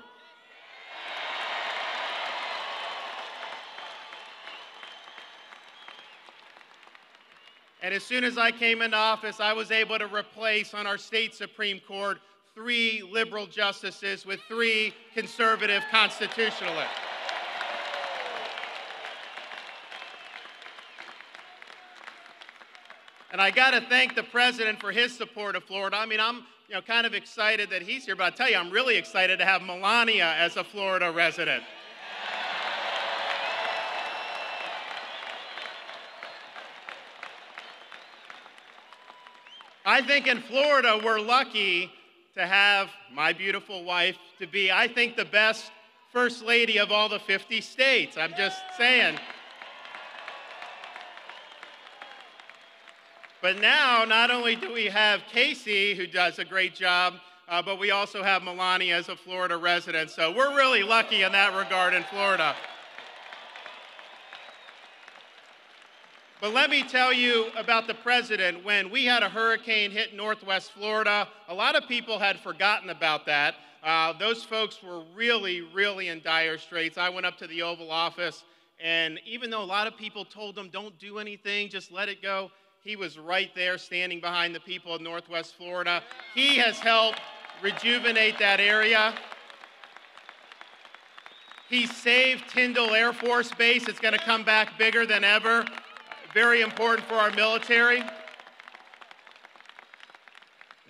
And 7.82 7.94
as 7.94 8.04
soon 8.04 8.24
as 8.24 8.38
I 8.38 8.52
came 8.52 8.82
into 8.82 8.98
office, 8.98 9.40
I 9.40 9.54
was 9.54 9.72
able 9.72 9.98
to 10.00 10.08
replace 10.08 10.74
on 10.74 10.86
our 10.86 10.98
state 10.98 11.34
Supreme 11.34 11.80
Court 11.80 12.18
three 12.54 13.02
liberal 13.10 13.46
justices 13.48 14.26
with 14.26 14.42
three 14.50 14.94
conservative 15.14 15.84
constitutionalists. 15.90 16.92
And 23.32 23.40
I 23.40 23.52
got 23.52 23.72
to 23.72 23.82
thank 23.82 24.16
the 24.16 24.24
president 24.24 24.82
for 24.82 24.92
his 24.92 25.16
support 25.16 25.56
of 25.56 25.64
Florida. 25.64 25.98
I 25.98 26.06
mean, 26.06 26.20
I'm 26.20 26.44
you 26.68 26.76
know, 26.76 26.82
kind 26.82 27.08
of 27.08 27.14
excited 27.14 27.70
that 27.70 27.82
he's 27.82 28.06
here, 28.06 28.16
but 28.16 28.26
I 28.26 28.36
tell 28.36 28.50
you, 28.50 28.58
I'm 28.58 28.72
really 28.72 28.98
excited 28.98 29.40
to 29.40 29.46
have 29.46 29.62
Melania 29.62 30.36
as 30.38 30.58
a 30.58 30.64
Florida 30.64 31.12
resident. 31.12 31.64
I 39.90 40.04
think 40.04 40.28
in 40.28 40.40
Florida, 40.42 41.02
we're 41.04 41.20
lucky 41.20 41.92
to 42.36 42.46
have 42.46 42.92
my 43.12 43.34
beautiful 43.34 43.84
wife 43.84 44.18
to 44.38 44.46
be, 44.46 44.72
I 44.72 44.88
think, 44.88 45.18
the 45.18 45.26
best 45.26 45.72
first 46.14 46.46
lady 46.46 46.78
of 46.78 46.92
all 46.92 47.10
the 47.10 47.18
50 47.18 47.60
states. 47.60 48.16
I'm 48.16 48.36
just 48.38 48.60
saying. 48.78 49.18
But 53.42 53.60
now, 53.60 54.06
not 54.06 54.30
only 54.30 54.56
do 54.56 54.72
we 54.72 54.86
have 54.86 55.22
Casey, 55.32 55.96
who 55.96 56.06
does 56.06 56.38
a 56.38 56.46
great 56.46 56.76
job, 56.76 57.16
uh, 57.48 57.60
but 57.64 57.80
we 57.80 57.90
also 57.90 58.22
have 58.22 58.44
Melania 58.44 58.96
as 58.96 59.10
a 59.10 59.16
Florida 59.16 59.58
resident. 59.58 60.12
So 60.12 60.32
we're 60.32 60.56
really 60.56 60.84
lucky 60.84 61.24
in 61.24 61.32
that 61.32 61.58
regard 61.58 61.96
in 61.96 62.04
Florida. 62.04 62.56
But 66.42 66.54
let 66.54 66.70
me 66.70 66.84
tell 66.84 67.12
you 67.12 67.48
about 67.58 67.86
the 67.86 67.94
president. 67.94 68.64
When 68.64 68.90
we 68.90 69.04
had 69.04 69.24
a 69.24 69.30
hurricane 69.30 69.92
hit 69.92 70.16
Northwest 70.16 70.72
Florida, 70.72 71.28
a 71.50 71.54
lot 71.54 71.76
of 71.76 71.86
people 71.86 72.18
had 72.18 72.40
forgotten 72.40 72.92
about 72.92 73.26
that. 73.26 73.56
Uh, 73.84 74.14
those 74.14 74.46
folks 74.46 74.82
were 74.82 75.04
really, 75.14 75.60
really 75.74 76.08
in 76.08 76.22
dire 76.22 76.58
straits. 76.58 76.98
I 76.98 77.10
went 77.10 77.26
up 77.26 77.38
to 77.40 77.48
the 77.48 77.62
Oval 77.62 77.92
Office, 77.92 78.46
and 78.82 79.20
even 79.26 79.50
though 79.50 79.62
a 79.62 79.66
lot 79.66 79.86
of 79.86 79.98
people 79.98 80.24
told 80.24 80.56
them, 80.56 80.70
don't 80.72 80.98
do 80.98 81.20
anything, 81.20 81.68
just 81.68 81.92
let 81.92 82.08
it 82.08 82.22
go, 82.22 82.52
he 82.86 82.96
was 82.96 83.20
right 83.20 83.54
there 83.54 83.78
standing 83.78 84.22
behind 84.22 84.56
the 84.56 84.62
people 84.62 84.94
of 84.94 85.02
Northwest 85.02 85.56
Florida. 85.58 86.02
He 86.34 86.56
has 86.56 86.80
helped 86.80 87.20
rejuvenate 87.62 88.40
that 88.40 88.62
area. 88.62 89.14
He 91.70 91.86
saved 91.86 92.50
Tyndall 92.50 92.96
Air 92.96 93.12
Force 93.12 93.52
Base. 93.52 93.90
It's 93.90 94.00
going 94.00 94.14
to 94.14 94.24
come 94.24 94.44
back 94.44 94.78
bigger 94.78 95.06
than 95.06 95.26
ever. 95.26 95.66
Very 96.34 96.62
important 96.62 97.08
for 97.08 97.16
our 97.16 97.32
military. 97.32 98.04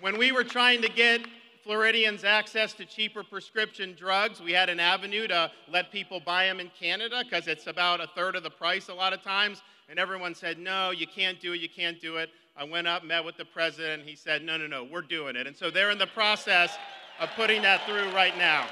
When 0.00 0.18
we 0.18 0.32
were 0.32 0.44
trying 0.44 0.82
to 0.82 0.88
get 0.88 1.26
Floridians 1.64 2.24
access 2.24 2.74
to 2.74 2.84
cheaper 2.84 3.22
prescription 3.22 3.94
drugs, 3.98 4.40
we 4.42 4.52
had 4.52 4.68
an 4.68 4.78
avenue 4.78 5.26
to 5.28 5.50
let 5.70 5.90
people 5.92 6.20
buy 6.20 6.44
them 6.44 6.60
in 6.60 6.70
Canada 6.78 7.22
because 7.24 7.46
it's 7.46 7.66
about 7.66 8.02
a 8.02 8.06
third 8.14 8.36
of 8.36 8.42
the 8.42 8.50
price 8.50 8.88
a 8.88 8.94
lot 8.94 9.14
of 9.14 9.22
times 9.22 9.62
and 9.88 9.98
everyone 9.98 10.34
said, 10.34 10.58
No, 10.58 10.90
you 10.90 11.06
can't 11.06 11.40
do 11.40 11.52
it, 11.54 11.60
you 11.60 11.68
can't 11.68 12.00
do 12.00 12.16
it. 12.18 12.30
I 12.56 12.64
went 12.64 12.86
up, 12.86 13.02
met 13.04 13.24
with 13.24 13.36
the 13.38 13.44
president, 13.44 14.04
he 14.04 14.16
said, 14.16 14.42
No, 14.42 14.58
no, 14.58 14.66
no, 14.66 14.84
we're 14.84 15.00
doing 15.00 15.36
it. 15.36 15.46
And 15.46 15.56
so 15.56 15.70
they're 15.70 15.90
in 15.90 15.98
the 15.98 16.06
process 16.06 16.76
of 17.18 17.30
putting 17.34 17.62
that 17.62 17.86
through 17.86 18.10
right 18.12 18.36
now. 18.36 18.66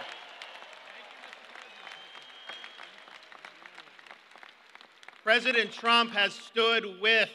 President 5.29 5.71
Trump 5.71 6.11
has 6.13 6.33
stood 6.33 7.03
with 7.03 7.29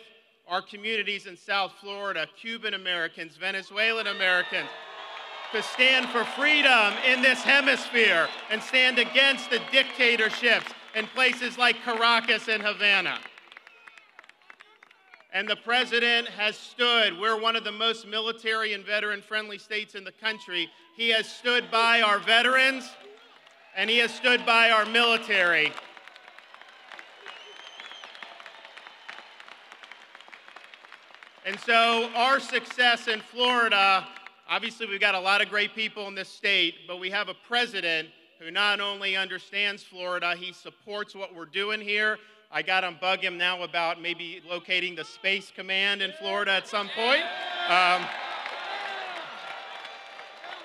our 0.48 0.64
communities 0.64 1.28
in 1.28 1.38
South 1.38 1.74
Florida, 1.80 2.26
Cuban 2.42 2.74
Americans, 2.74 3.38
Venezuelan 3.38 4.08
Americans, 4.08 4.68
to 5.52 5.62
stand 5.62 6.10
for 6.10 6.24
freedom 6.24 6.92
in 7.08 7.22
this 7.22 7.44
hemisphere 7.44 8.28
and 8.50 8.64
stand 8.64 8.98
against 8.98 9.52
the 9.52 9.62
dictatorships 9.72 10.66
in 10.96 11.06
places 11.14 11.60
like 11.60 11.76
Caracas 11.84 12.48
and 12.48 12.64
Havana. 12.64 13.20
And 15.32 15.48
the 15.48 15.58
president 15.58 16.28
has 16.30 16.58
stood. 16.58 17.20
We're 17.20 17.40
one 17.40 17.56
of 17.56 17.64
the 17.64 17.72
most 17.72 18.08
military 18.08 18.74
and 18.74 18.84
veteran 18.84 19.22
friendly 19.22 19.60
states 19.60 19.94
in 19.94 20.04
the 20.04 20.12
country. 20.14 20.68
He 20.98 21.10
has 21.10 21.28
stood 21.28 21.70
by 21.70 22.02
our 22.02 22.18
veterans 22.18 22.90
and 23.78 23.88
he 23.88 24.00
has 24.00 24.12
stood 24.12 24.48
by 24.48 24.72
our 24.72 24.88
military. 24.88 25.72
And 31.46 31.60
so, 31.60 32.10
our 32.16 32.40
success 32.40 33.08
in 33.08 33.20
Florida 33.20 34.08
obviously, 34.50 34.86
we've 34.86 35.00
got 35.00 35.16
a 35.16 35.20
lot 35.20 35.42
of 35.42 35.50
great 35.50 35.74
people 35.74 36.08
in 36.08 36.16
this 36.16 36.30
state, 36.30 36.76
but 36.88 37.00
we 37.00 37.10
have 37.10 37.30
a 37.30 37.34
president 37.34 38.10
who 38.40 38.52
not 38.52 38.80
only 38.80 39.16
understands 39.16 39.84
Florida, 39.84 40.36
he 40.36 40.54
supports 40.54 41.16
what 41.16 41.36
we're 41.36 41.46
doing 41.46 41.82
here. 41.82 42.18
I 42.52 42.62
got 42.62 42.82
to 42.82 42.92
bug 42.92 43.20
him 43.20 43.38
now 43.38 43.64
about 43.64 44.02
maybe 44.02 44.42
locating 44.48 44.96
the 44.96 45.04
Space 45.04 45.52
Command 45.56 46.02
in 46.02 46.12
Florida 46.20 46.52
at 46.52 46.68
some 46.68 46.88
point. 46.90 47.24
Um, 47.68 48.06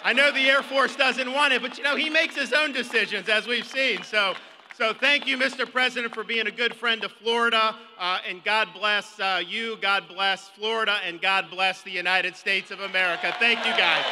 I 0.05 0.12
know 0.14 0.31
the 0.33 0.49
Air 0.49 0.62
Force 0.62 0.95
doesn't 0.97 1.33
want 1.33 1.55
it, 1.55 1.62
but 1.62 1.79
you 1.79 1.85
know, 1.85 1.97
he 1.97 2.11
makes 2.11 2.37
his 2.37 2.53
own 2.53 2.72
decisions, 2.72 3.29
as 3.29 3.47
we've 3.47 3.66
seen. 3.66 4.03
So 4.03 4.35
so 4.79 4.95
thank 4.95 5.26
you, 5.26 5.37
Mr. 5.37 5.68
President, 5.68 6.14
for 6.14 6.22
being 6.22 6.47
a 6.47 6.53
good 6.53 6.72
friend 6.72 7.03
to 7.03 7.09
Florida. 7.09 7.74
Uh, 7.99 8.18
and 8.29 8.45
God 8.45 8.68
bless 8.72 9.18
uh, 9.18 9.43
you, 9.45 9.76
God 9.83 10.05
bless 10.07 10.51
Florida, 10.51 10.99
and 11.05 11.20
God 11.20 11.51
bless 11.51 11.83
the 11.83 11.91
United 11.91 12.37
States 12.37 12.70
of 12.70 12.79
America. 12.79 13.35
Thank 13.41 13.66
you, 13.66 13.72
guys. 13.72 14.05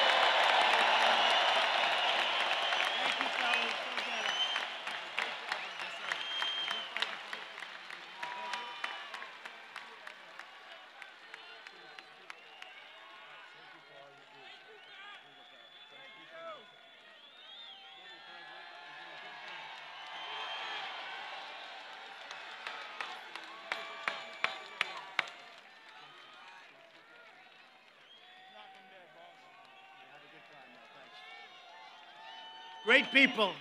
Great 32.97 33.13
people. 33.13 33.53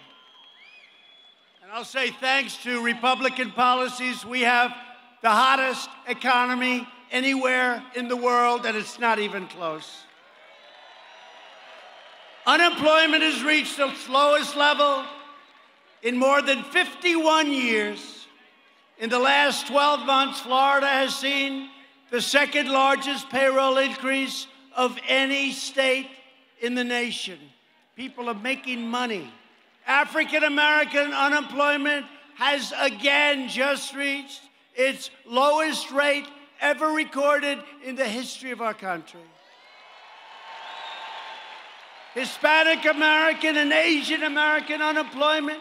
And 1.62 1.70
I'll 1.70 1.84
say 1.84 2.10
thanks 2.10 2.56
to 2.64 2.82
Republican 2.82 3.52
policies, 3.52 4.24
we 4.24 4.44
have 4.44 4.74
the 5.22 5.30
hottest 5.30 5.90
economy 6.08 6.88
anywhere 7.12 7.84
in 7.96 8.08
the 8.08 8.16
world, 8.16 8.66
and 8.66 8.78
it's 8.78 8.98
not 8.98 9.20
even 9.20 9.46
close. 9.48 10.04
Unemployment 12.48 13.24
has 13.24 13.44
reached 13.44 13.78
its 13.78 14.08
lowest 14.08 14.56
level 14.56 15.04
in 16.02 16.16
more 16.16 16.42
than 16.42 16.64
51 16.64 17.52
years. 17.52 18.28
In 19.00 19.10
the 19.10 19.20
last 19.20 19.68
12 19.68 20.06
months, 20.06 20.40
Florida 20.40 20.88
has 20.88 21.14
seen 21.14 21.70
the 22.10 22.22
second 22.22 22.70
largest 22.70 23.30
payroll 23.30 23.80
increase 23.80 24.48
of 24.78 24.98
any 25.10 25.52
state 25.52 26.08
in 26.62 26.74
the 26.74 26.86
nation. 26.86 27.38
People 27.96 28.30
are 28.30 28.34
making 28.34 28.88
money. 28.88 29.32
African 29.88 30.44
American 30.44 31.14
unemployment 31.14 32.06
has 32.36 32.74
again 32.78 33.48
just 33.48 33.96
reached 33.96 34.42
its 34.76 35.10
lowest 35.26 35.92
rate 35.92 36.26
ever 36.60 36.88
recorded 36.88 37.60
in 37.84 37.96
the 37.96 38.06
history 38.06 38.52
of 38.52 38.62
our 38.62 38.74
country. 38.74 39.22
Hispanic 42.14 42.86
American 42.86 43.58
and 43.58 43.72
Asian 43.72 44.24
American 44.24 44.82
unemployment 44.82 45.60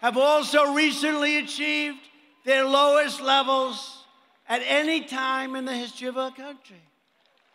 have 0.00 0.16
also 0.16 0.72
recently 0.72 1.38
achieved 1.38 1.98
their 2.44 2.64
lowest 2.64 3.20
levels 3.20 4.04
at 4.48 4.62
any 4.66 5.02
time 5.02 5.54
in 5.54 5.64
the 5.64 5.74
history 5.74 6.08
of 6.08 6.16
our 6.16 6.30
country. 6.30 6.80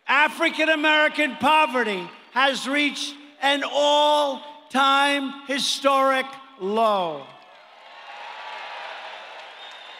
African 0.06 0.68
American 0.68 1.36
poverty 1.36 2.08
has 2.32 2.68
reached 2.68 3.14
an 3.46 3.62
all 3.70 4.42
time 4.70 5.46
historic 5.46 6.26
low. 6.60 7.24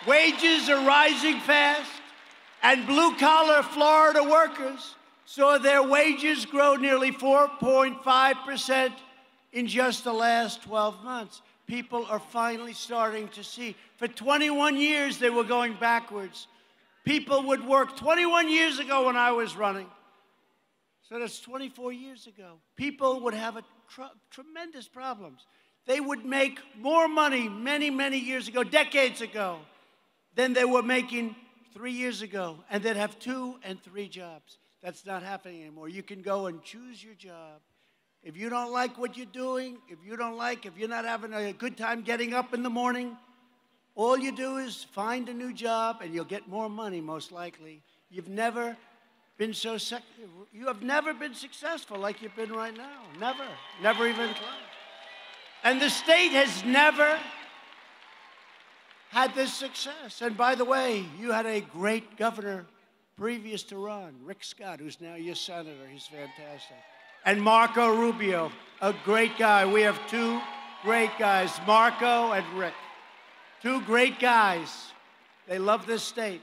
Wages 0.05 0.69
are 0.69 0.85
rising 0.85 1.39
fast, 1.41 1.91
and 2.63 2.87
blue 2.87 3.17
collar 3.17 3.63
Florida 3.63 4.23
workers 4.23 4.97
saw 5.27 5.59
their 5.59 5.83
wages 5.83 6.45
grow 6.45 6.75
nearly 6.75 7.13
4.5% 7.13 8.93
in 9.53 9.67
just 9.67 10.03
the 10.03 10.13
last 10.13 10.63
12 10.63 11.05
months. 11.05 11.43
People 11.69 12.05
are 12.07 12.19
finally 12.19 12.73
starting 12.73 13.29
to 13.29 13.45
see. 13.45 13.77
For 13.97 14.09
21 14.09 14.77
years, 14.77 15.19
they 15.19 15.31
were 15.31 15.45
going 15.45 15.75
backwards. 15.75 16.49
People 17.05 17.45
would 17.45 17.65
work 17.65 17.97
21 17.97 18.49
years 18.51 18.81
ago 18.81 19.07
when 19.07 19.17
I 19.17 19.31
was 19.31 19.57
running. 19.57 19.87
So 21.09 21.19
that's 21.21 21.39
24 21.41 21.93
years 21.93 22.27
ago. 22.27 22.59
People 22.77 23.21
would 23.21 23.35
have 23.35 23.57
a 23.57 23.63
tr 23.89 24.03
tremendous 24.31 24.89
problems. 24.89 25.47
They 25.87 26.01
would 26.01 26.25
make 26.25 26.59
more 26.77 27.07
money 27.07 27.49
many, 27.49 27.91
many 27.91 28.19
years 28.19 28.49
ago, 28.49 28.65
decades 28.65 29.21
ago, 29.21 29.59
than 30.35 30.53
they 30.53 30.65
were 30.65 30.83
making 30.83 31.37
three 31.73 31.93
years 31.93 32.23
ago, 32.23 32.59
and 32.71 32.83
they'd 32.83 32.97
have 32.97 33.19
two 33.21 33.55
and 33.63 33.81
three 33.81 34.09
jobs. 34.09 34.59
That's 34.83 35.07
not 35.07 35.23
happening 35.23 35.63
anymore. 35.63 35.89
You 35.89 36.03
can 36.03 36.23
go 36.23 36.47
and 36.47 36.61
choose 36.63 37.05
your 37.05 37.15
job. 37.15 37.61
If 38.25 38.37
you 38.37 38.49
don't 38.49 38.73
like 38.73 38.99
what 38.99 39.17
you're 39.17 39.27
doing, 39.27 39.79
if 39.89 39.99
you 40.05 40.17
don't 40.17 40.37
like, 40.37 40.67
if 40.67 40.77
you're 40.77 40.89
not 40.89 41.05
having 41.05 41.33
a 41.33 41.53
good 41.53 41.77
time 41.77 42.03
getting 42.03 42.35
up 42.35 42.53
in 42.53 42.65
the 42.65 42.71
morning, 42.71 43.17
all 43.95 44.19
you 44.19 44.33
do 44.33 44.57
is 44.57 44.85
find 44.93 45.29
a 45.29 45.35
new 45.35 45.53
job 45.53 46.01
and 46.03 46.13
you'll 46.13 46.25
get 46.25 46.49
more 46.49 46.69
money, 46.69 47.01
most 47.01 47.31
likely. 47.31 47.83
You've 48.11 48.29
never 48.29 48.77
been 49.39 49.53
so 49.53 49.77
you 50.53 50.67
have 50.67 50.83
never 50.83 51.13
been 51.13 51.35
successful 51.35 51.99
like 51.99 52.23
you've 52.23 52.37
been 52.37 52.53
right 52.53 52.77
now. 52.77 53.03
Never. 53.21 53.45
Never 53.83 54.09
even 54.09 54.29
close. 54.29 54.49
And 55.63 55.81
the 55.81 55.91
state 55.91 56.31
has 56.31 56.65
never 56.65 57.19
had 59.11 59.35
this 59.35 59.53
success. 59.53 60.23
And 60.23 60.37
by 60.37 60.55
the 60.55 60.65
way, 60.65 61.05
you 61.19 61.33
had 61.33 61.47
a 61.47 61.61
great 61.61 62.17
governor 62.17 62.67
previous 63.17 63.63
to 63.65 63.77
Ron, 63.77 64.15
Rick 64.25 64.45
Scott, 64.45 64.81
who's 64.81 65.01
now 65.01 65.15
your 65.15 65.35
senator. 65.35 65.87
He's 65.91 66.07
fantastic. 66.07 66.77
And 67.25 67.43
Marco 67.43 67.95
Rubio, 67.95 68.53
a 68.81 68.95
great 69.05 69.37
guy. 69.39 69.67
We 69.67 69.83
have 69.83 69.99
two 70.09 70.41
great 70.83 71.11
guys, 71.19 71.51
Marco 71.67 72.33
and 72.33 72.47
Rick. 72.59 72.75
Two 73.63 73.81
great 73.83 74.21
guys. 74.21 74.93
They 75.49 75.59
love 75.59 75.87
this 75.87 76.03
state. 76.03 76.43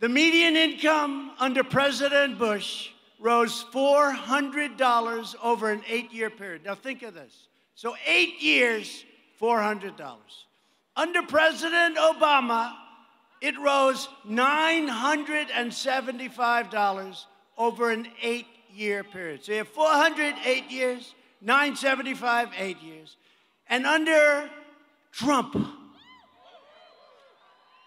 The 0.00 0.08
median 0.08 0.56
income 0.56 1.32
under 1.40 1.64
President 1.64 2.38
Bush 2.38 2.90
rose 3.18 3.64
$400 3.72 5.34
over 5.42 5.72
an 5.72 5.82
eight 5.88 6.12
year 6.12 6.30
period. 6.30 6.64
Now, 6.64 6.76
think 6.76 7.02
of 7.02 7.14
this. 7.14 7.48
So, 7.74 7.96
eight 8.06 8.40
years, 8.40 9.04
$400. 9.40 9.98
Under 10.96 11.22
President 11.22 11.96
Obama, 11.96 12.76
it 13.40 13.58
rose 13.58 14.08
$975 14.28 17.24
over 17.56 17.90
an 17.90 18.06
eight 18.22 18.46
year 18.72 19.02
period. 19.02 19.44
So, 19.44 19.50
you 19.52 19.58
have 19.58 19.66
408 19.68 20.70
years, 20.70 21.12
975, 21.40 22.50
eight 22.56 22.80
years. 22.80 23.16
And 23.68 23.84
under 23.84 24.48
Trump, 25.10 25.56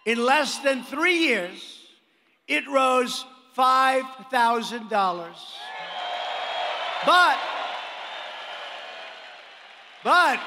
in 0.06 0.26
less 0.26 0.60
than 0.60 0.84
three 0.84 1.20
years, 1.20 1.81
it 2.52 2.68
rose 2.68 3.26
$5,000. 3.58 4.90
But, 7.06 7.40
but, 10.04 10.40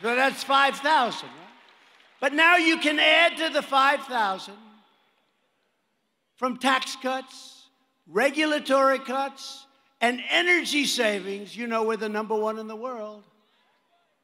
so 0.00 0.14
that's 0.14 0.44
5,000, 0.44 1.28
right? 1.28 1.32
But 2.20 2.32
now 2.32 2.56
you 2.56 2.78
can 2.78 2.98
add 2.98 3.36
to 3.38 3.50
the 3.50 3.62
5,000 3.62 4.54
from 6.36 6.58
tax 6.58 6.96
cuts, 7.02 7.68
regulatory 8.06 8.98
cuts, 8.98 9.66
and 10.00 10.20
energy 10.30 10.84
savings. 10.84 11.56
You 11.56 11.66
know, 11.66 11.82
we're 11.82 11.96
the 11.96 12.08
number 12.08 12.36
one 12.36 12.58
in 12.58 12.68
the 12.68 12.76
world. 12.76 13.24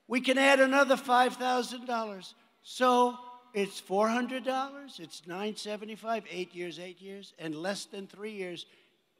We 0.06 0.20
can 0.20 0.38
add 0.38 0.60
another 0.60 0.96
$5,000. 0.96 2.34
So 2.62 3.18
it's 3.54 3.80
$400, 3.80 5.00
it's 5.00 5.22
975, 5.26 6.24
eight 6.30 6.54
years, 6.54 6.78
eight 6.78 7.02
years, 7.02 7.34
and 7.38 7.54
less 7.54 7.84
than 7.84 8.06
three 8.06 8.32
years, 8.32 8.64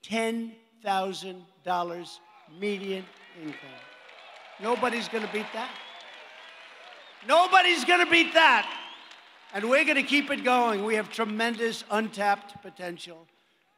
$10,000 0.05 2.19
median 2.59 3.05
income. 3.43 3.69
Nobody's 4.61 5.09
going 5.09 5.27
to 5.27 5.33
beat 5.33 5.47
that. 5.53 5.71
Nobody's 7.27 7.85
going 7.85 8.05
to 8.05 8.11
beat 8.11 8.35
that. 8.35 8.69
And 9.55 9.69
we're 9.69 9.85
going 9.85 9.97
to 9.97 10.03
keep 10.03 10.31
it 10.31 10.45
going. 10.45 10.85
We 10.85 10.95
have 10.95 11.11
tremendous 11.11 11.85
untapped 11.91 12.63
potential. 12.63 13.27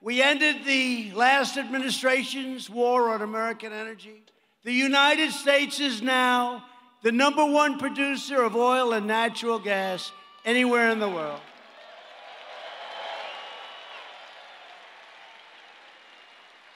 We 0.01 0.23
ended 0.23 0.65
the 0.65 1.11
last 1.13 1.57
administration's 1.57 2.71
war 2.71 3.13
on 3.13 3.23
American 3.23 3.73
energy. 3.73 4.23
The 4.63 4.73
United 4.73 5.33
States 5.33 5.81
is 5.81 6.01
now 6.01 6.65
the 7.03 7.11
number 7.11 7.45
one 7.45 7.79
producer 7.79 8.43
of 8.43 8.55
oil 8.55 8.93
and 8.93 9.07
natural 9.07 9.59
gas 9.59 10.13
anywhere 10.45 10.91
in 10.91 10.99
the 10.99 11.09
world. 11.09 11.41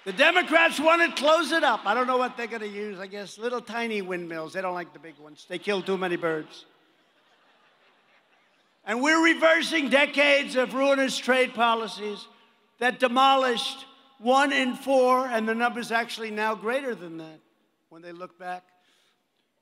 The 0.04 0.12
Democrats 0.14 0.80
want 0.80 1.02
to 1.02 1.20
close 1.22 1.52
it 1.52 1.62
up. 1.62 1.82
I 1.84 1.92
don't 1.92 2.06
know 2.06 2.16
what 2.16 2.36
they're 2.38 2.46
going 2.46 2.62
to 2.62 2.68
use. 2.68 2.98
I 2.98 3.06
guess 3.06 3.36
little 3.36 3.60
tiny 3.60 4.00
windmills. 4.00 4.54
They 4.54 4.62
don't 4.62 4.72
like 4.72 4.94
the 4.94 4.98
big 4.98 5.18
ones, 5.18 5.44
they 5.48 5.58
kill 5.58 5.82
too 5.82 5.98
many 5.98 6.16
birds. 6.16 6.64
And 8.86 9.02
we're 9.02 9.22
reversing 9.22 9.90
decades 9.90 10.56
of 10.56 10.72
ruinous 10.72 11.18
trade 11.18 11.52
policies 11.52 12.26
that 12.78 12.98
demolished 12.98 13.84
one 14.18 14.50
in 14.50 14.76
four, 14.76 15.26
and 15.26 15.46
the 15.46 15.54
number's 15.54 15.92
actually 15.92 16.30
now 16.30 16.54
greater 16.54 16.94
than 16.94 17.18
that 17.18 17.40
when 17.90 18.00
they 18.00 18.12
look 18.12 18.38
back. 18.38 18.64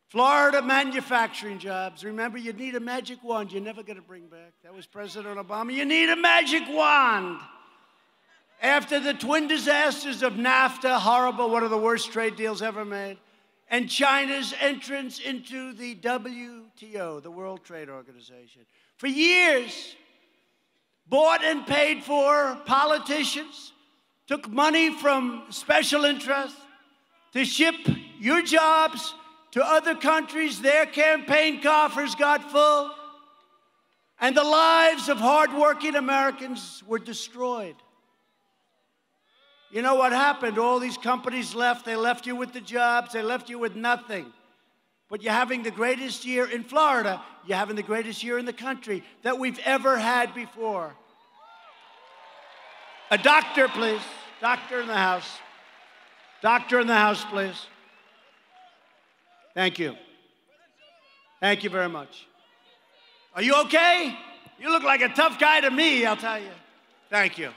Florida 0.09 0.62
manufacturing 0.62 1.59
jobs. 1.59 2.04
Remember, 2.04 2.38
you 2.38 2.52
need 2.52 2.76
a 2.76 2.80
magic 2.80 3.22
wand 3.24 3.50
you're 3.50 3.62
never 3.62 3.82
going 3.82 3.96
to 3.96 4.02
bring 4.02 4.26
back. 4.28 4.52
That 4.62 4.74
was 4.74 4.86
President 4.86 5.36
Obama. 5.36 5.72
You 5.72 5.84
need 5.84 6.09
a 6.11 6.16
magic 6.16 6.62
wand. 6.68 7.40
After 8.62 9.00
the 9.00 9.14
twin 9.14 9.48
disasters 9.48 10.22
of 10.22 10.34
NAFTA, 10.34 10.98
horrible, 10.98 11.50
one 11.50 11.62
of 11.62 11.70
the 11.70 11.78
worst 11.78 12.12
trade 12.12 12.36
deals 12.36 12.62
ever 12.62 12.84
made, 12.84 13.18
and 13.68 13.90
China's 13.90 14.54
entrance 14.61 15.18
into 15.18 15.72
the 15.74 15.96
WTO, 15.96 17.22
the 17.22 17.30
World 17.30 17.64
Trade 17.64 17.90
Organization. 17.90 18.62
For 18.96 19.09
years, 19.09 19.96
bought 21.09 21.42
and 21.44 21.66
paid 21.66 22.04
for 22.04 22.57
politicians 22.64 23.72
took 24.26 24.48
money 24.48 24.90
from 24.90 25.44
special 25.50 26.04
interests 26.04 26.61
to 27.32 27.44
ship 27.44 27.74
your 28.18 28.42
jobs 28.42 29.14
to 29.57 29.66
other 29.66 29.94
countries. 29.94 30.61
Their 30.61 30.84
campaign 30.84 31.62
coffers 31.62 32.14
got 32.14 32.50
full, 32.52 32.90
and 34.20 34.36
the 34.36 34.44
lives 34.44 35.09
of 35.09 35.16
hardworking 35.16 35.96
Americans 35.96 36.82
were 36.86 36.98
destroyed. 36.98 37.74
You 39.70 39.80
know 39.80 39.94
what 39.94 40.12
happened? 40.12 40.59
All 40.59 40.78
these 40.78 40.98
companies 40.98 41.54
left. 41.54 41.86
They 41.86 41.96
left 41.96 42.26
you 42.26 42.36
with 42.36 42.52
the 42.52 42.61
jobs, 42.61 43.14
they 43.14 43.22
left 43.22 43.48
you 43.48 43.59
with 43.59 43.74
nothing. 43.74 44.30
But 45.09 45.22
you're 45.22 45.32
having 45.32 45.62
the 45.62 45.70
greatest 45.70 46.26
year 46.26 46.50
in 46.50 46.62
Florida, 46.62 47.22
you're 47.46 47.57
having 47.57 47.76
the 47.76 47.82
greatest 47.82 48.22
year 48.22 48.38
in 48.38 48.44
the 48.44 48.52
country 48.52 49.02
that 49.22 49.38
we've 49.38 49.59
ever 49.61 49.96
had 49.96 50.34
before. 50.34 50.94
A 53.11 53.16
doctor, 53.16 53.68
please. 53.68 54.02
Doctor 54.42 54.82
in 54.82 54.86
the 54.86 54.94
house. 54.94 55.38
Doctor 56.42 56.78
in 56.78 56.86
the 56.86 56.94
house, 56.94 57.24
please. 57.24 57.66
Thank 59.57 59.78
you. 59.78 59.96
Thank 61.40 61.64
you 61.64 61.70
very 61.70 61.88
much. 61.88 62.26
Are 63.34 63.40
you 63.40 63.59
okay? 63.62 64.14
You 64.61 64.68
look 64.68 64.82
like 64.82 65.00
a 65.00 65.09
tough 65.09 65.40
guy 65.40 65.62
to 65.62 65.70
me, 65.70 66.04
I'll 66.04 66.14
tell 66.14 66.38
you. 66.38 66.50
Thank 67.09 67.38
you. 67.38 67.48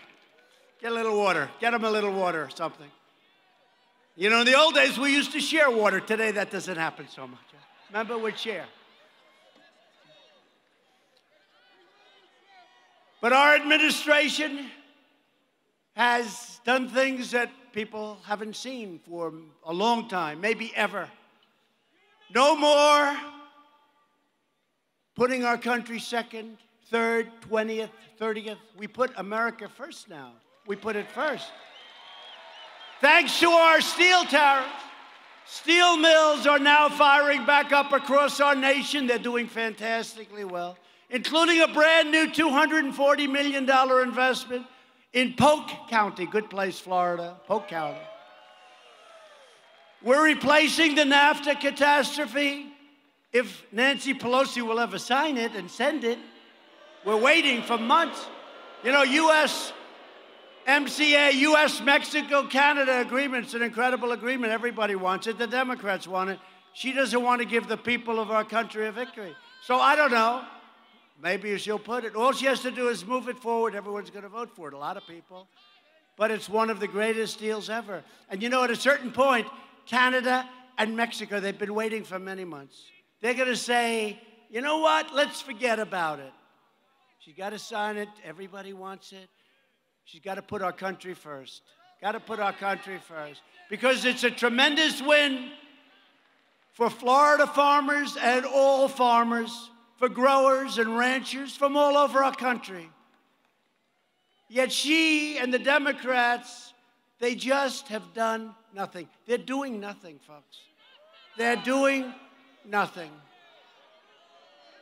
Get 0.81 0.93
a 0.93 0.95
little 0.95 1.17
water. 1.17 1.49
Get 1.59 1.73
him 1.73 1.83
a 1.83 1.91
little 1.91 2.13
water 2.13 2.45
or 2.45 2.49
something. 2.55 2.87
You 4.15 4.29
know, 4.29 4.39
in 4.39 4.45
the 4.45 4.57
old 4.57 4.75
days, 4.75 4.97
we 4.97 5.13
used 5.13 5.33
to 5.33 5.41
share 5.41 5.69
water. 5.69 5.99
Today, 5.99 6.31
that 6.31 6.51
doesn't 6.51 6.77
happen 6.77 7.05
so 7.09 7.27
much. 7.27 7.41
Remember, 7.89 8.17
we'd 8.17 8.39
share. 8.39 8.65
But 13.19 13.33
our 13.33 13.55
administration 13.55 14.67
has 15.97 16.61
done 16.63 16.87
things 16.87 17.31
that 17.31 17.51
people 17.73 18.19
haven't 18.23 18.55
seen 18.55 19.01
for 19.05 19.33
a 19.65 19.73
long 19.73 20.07
time, 20.07 20.39
maybe 20.39 20.71
ever. 20.77 21.09
No 22.33 22.55
more 22.55 23.17
putting 25.15 25.43
our 25.43 25.57
country 25.57 25.99
second, 25.99 26.57
third, 26.87 27.29
20th, 27.49 27.89
30th. 28.19 28.57
We 28.77 28.87
put 28.87 29.11
America 29.17 29.67
first 29.67 30.09
now 30.09 30.33
we 30.69 30.75
put 30.75 30.95
it 30.95 31.09
first. 31.11 31.51
Thanks 33.01 33.39
to 33.39 33.47
our 33.49 33.81
steel 33.81 34.23
tariffs, 34.25 34.69
steel 35.45 35.97
mills 35.97 36.45
are 36.45 36.59
now 36.59 36.89
firing 36.89 37.43
back 37.45 37.71
up 37.71 37.91
across 37.91 38.39
our 38.39 38.55
nation. 38.55 39.07
They're 39.07 39.17
doing 39.17 39.47
fantastically 39.47 40.45
well, 40.45 40.77
including 41.09 41.61
a 41.61 41.67
brand 41.67 42.11
new 42.11 42.27
$240 42.27 43.29
million 43.31 43.67
investment 44.07 44.67
in 45.13 45.33
Polk 45.33 45.67
County, 45.89 46.27
good 46.27 46.51
place, 46.51 46.79
Florida, 46.79 47.37
Polk 47.47 47.67
County. 47.67 47.97
We're 50.01 50.23
replacing 50.23 50.95
the 50.95 51.03
NAFTA 51.03 51.59
catastrophe. 51.59 52.67
If 53.33 53.63
Nancy 53.71 54.13
Pelosi 54.13 54.61
will 54.61 54.79
ever 54.79 54.97
sign 54.97 55.37
it 55.37 55.53
and 55.53 55.69
send 55.69 56.03
it, 56.03 56.17
we're 57.05 57.17
waiting 57.17 57.61
for 57.61 57.77
months. 57.77 58.25
You 58.83 58.91
know, 58.91 59.03
U.S. 59.03 59.73
MCA, 60.67 61.33
US 61.33 61.81
Mexico 61.81 62.47
Canada 62.47 63.01
agreement's 63.01 63.53
an 63.53 63.61
incredible 63.61 64.11
agreement. 64.11 64.53
Everybody 64.53 64.95
wants 64.95 65.27
it. 65.27 65.37
The 65.37 65.47
Democrats 65.47 66.07
want 66.07 66.29
it. 66.29 66.39
She 66.73 66.93
doesn't 66.93 67.21
want 67.21 67.41
to 67.41 67.47
give 67.47 67.67
the 67.67 67.77
people 67.77 68.19
of 68.19 68.31
our 68.31 68.43
country 68.43 68.87
a 68.87 68.91
victory. 68.91 69.35
So 69.63 69.75
I 69.75 69.95
don't 69.95 70.11
know. 70.11 70.43
Maybe 71.21 71.57
she'll 71.57 71.79
put 71.79 72.05
it. 72.05 72.15
All 72.15 72.31
she 72.31 72.45
has 72.45 72.61
to 72.61 72.71
do 72.71 72.87
is 72.87 73.05
move 73.05 73.27
it 73.27 73.37
forward. 73.37 73.75
Everyone's 73.75 74.09
going 74.09 74.23
to 74.23 74.29
vote 74.29 74.55
for 74.55 74.69
it. 74.69 74.73
A 74.73 74.77
lot 74.77 74.95
of 74.95 75.05
people. 75.05 75.47
But 76.15 76.31
it's 76.31 76.47
one 76.47 76.69
of 76.69 76.79
the 76.79 76.87
greatest 76.87 77.39
deals 77.39 77.69
ever. 77.69 78.03
And 78.29 78.41
you 78.41 78.49
know, 78.49 78.63
at 78.63 78.71
a 78.71 78.75
certain 78.75 79.11
point, 79.11 79.47
Canada 79.89 80.47
and 80.77 80.95
Mexico, 80.95 81.39
they've 81.39 81.57
been 81.57 81.73
waiting 81.73 82.03
for 82.03 82.19
many 82.19 82.45
months. 82.45 82.83
They're 83.21 83.33
going 83.33 83.47
to 83.47 83.55
say, 83.55 84.21
you 84.49 84.61
know 84.61 84.77
what? 84.77 85.13
Let's 85.13 85.41
forget 85.41 85.79
about 85.79 86.19
it. 86.19 86.31
She's 87.19 87.35
got 87.35 87.49
to 87.49 87.59
sign 87.59 87.97
it. 87.97 88.07
Everybody 88.23 88.73
wants 88.73 89.11
it. 89.11 89.29
She's 90.05 90.21
got 90.21 90.35
to 90.35 90.41
put 90.41 90.61
our 90.61 90.71
country 90.71 91.13
first. 91.13 91.63
Got 92.01 92.13
to 92.13 92.19
put 92.19 92.39
our 92.39 92.53
country 92.53 92.99
first. 93.07 93.41
Because 93.69 94.05
it's 94.05 94.23
a 94.23 94.31
tremendous 94.31 95.01
win 95.01 95.51
for 96.73 96.89
Florida 96.89 97.45
farmers 97.45 98.15
and 98.15 98.45
all 98.45 98.87
farmers, 98.87 99.69
for 99.97 100.07
growers 100.07 100.77
and 100.77 100.97
ranchers 100.97 101.55
from 101.57 101.75
all 101.75 101.97
over 101.97 102.23
our 102.23 102.33
country. 102.33 102.89
Yet 104.47 104.71
she 104.71 105.37
and 105.37 105.53
the 105.53 105.59
Democrats, 105.59 106.73
they 107.19 107.35
just 107.35 107.87
have 107.89 108.13
done 108.13 108.55
nothing. 108.73 109.07
They're 109.25 109.37
doing 109.37 109.79
nothing, 109.79 110.19
folks. 110.25 110.59
They're 111.37 111.55
doing 111.55 112.13
nothing. 112.65 113.11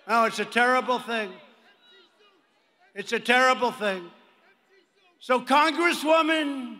Oh, 0.07 0.25
it's 0.25 0.39
a 0.39 0.45
terrible 0.45 0.99
thing. 0.99 1.31
It's 2.95 3.11
a 3.11 3.19
terrible 3.19 3.71
thing. 3.71 4.09
So, 5.19 5.41
Congresswoman 5.41 6.77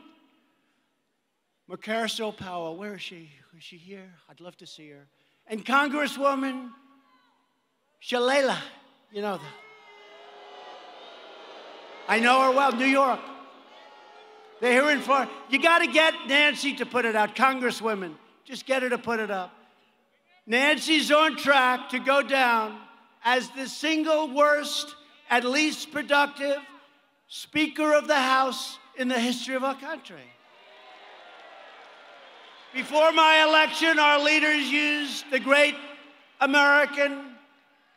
Mucarsel-Powell, 1.70 2.78
where 2.78 2.96
is 2.96 3.02
she? 3.02 3.30
Is 3.58 3.64
she 3.64 3.78
here? 3.78 4.14
I'd 4.30 4.40
love 4.40 4.56
to 4.58 4.68
see 4.68 4.90
her. 4.90 5.08
And 5.48 5.66
Congresswoman 5.66 6.70
Shalala, 8.02 8.58
you 9.12 9.22
know, 9.22 9.38
the, 9.38 9.44
I 12.08 12.20
know 12.20 12.42
her 12.44 12.52
well, 12.52 12.72
New 12.74 12.86
York. 12.86 13.20
They're 14.60 14.82
here 14.82 14.90
in 14.92 15.02
Florida. 15.02 15.32
You 15.50 15.62
got 15.62 15.80
to 15.80 15.88
get 15.88 16.14
Nancy 16.28 16.76
to 16.76 16.86
put 16.86 17.06
it 17.06 17.16
out, 17.16 17.36
Congresswomen. 17.36 18.16
Just 18.44 18.66
get 18.66 18.82
her 18.82 18.90
to 18.90 18.98
put 18.98 19.20
it 19.20 19.30
up. 19.30 19.54
Nancy's 20.46 21.12
on 21.12 21.36
track 21.36 21.90
to 21.90 22.00
go 22.00 22.22
down 22.22 22.80
as 23.24 23.50
the 23.52 23.68
single 23.68 24.34
worst 24.34 24.96
and 25.30 25.44
least 25.44 25.92
productive 25.92 26.58
Speaker 27.28 27.94
of 27.94 28.08
the 28.08 28.16
House 28.16 28.80
in 28.98 29.10
the 29.10 29.20
history 29.20 29.56
of 29.56 29.64
our 29.64 29.76
country. 29.76 30.32
Before 32.74 33.12
my 33.12 33.44
election, 33.48 34.00
our 34.00 34.20
leaders 34.24 34.72
used 34.72 35.30
the 35.32 35.40
great 35.40 35.76
American 36.40 37.27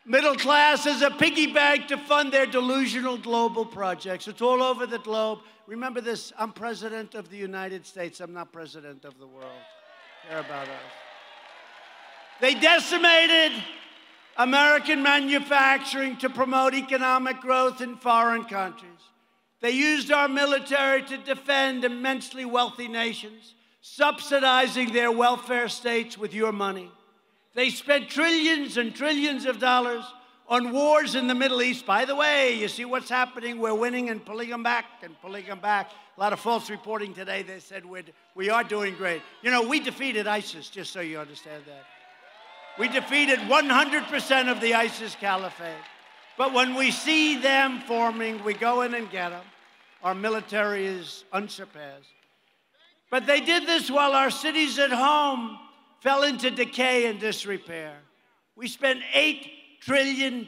middle 0.04 0.36
class 0.36 0.86
as 0.86 1.02
a 1.02 1.10
piggy 1.10 1.52
bank 1.52 1.88
to 1.88 1.96
fund 1.96 2.32
their 2.32 2.46
delusional 2.46 3.18
global 3.18 3.64
projects. 3.64 4.28
It's 4.28 4.42
all 4.42 4.62
over 4.62 4.86
the 4.86 4.98
globe. 4.98 5.40
Remember 5.66 6.00
this 6.00 6.32
I'm 6.38 6.52
president 6.52 7.14
of 7.14 7.30
the 7.30 7.36
United 7.36 7.86
States, 7.86 8.20
I'm 8.20 8.32
not 8.32 8.52
president 8.52 9.04
of 9.04 9.18
the 9.18 9.26
world. 9.26 9.62
Care 10.28 10.40
about 10.40 10.68
us. 10.68 10.74
They 12.40 12.54
decimated 12.54 13.52
American 14.36 15.02
manufacturing 15.02 16.16
to 16.18 16.30
promote 16.30 16.74
economic 16.74 17.40
growth 17.40 17.80
in 17.80 17.96
foreign 17.96 18.44
countries. 18.44 18.90
They 19.60 19.72
used 19.72 20.10
our 20.10 20.28
military 20.28 21.02
to 21.02 21.18
defend 21.18 21.84
immensely 21.84 22.46
wealthy 22.46 22.88
nations 22.88 23.54
subsidizing 23.82 24.92
their 24.92 25.10
welfare 25.10 25.68
states 25.68 26.18
with 26.18 26.34
your 26.34 26.52
money. 26.52 26.90
They 27.54 27.70
spent 27.70 28.08
trillions 28.08 28.76
and 28.76 28.94
trillions 28.94 29.44
of 29.44 29.58
dollars 29.58 30.04
on 30.48 30.72
wars 30.72 31.14
in 31.14 31.28
the 31.28 31.34
Middle 31.34 31.62
East. 31.62 31.86
By 31.86 32.04
the 32.04 32.14
way, 32.14 32.54
you 32.54 32.68
see 32.68 32.84
what's 32.84 33.08
happening? 33.08 33.58
We're 33.58 33.74
winning 33.74 34.10
and 34.10 34.24
pulling 34.24 34.50
them 34.50 34.62
back 34.62 34.84
and 35.02 35.20
pulling 35.20 35.46
them 35.46 35.60
back. 35.60 35.90
A 36.16 36.20
lot 36.20 36.32
of 36.32 36.40
false 36.40 36.68
reporting 36.68 37.14
today. 37.14 37.42
They 37.42 37.60
said 37.60 37.84
we're, 37.84 38.02
we 38.34 38.50
are 38.50 38.64
doing 38.64 38.94
great. 38.94 39.22
You 39.42 39.50
know, 39.50 39.62
we 39.62 39.80
defeated 39.80 40.26
ISIS, 40.26 40.68
just 40.68 40.92
so 40.92 41.00
you 41.00 41.18
understand 41.18 41.62
that. 41.66 41.84
We 42.78 42.88
defeated 42.88 43.38
100% 43.40 44.50
of 44.50 44.60
the 44.60 44.74
ISIS 44.74 45.16
caliphate. 45.20 45.74
But 46.36 46.52
when 46.52 46.74
we 46.74 46.90
see 46.90 47.40
them 47.40 47.80
forming, 47.86 48.42
we 48.42 48.54
go 48.54 48.82
in 48.82 48.94
and 48.94 49.10
get 49.10 49.30
them. 49.30 49.44
Our 50.02 50.14
military 50.14 50.86
is 50.86 51.24
unsurpassed. 51.32 52.06
But 53.10 53.26
they 53.26 53.40
did 53.40 53.66
this 53.66 53.90
while 53.90 54.12
our 54.12 54.30
cities 54.30 54.78
at 54.78 54.92
home 54.92 55.58
fell 56.00 56.22
into 56.22 56.50
decay 56.50 57.06
and 57.06 57.20
disrepair. 57.20 57.96
We 58.56 58.68
spent 58.68 59.00
$8 59.14 59.48
trillion 59.80 60.46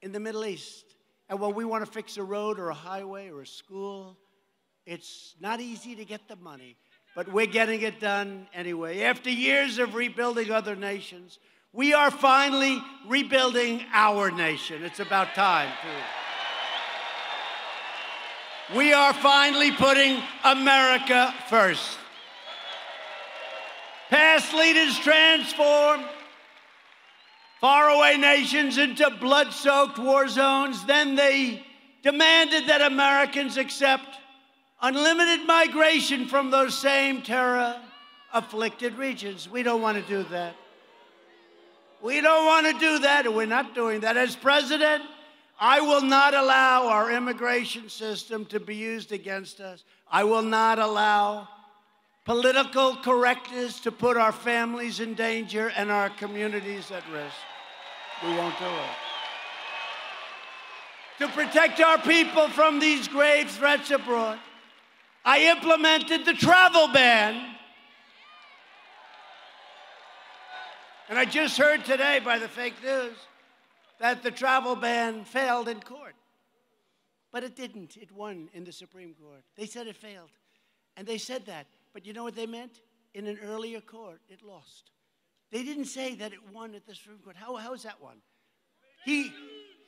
in 0.00 0.12
the 0.12 0.20
Middle 0.20 0.44
East. 0.44 0.84
And 1.28 1.40
when 1.40 1.54
we 1.54 1.64
want 1.64 1.84
to 1.84 1.90
fix 1.90 2.16
a 2.16 2.22
road 2.22 2.58
or 2.58 2.70
a 2.70 2.74
highway 2.74 3.30
or 3.30 3.42
a 3.42 3.46
school, 3.46 4.16
it's 4.86 5.34
not 5.40 5.60
easy 5.60 5.94
to 5.96 6.04
get 6.04 6.26
the 6.28 6.36
money, 6.36 6.76
but 7.14 7.32
we're 7.32 7.46
getting 7.46 7.82
it 7.82 8.00
done 8.00 8.48
anyway. 8.52 9.02
After 9.02 9.30
years 9.30 9.78
of 9.78 9.94
rebuilding 9.94 10.50
other 10.50 10.74
nations, 10.74 11.38
we 11.72 11.94
are 11.94 12.10
finally 12.10 12.82
rebuilding 13.08 13.82
our 13.92 14.30
nation. 14.30 14.84
It's 14.84 15.00
about 15.00 15.34
time, 15.34 15.70
too. 15.80 15.88
We 18.76 18.92
are 18.92 19.12
finally 19.14 19.70
putting 19.72 20.20
America 20.44 21.32
first. 21.48 21.98
Past 24.12 24.52
leaders 24.52 24.98
transformed 24.98 26.04
faraway 27.62 28.18
nations 28.18 28.76
into 28.76 29.08
blood 29.18 29.54
soaked 29.54 29.98
war 29.98 30.28
zones. 30.28 30.84
Then 30.84 31.14
they 31.14 31.64
demanded 32.02 32.66
that 32.66 32.82
Americans 32.82 33.56
accept 33.56 34.04
unlimited 34.82 35.46
migration 35.46 36.26
from 36.26 36.50
those 36.50 36.76
same 36.76 37.22
terror 37.22 37.80
afflicted 38.34 38.98
regions. 38.98 39.48
We 39.48 39.62
don't 39.62 39.80
want 39.80 39.96
to 39.96 40.06
do 40.06 40.28
that. 40.28 40.56
We 42.02 42.20
don't 42.20 42.44
want 42.44 42.66
to 42.66 42.78
do 42.78 42.98
that, 42.98 43.24
and 43.24 43.34
we're 43.34 43.46
not 43.46 43.74
doing 43.74 44.00
that. 44.00 44.18
As 44.18 44.36
president, 44.36 45.04
I 45.58 45.80
will 45.80 46.02
not 46.02 46.34
allow 46.34 46.88
our 46.88 47.10
immigration 47.10 47.88
system 47.88 48.44
to 48.46 48.60
be 48.60 48.76
used 48.76 49.10
against 49.10 49.58
us. 49.60 49.84
I 50.10 50.24
will 50.24 50.42
not 50.42 50.78
allow 50.78 51.48
political 52.24 52.96
correctness 52.96 53.80
to 53.80 53.92
put 53.92 54.16
our 54.16 54.32
families 54.32 55.00
in 55.00 55.14
danger 55.14 55.72
and 55.76 55.90
our 55.90 56.08
communities 56.10 56.90
at 56.90 57.02
risk. 57.10 57.34
We 58.22 58.28
won't 58.36 58.58
do 58.58 58.66
it. 58.66 58.90
To 61.18 61.28
protect 61.28 61.80
our 61.80 61.98
people 61.98 62.48
from 62.48 62.78
these 62.78 63.08
grave 63.08 63.50
threats 63.50 63.90
abroad, 63.90 64.38
I 65.24 65.50
implemented 65.50 66.24
the 66.24 66.32
travel 66.34 66.88
ban. 66.88 67.56
And 71.08 71.18
I 71.18 71.24
just 71.24 71.58
heard 71.58 71.84
today 71.84 72.20
by 72.24 72.38
the 72.38 72.48
fake 72.48 72.74
news 72.82 73.16
that 74.00 74.22
the 74.22 74.30
travel 74.30 74.74
ban 74.74 75.24
failed 75.24 75.68
in 75.68 75.80
court. 75.80 76.14
But 77.32 77.44
it 77.44 77.56
didn't. 77.56 77.96
It 77.96 78.12
won 78.12 78.48
in 78.52 78.64
the 78.64 78.72
Supreme 78.72 79.14
Court. 79.14 79.42
They 79.56 79.66
said 79.66 79.86
it 79.86 79.96
failed. 79.96 80.30
And 80.96 81.06
they 81.06 81.18
said 81.18 81.46
that. 81.46 81.66
But 81.92 82.06
you 82.06 82.12
know 82.12 82.24
what 82.24 82.34
they 82.34 82.46
meant? 82.46 82.80
In 83.14 83.26
an 83.26 83.38
earlier 83.44 83.80
court, 83.80 84.20
it 84.28 84.42
lost. 84.42 84.90
They 85.50 85.62
didn't 85.62 85.84
say 85.84 86.14
that 86.14 86.32
it 86.32 86.38
won 86.52 86.74
at 86.74 86.86
the 86.86 86.94
Supreme 86.94 87.18
Court. 87.18 87.36
How, 87.36 87.56
how 87.56 87.74
is 87.74 87.82
that 87.82 88.00
one? 88.00 88.16
He, 89.04 89.30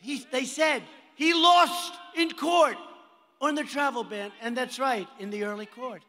he, 0.00 0.26
they 0.30 0.44
said 0.44 0.82
he 1.14 1.32
lost 1.32 1.94
in 2.16 2.30
court 2.32 2.76
on 3.40 3.54
the 3.54 3.64
travel 3.64 4.04
ban. 4.04 4.30
And 4.42 4.56
that's 4.56 4.78
right, 4.78 5.08
in 5.18 5.30
the 5.30 5.44
early 5.44 5.66
court. 5.66 6.02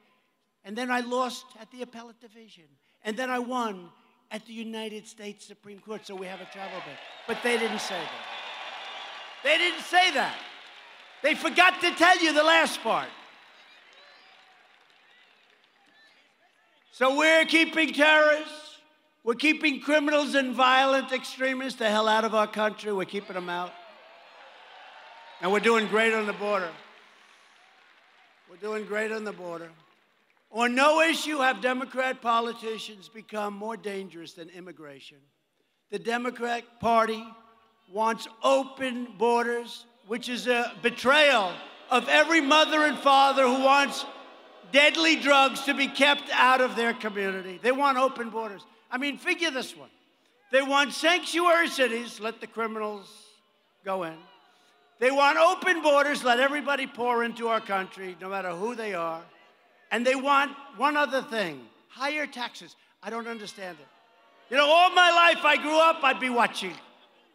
And 0.66 0.76
then 0.76 0.92
I 0.92 1.00
lost 1.02 1.46
at 1.62 1.72
the 1.72 1.84
appellate 1.84 2.20
division. 2.20 2.66
And 3.04 3.16
then 3.16 3.30
I 3.30 3.40
won 3.40 3.90
at 4.32 4.46
the 4.46 4.54
United 4.54 5.08
States 5.08 5.46
Supreme 5.46 5.80
Court, 5.80 6.06
so 6.06 6.16
we 6.16 6.26
have 6.26 6.42
a 6.42 6.46
travel 6.46 6.80
ban. 6.86 6.98
But 7.28 7.38
they 7.44 7.58
didn't 7.58 7.80
say 7.80 8.00
that. 8.00 8.26
They 9.44 9.58
didn't 9.58 9.84
say 9.84 10.12
that. 10.12 10.36
They 11.22 11.36
forgot 11.36 11.80
to 11.82 11.92
tell 11.92 12.18
you 12.22 12.34
the 12.34 12.44
last 12.44 12.82
part. 12.82 13.10
So 16.98 17.18
we're 17.18 17.44
keeping 17.44 17.92
terrorists, 17.92 18.78
we're 19.22 19.34
keeping 19.34 19.82
criminals 19.82 20.34
and 20.34 20.54
violent 20.54 21.12
extremists 21.12 21.78
the 21.78 21.90
hell 21.90 22.08
out 22.08 22.24
of 22.24 22.34
our 22.34 22.48
country, 22.48 22.94
we're 22.94 23.04
keeping 23.04 23.34
them 23.34 23.50
out. 23.50 23.74
And 25.42 25.52
we're 25.52 25.60
doing 25.60 25.88
great 25.88 26.14
on 26.14 26.26
the 26.26 26.32
border. 26.32 26.70
We're 28.50 28.56
doing 28.56 28.86
great 28.86 29.12
on 29.12 29.26
the 29.26 29.34
border. 29.34 29.72
On 30.54 30.74
no 30.74 31.02
issue 31.02 31.40
have 31.40 31.60
Democrat 31.60 32.22
politicians 32.22 33.10
become 33.10 33.54
more 33.54 33.76
dangerous 33.76 34.32
than 34.32 34.48
immigration. 34.52 35.18
The 35.92 36.00
Democrat 36.00 36.64
Party 36.80 37.28
wants 37.92 38.26
open 38.42 39.10
borders, 39.18 39.86
which 40.08 40.30
is 40.30 40.48
a 40.48 40.72
betrayal 40.82 41.52
of 41.92 42.08
every 42.08 42.40
mother 42.40 42.86
and 42.86 42.98
father 42.98 43.44
who 43.44 43.66
wants 43.66 44.06
deadly 44.76 45.16
drugs 45.16 45.62
to 45.62 45.74
be 45.74 45.88
kept 45.88 46.30
out 46.34 46.60
of 46.60 46.76
their 46.76 46.94
community. 46.94 47.58
They 47.64 47.72
want 47.72 47.98
open 47.98 48.30
borders. 48.30 48.62
I 48.92 48.98
mean, 48.98 49.18
figure 49.18 49.50
this 49.50 49.74
one. 49.74 49.90
They 50.52 50.62
want 50.62 50.92
sanctuary 50.92 51.70
cities, 51.70 52.20
let 52.20 52.42
the 52.42 52.48
criminals 52.48 53.10
go 53.86 54.04
in. 54.04 54.18
They 55.00 55.12
want 55.12 55.38
open 55.38 55.82
borders, 55.82 56.26
let 56.26 56.42
everybody 56.42 56.88
pour 56.88 57.24
into 57.24 57.48
our 57.48 57.62
country, 57.62 58.18
no 58.20 58.28
matter 58.28 58.50
who 58.50 58.76
they 58.76 58.94
are. 58.94 59.22
And 59.92 60.06
they 60.06 60.16
want 60.16 60.52
one 60.76 60.98
other 60.98 61.22
thing 61.22 61.62
higher 61.88 62.28
taxes. 62.28 62.76
I 63.02 63.10
don't 63.10 63.30
understand 63.30 63.78
it. 63.80 63.88
You 64.50 64.58
know, 64.58 64.68
all 64.68 64.90
my 64.90 65.10
life 65.10 65.46
I 65.46 65.56
grew 65.56 65.80
up, 65.80 66.04
I'd 66.04 66.20
be 66.20 66.30
watching. 66.30 66.74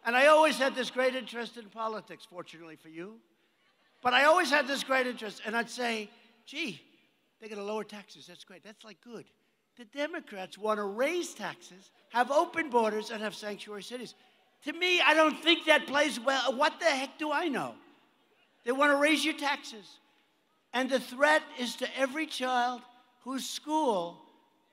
And 0.05 0.15
I 0.15 0.27
always 0.27 0.59
had 0.59 0.75
this 0.75 0.91
great 0.91 1.15
interest 1.15 1.57
in 1.57 1.65
politics, 1.69 2.27
fortunately 2.29 2.75
for 2.75 2.89
you. 2.89 3.15
But 4.03 4.13
I 4.13 4.25
always 4.25 4.51
had 4.51 4.67
this 4.67 4.83
great 4.83 5.07
interest. 5.07 5.41
And 5.43 5.57
I'd 5.57 5.71
say, 5.71 6.07
gee, 6.45 6.79
they're 7.41 7.49
going 7.49 7.59
to 7.59 7.65
lower 7.65 7.83
taxes. 7.83 8.27
That's 8.27 8.43
great. 8.43 8.63
That's 8.63 8.85
like 8.85 9.01
good. 9.01 9.25
The 9.77 9.85
Democrats 9.85 10.57
want 10.59 10.77
to 10.77 10.83
raise 10.83 11.33
taxes, 11.33 11.89
have 12.09 12.29
open 12.29 12.69
borders, 12.69 13.09
and 13.09 13.21
have 13.21 13.33
sanctuary 13.33 13.81
cities. 13.81 14.13
To 14.65 14.73
me, 14.73 15.01
I 15.01 15.15
don't 15.15 15.41
think 15.41 15.65
that 15.65 15.87
plays 15.87 16.19
well. 16.19 16.55
What 16.55 16.79
the 16.79 16.85
heck 16.85 17.17
do 17.17 17.31
I 17.31 17.47
know? 17.47 17.73
They 18.63 18.71
want 18.71 18.91
to 18.91 18.97
raise 18.97 19.25
your 19.25 19.33
taxes. 19.33 19.97
And 20.71 20.87
the 20.87 20.99
threat 20.99 21.41
is 21.59 21.75
to 21.77 21.97
every 21.97 22.27
child 22.27 22.81
whose 23.23 23.49
school 23.49 24.19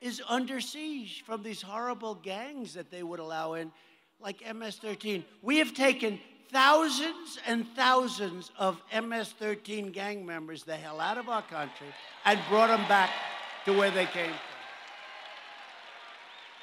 is 0.02 0.22
under 0.28 0.60
siege 0.60 1.22
from 1.24 1.42
these 1.42 1.62
horrible 1.62 2.14
gangs 2.16 2.74
that 2.74 2.90
they 2.90 3.02
would 3.02 3.18
allow 3.18 3.54
in, 3.54 3.72
like 4.20 4.42
MS 4.54 4.76
13. 4.76 5.24
We 5.40 5.58
have 5.58 5.72
taken 5.72 6.20
thousands 6.50 7.38
and 7.46 7.66
thousands 7.74 8.50
of 8.58 8.82
MS 8.92 9.34
13 9.38 9.90
gang 9.90 10.24
members 10.24 10.64
the 10.64 10.76
hell 10.76 11.00
out 11.00 11.18
of 11.18 11.28
our 11.28 11.42
country 11.42 11.88
and 12.24 12.38
brought 12.48 12.68
them 12.68 12.86
back 12.88 13.10
to 13.64 13.72
where 13.72 13.90
they 13.90 14.06
came 14.06 14.30
from. 14.30 14.34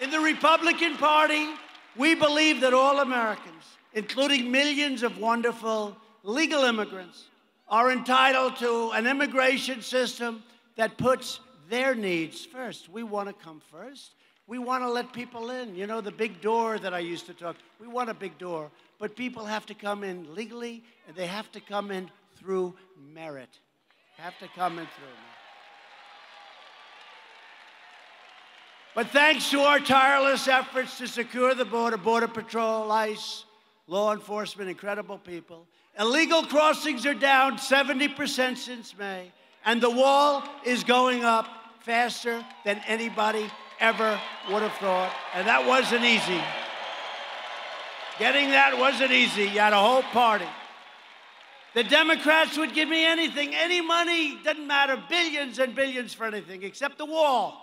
In 0.01 0.09
the 0.11 0.19
Republican 0.19 0.97
Party, 0.97 1.47
we 1.95 2.15
believe 2.15 2.61
that 2.61 2.73
all 2.73 2.99
Americans, 2.99 3.63
including 3.93 4.51
millions 4.51 5.03
of 5.03 5.17
wonderful 5.17 5.95
legal 6.23 6.63
immigrants, 6.63 7.25
are 7.67 7.91
entitled 7.91 8.57
to 8.57 8.91
an 8.91 9.07
immigration 9.07 9.81
system 9.81 10.43
that 10.75 10.97
puts 10.97 11.39
their 11.69 11.95
needs 11.95 12.45
first. 12.45 12.89
We 12.89 13.03
want 13.03 13.29
to 13.29 13.33
come 13.33 13.61
first. 13.71 14.11
We 14.47 14.59
want 14.59 14.83
to 14.83 14.89
let 14.89 15.13
people 15.13 15.49
in. 15.49 15.75
You 15.75 15.87
know, 15.87 16.01
the 16.01 16.11
big 16.11 16.41
door 16.41 16.77
that 16.77 16.93
I 16.93 16.99
used 16.99 17.25
to 17.27 17.33
talk, 17.33 17.55
we 17.79 17.87
want 17.87 18.09
a 18.09 18.13
big 18.13 18.37
door, 18.37 18.69
but 18.99 19.15
people 19.15 19.45
have 19.45 19.65
to 19.67 19.73
come 19.73 20.03
in 20.03 20.33
legally 20.33 20.83
and 21.07 21.15
they 21.15 21.27
have 21.27 21.51
to 21.51 21.59
come 21.59 21.91
in 21.91 22.09
through 22.37 22.75
merit. 23.13 23.49
Have 24.17 24.37
to 24.39 24.47
come 24.55 24.79
in 24.79 24.85
through 24.85 25.05
merit. 25.05 25.35
But 28.95 29.07
thanks 29.09 29.49
to 29.51 29.59
our 29.59 29.79
tireless 29.79 30.47
efforts 30.47 30.97
to 30.99 31.07
secure 31.07 31.53
the 31.53 31.65
border, 31.65 31.97
Border 31.97 32.29
Patrol, 32.29 32.89
ICE, 32.89 33.43
law 33.87 34.13
enforcement, 34.13 34.69
incredible 34.69 35.17
people, 35.17 35.67
illegal 35.99 36.43
crossings 36.43 37.05
are 37.05 37.13
down 37.13 37.57
70% 37.57 38.57
since 38.57 38.97
May, 38.97 39.33
and 39.65 39.81
the 39.81 39.89
wall 39.89 40.43
is 40.63 40.85
going 40.85 41.25
up 41.25 41.47
faster 41.81 42.43
than 42.63 42.81
anybody 42.87 43.49
ever 43.81 44.19
would 44.49 44.61
have 44.61 44.73
thought. 44.73 45.13
And 45.33 45.45
that 45.45 45.67
wasn't 45.67 46.05
easy. 46.05 46.41
Getting 48.17 48.49
that 48.51 48.77
wasn't 48.77 49.11
easy. 49.11 49.43
You 49.43 49.59
had 49.59 49.73
a 49.73 49.79
whole 49.79 50.03
party. 50.03 50.47
The 51.73 51.83
Democrats 51.83 52.57
would 52.57 52.73
give 52.73 52.87
me 52.87 53.05
anything, 53.05 53.53
any 53.53 53.81
money, 53.81 54.39
doesn't 54.43 54.65
matter, 54.65 55.01
billions 55.09 55.59
and 55.59 55.75
billions 55.75 56.13
for 56.13 56.25
anything 56.25 56.63
except 56.63 56.97
the 56.97 57.05
wall. 57.05 57.61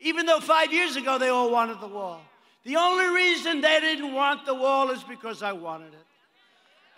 Even 0.00 0.26
though 0.26 0.40
five 0.40 0.72
years 0.72 0.96
ago 0.96 1.16
they 1.16 1.30
all 1.30 1.50
wanted 1.50 1.80
the 1.80 1.86
wall. 1.86 2.20
The 2.64 2.76
only 2.76 3.14
reason 3.14 3.62
they 3.62 3.80
didn't 3.80 4.12
want 4.12 4.44
the 4.44 4.54
wall 4.54 4.90
is 4.90 5.02
because 5.04 5.42
I 5.42 5.52
wanted 5.52 5.94
it. 5.94 6.06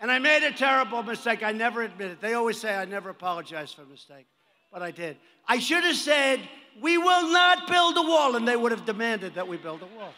And 0.00 0.10
I 0.10 0.18
made 0.18 0.42
a 0.42 0.52
terrible 0.52 1.02
mistake. 1.04 1.44
I 1.44 1.52
never 1.52 1.82
admit 1.82 2.10
it. 2.10 2.20
They 2.20 2.34
always 2.34 2.58
say 2.58 2.74
I 2.74 2.84
never 2.84 3.10
apologize 3.10 3.72
for 3.72 3.82
a 3.82 3.86
mistake, 3.86 4.26
but 4.72 4.82
I 4.82 4.90
did. 4.90 5.16
I 5.46 5.60
should 5.60 5.84
have 5.84 5.96
said, 5.96 6.40
We 6.80 6.98
will 6.98 7.30
not 7.32 7.68
build 7.68 7.96
a 7.96 8.02
wall, 8.02 8.34
and 8.34 8.46
they 8.46 8.56
would 8.56 8.72
have 8.72 8.84
demanded 8.84 9.36
that 9.36 9.46
we 9.46 9.56
build 9.56 9.82
a 9.82 9.86
wall. 9.96 10.12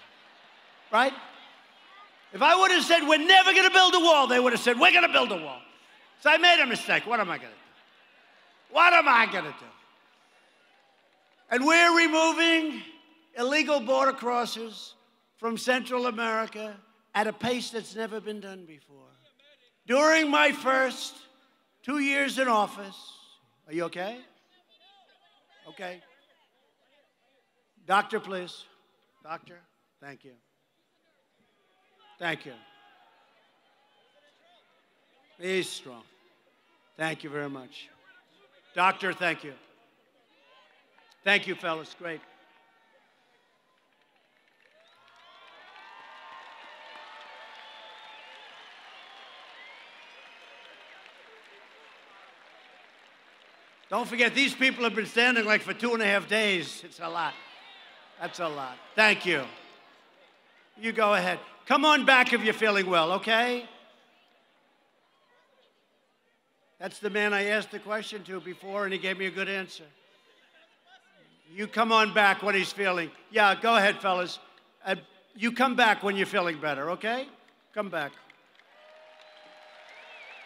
Right? 0.90 1.12
If 2.32 2.42
I 2.42 2.56
would 2.56 2.70
have 2.70 2.84
said, 2.84 3.06
We're 3.06 3.18
never 3.18 3.52
going 3.52 3.64
to 3.66 3.74
build 3.74 3.94
a 3.94 4.00
wall, 4.00 4.26
they 4.26 4.40
would 4.40 4.52
have 4.52 4.60
said, 4.60 4.78
We're 4.78 4.92
going 4.92 5.06
to 5.06 5.12
build 5.12 5.32
a 5.32 5.36
wall. 5.36 5.60
So 6.20 6.30
I 6.30 6.38
made 6.38 6.60
a 6.60 6.66
mistake. 6.66 7.06
What 7.06 7.20
am 7.20 7.30
I 7.30 7.38
going 7.38 7.50
to 7.50 7.54
do? 7.54 8.74
What 8.74 8.92
am 8.92 9.08
I 9.08 9.26
going 9.30 9.44
to 9.44 9.50
do? 9.50 9.66
And 11.50 11.64
we're 11.64 11.96
removing 11.96 12.82
illegal 13.38 13.80
border 13.80 14.12
crossers 14.12 14.92
from 15.38 15.56
Central 15.56 16.06
America 16.06 16.76
at 17.14 17.26
a 17.26 17.32
pace 17.32 17.70
that's 17.70 17.94
never 17.94 18.20
been 18.20 18.40
done 18.40 18.66
before. 18.66 18.96
During 19.86 20.30
my 20.30 20.52
first 20.52 21.14
two 21.82 22.00
years 22.00 22.38
in 22.38 22.48
office, 22.48 23.12
are 23.66 23.72
you 23.72 23.84
okay? 23.84 24.18
Okay. 25.68 26.02
Doctor, 27.86 28.20
please. 28.20 28.64
Doctor, 29.22 29.58
thank 30.00 30.24
you. 30.24 30.32
Thank 32.18 32.46
you. 32.46 32.52
He's 35.40 35.68
strong. 35.68 36.02
Thank 36.96 37.22
you 37.22 37.30
very 37.30 37.48
much. 37.48 37.88
Doctor, 38.74 39.12
thank 39.12 39.44
you. 39.44 39.52
Thank 41.22 41.46
you, 41.46 41.54
fellas. 41.54 41.94
Great. 41.98 42.20
Don't 53.90 54.06
forget, 54.06 54.34
these 54.34 54.54
people 54.54 54.84
have 54.84 54.94
been 54.94 55.06
standing 55.06 55.46
like 55.46 55.62
for 55.62 55.72
two 55.72 55.94
and 55.94 56.02
a 56.02 56.06
half 56.06 56.28
days. 56.28 56.82
It's 56.84 57.00
a 57.00 57.08
lot. 57.08 57.32
That's 58.20 58.38
a 58.40 58.48
lot. 58.48 58.76
Thank 58.94 59.24
you. 59.24 59.44
You 60.80 60.92
go 60.92 61.14
ahead. 61.14 61.38
Come 61.68 61.84
on 61.84 62.06
back 62.06 62.32
if 62.32 62.42
you're 62.42 62.54
feeling 62.54 62.86
well, 62.86 63.12
okay? 63.12 63.68
That's 66.80 66.98
the 66.98 67.10
man 67.10 67.34
I 67.34 67.48
asked 67.48 67.72
the 67.72 67.78
question 67.78 68.22
to 68.24 68.40
before, 68.40 68.84
and 68.84 68.92
he 68.94 68.98
gave 68.98 69.18
me 69.18 69.26
a 69.26 69.30
good 69.30 69.50
answer. 69.50 69.84
You 71.54 71.66
come 71.66 71.92
on 71.92 72.14
back 72.14 72.42
when 72.42 72.54
he's 72.54 72.72
feeling. 72.72 73.10
Yeah, 73.30 73.54
go 73.54 73.76
ahead, 73.76 74.00
fellas. 74.00 74.38
Uh, 74.82 74.94
you 75.36 75.52
come 75.52 75.76
back 75.76 76.02
when 76.02 76.16
you're 76.16 76.24
feeling 76.24 76.58
better, 76.58 76.92
okay? 76.92 77.28
Come 77.74 77.90
back. 77.90 78.12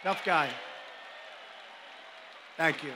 Tough 0.03 0.25
guy. 0.25 0.49
Thank 2.57 2.83
you. 2.83 2.91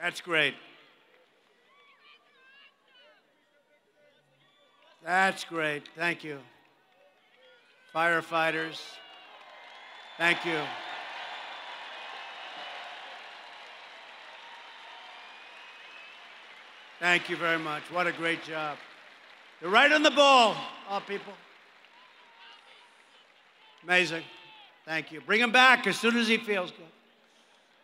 That's 0.00 0.22
great. 0.22 0.54
That's 5.10 5.42
great. 5.42 5.82
Thank 5.96 6.22
you. 6.22 6.38
Firefighters, 7.92 8.80
thank 10.16 10.44
you. 10.44 10.60
Thank 17.00 17.28
you 17.28 17.34
very 17.34 17.58
much. 17.58 17.82
What 17.90 18.06
a 18.06 18.12
great 18.12 18.44
job. 18.44 18.78
You're 19.60 19.72
right 19.72 19.90
on 19.90 20.04
the 20.04 20.12
ball, 20.12 20.54
all 20.88 21.00
people. 21.00 21.32
Amazing. 23.82 24.22
Thank 24.86 25.10
you. 25.10 25.20
Bring 25.22 25.40
him 25.40 25.50
back 25.50 25.88
as 25.88 25.98
soon 25.98 26.16
as 26.18 26.28
he 26.28 26.36
feels 26.36 26.70
good. 26.70 26.86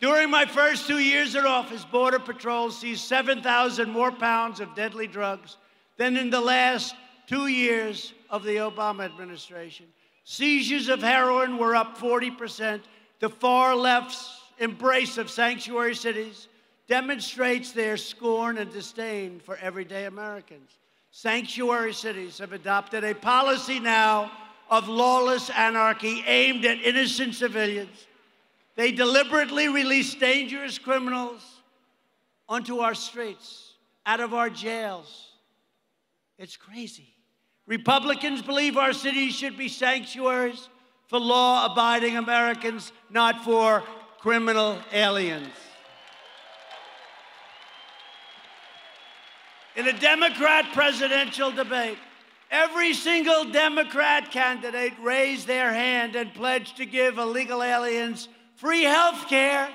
During 0.01 0.31
my 0.31 0.47
first 0.47 0.87
two 0.87 1.01
years 1.01 1.35
in 1.35 1.45
office, 1.45 1.85
Border 1.85 2.20
Patrol 2.20 2.70
seized 2.70 3.01
7,000 3.01 3.91
more 3.91 4.12
pounds 4.12 4.61
of 4.61 4.77
deadly 4.77 5.09
drugs 5.09 5.57
than 5.97 6.16
in 6.16 6.31
the 6.31 6.41
last 6.41 6.95
two 7.27 7.47
years 7.47 8.12
of 8.31 8.43
the 8.43 8.57
Obama 8.57 9.05
administration. 9.05 9.87
Seizures 10.24 10.89
of 10.89 11.03
heroin 11.03 11.59
were 11.59 11.77
up 11.77 11.99
40%. 11.99 12.81
The 13.20 13.29
far 13.29 13.74
left's 13.74 14.41
embrace 14.59 15.18
of 15.18 15.31
sanctuary 15.31 15.95
cities 15.95 16.49
demonstrates 16.89 17.72
their 17.72 17.97
scorn 17.97 18.59
and 18.59 18.72
disdain 18.72 19.41
for 19.41 19.57
everyday 19.57 20.05
Americans. 20.05 20.79
Sanctuary 21.11 21.93
cities 21.93 22.39
have 22.39 22.53
adopted 22.53 23.05
a 23.05 23.14
policy 23.14 23.81
now 23.81 24.31
of 24.68 24.89
lawless 24.89 25.51
anarchy 25.51 26.22
aimed 26.27 26.64
at 26.64 26.81
innocent 26.83 27.35
civilians 27.35 28.07
they 28.77 28.93
deliberately 28.93 29.68
release 29.68 30.14
dangerous 30.14 30.79
criminals 30.79 31.43
onto 32.49 32.79
our 32.79 32.95
streets, 32.95 33.72
out 34.05 34.21
of 34.21 34.34
our 34.34 34.50
jails. 34.50 35.30
It's 36.38 36.57
crazy. 36.57 37.09
Republicans 37.67 38.43
believe 38.43 38.76
our 38.76 38.93
cities 38.93 39.34
should 39.34 39.57
be 39.57 39.68
sanctuaries 39.68 40.68
for 41.09 41.18
law 41.18 41.67
abiding 41.72 42.17
Americans, 42.17 42.93
not 43.11 43.45
for 43.45 43.83
criminal 44.21 44.79
aliens. 44.93 45.49
In 49.75 49.87
a 49.88 49.99
Democrat 49.99 50.67
presidential 50.72 51.51
debate, 51.51 51.99
every 52.51 52.95
single 52.95 53.45
Democrat 53.45 54.30
candidate 54.30 54.95
raised 55.03 55.47
their 55.47 55.72
hand 55.72 56.17
and 56.17 56.33
pledged 56.33 56.79
to 56.79 56.87
give 56.87 57.18
illegal 57.18 57.63
aliens 57.63 58.29
free 58.55 58.84
health 58.84 59.29
care, 59.29 59.68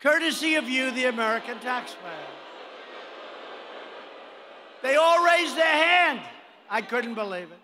courtesy 0.00 0.54
of 0.54 0.68
you, 0.68 0.90
the 0.92 1.06
American 1.06 1.58
taxpayer. 1.58 2.12
They 4.82 4.96
all 4.96 5.24
raised 5.24 5.56
their 5.56 5.64
hand. 5.66 6.20
I 6.70 6.82
couldn't 6.82 7.14
believe 7.14 7.50
it. 7.50 7.58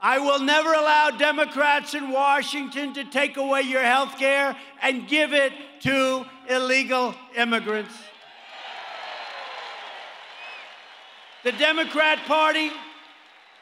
I 0.00 0.18
will 0.18 0.40
never 0.40 0.72
allow 0.72 1.10
Democrats 1.10 1.94
in 1.94 2.10
Washington 2.10 2.92
to 2.94 3.04
take 3.04 3.36
away 3.36 3.62
your 3.62 3.82
health 3.82 4.18
care 4.18 4.56
and 4.82 5.08
give 5.08 5.32
it 5.32 5.52
to 5.80 6.24
illegal 6.48 7.14
immigrants. 7.36 7.94
The 11.44 11.52
Democrat 11.52 12.18
Party 12.26 12.70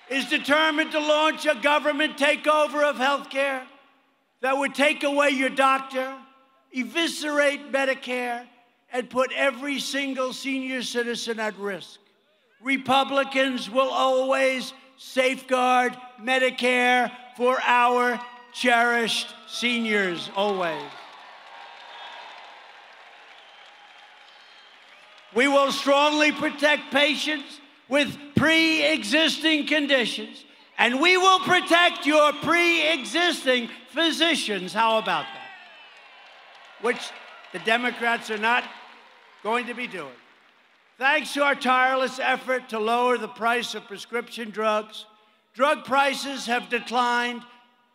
is 0.09 0.27
determined 0.27 0.93
to 0.93 0.99
launch 0.99 1.47
a 1.47 1.55
government 1.55 2.17
takeover 2.17 2.89
of 2.89 2.97
health 2.97 3.29
care 3.31 3.67
that 4.41 4.57
would 4.57 4.75
take 4.75 5.05
away 5.05 5.31
your 5.31 5.51
doctor, 5.51 6.15
eviscerate 6.75 7.73
Medicare, 7.73 8.47
and 8.93 9.11
put 9.11 9.31
every 9.33 9.79
single 9.79 10.33
senior 10.33 10.83
citizen 10.83 11.41
at 11.41 11.59
risk. 11.59 11.99
Republicans 12.63 13.71
will 13.71 13.91
always 13.91 14.73
safeguard 14.97 15.97
Medicare 16.21 17.11
for 17.37 17.59
our 17.63 18.21
cherished 18.53 19.35
seniors, 19.49 20.31
always. 20.35 20.83
We 25.35 25.49
will 25.49 25.71
strongly 25.73 26.33
protect 26.33 26.93
patients 26.93 27.61
with 27.89 28.17
pre 28.37 28.85
existing 28.85 29.67
conditions, 29.67 30.45
and 30.79 31.01
we 31.01 31.17
will 31.17 31.41
protect 31.41 32.07
your 32.07 32.33
pre 32.33 32.89
existing 32.89 33.69
physicians. 33.91 34.73
How 34.73 34.99
about 34.99 35.25
that? 35.25 35.47
which 36.81 37.11
the 37.53 37.59
Democrats 37.61 38.31
are 38.31 38.39
not 38.39 38.65
going 39.43 39.67
to 39.67 39.75
be 39.75 39.87
doing. 39.87 40.13
Thanks 40.99 41.35
to 41.35 41.43
our 41.43 41.55
tireless 41.55 42.19
effort 42.19 42.71
to 42.71 42.79
lower 42.79 43.19
the 43.19 43.29
price 43.29 43.75
of 43.75 43.87
prescription 43.87 44.51
drugs, 44.51 45.05
drug 45.53 45.85
prices 45.85 46.47
have 46.47 46.71
declined 46.71 47.43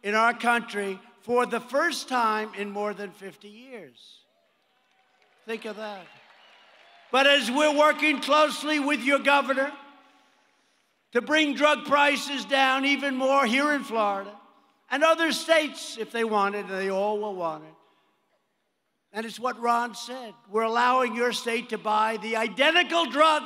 in 0.03 0.13
our 0.13 0.33
country 0.33 0.99
for 1.21 1.47
the 1.47 1.59
first 1.59 2.07
time 2.07 2.51
in 2.55 2.69
more 2.69 2.93
than 2.93 3.11
50 3.11 3.47
years. 3.47 4.19
Think 5.47 5.65
of 5.65 5.77
that. 5.77 6.05
But 7.11 7.25
as 7.25 7.49
we're 7.49 7.75
working 7.75 8.21
closely 8.21 8.79
with 8.79 9.01
your 9.01 9.19
governor 9.19 9.71
to 11.13 11.21
bring 11.21 11.55
drug 11.55 11.85
prices 11.85 12.45
down 12.45 12.85
even 12.85 13.15
more 13.15 13.47
here 13.47 13.73
in 13.73 13.83
Florida 13.83 14.31
and 14.91 15.03
other 15.03 15.31
states, 15.31 15.97
if 15.99 16.11
they 16.11 16.23
want 16.23 16.53
it, 16.53 16.67
they 16.67 16.89
all 16.89 17.19
will 17.19 17.35
want 17.35 17.63
it, 17.63 17.73
and 19.13 19.25
it's 19.25 19.39
what 19.39 19.59
Ron 19.59 19.95
said. 19.95 20.33
We're 20.49 20.63
allowing 20.63 21.15
your 21.15 21.33
state 21.33 21.69
to 21.69 21.77
buy 21.77 22.17
the 22.17 22.37
identical 22.37 23.05
drug, 23.05 23.43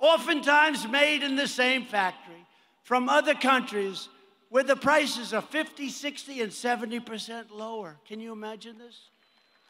oftentimes 0.00 0.86
made 0.88 1.22
in 1.22 1.36
the 1.36 1.48
same 1.48 1.84
factory, 1.84 2.46
from 2.82 3.08
other 3.08 3.34
countries 3.34 4.08
where 4.50 4.64
the 4.64 4.76
prices 4.76 5.34
are 5.34 5.42
50, 5.42 5.88
60, 5.90 6.40
and 6.40 6.50
70% 6.50 7.50
lower. 7.50 7.96
Can 8.06 8.18
you 8.18 8.32
imagine 8.32 8.78
this? 8.78 8.98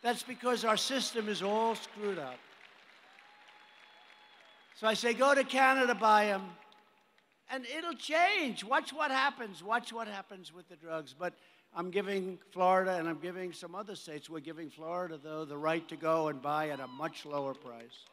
That's 0.02 0.22
because 0.22 0.64
our 0.64 0.76
system 0.76 1.28
is 1.28 1.42
all 1.42 1.74
screwed 1.74 2.18
up. 2.18 2.38
So 4.76 4.86
I 4.86 4.94
say, 4.94 5.12
go 5.12 5.34
to 5.34 5.42
Canada, 5.42 5.94
buy 5.94 6.26
them, 6.26 6.44
and 7.50 7.66
it'll 7.76 7.94
change. 7.94 8.62
Watch 8.62 8.92
what 8.92 9.10
happens. 9.10 9.62
Watch 9.62 9.92
what 9.92 10.06
happens 10.06 10.52
with 10.52 10.68
the 10.68 10.76
drugs. 10.76 11.14
But 11.18 11.34
I'm 11.74 11.90
giving 11.90 12.38
Florida 12.50 12.96
and 12.96 13.08
I'm 13.08 13.18
giving 13.18 13.52
some 13.52 13.74
other 13.74 13.94
states, 13.94 14.28
we're 14.28 14.40
giving 14.40 14.70
Florida, 14.70 15.18
though, 15.22 15.44
the 15.44 15.56
right 15.56 15.86
to 15.88 15.96
go 15.96 16.28
and 16.28 16.42
buy 16.42 16.70
at 16.70 16.80
a 16.80 16.86
much 16.88 17.24
lower 17.24 17.54
price. 17.54 18.04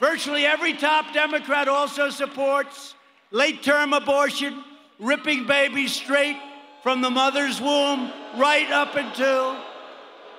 Virtually 0.00 0.44
every 0.44 0.74
top 0.74 1.12
Democrat 1.12 1.68
also 1.68 2.10
supports 2.10 2.94
late 3.30 3.62
term 3.62 3.92
abortion, 3.92 4.64
ripping 4.98 5.46
babies 5.46 5.92
straight 5.92 6.38
from 6.82 7.00
the 7.00 7.10
mother's 7.10 7.60
womb 7.60 8.12
right 8.36 8.70
up 8.70 8.94
until 8.96 9.56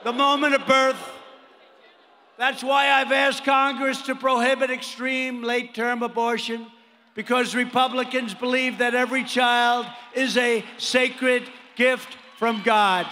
the 0.04 0.14
moment 0.14 0.54
of 0.54 0.66
birth. 0.68 1.12
That's 2.38 2.64
why 2.64 2.90
I've 2.90 3.12
asked 3.12 3.46
Congress 3.46 4.02
to 4.04 4.16
prohibit 4.16 4.70
extreme 4.70 5.42
late 5.42 5.74
term 5.74 6.04
abortion, 6.04 6.68
because 7.16 7.56
Republicans 7.56 8.34
believe 8.34 8.78
that 8.78 8.94
every 8.94 9.24
child 9.24 9.88
is 10.14 10.38
a 10.38 10.64
sacred 10.78 11.50
gift 11.76 12.18
from 12.38 12.62
God. 12.64 13.08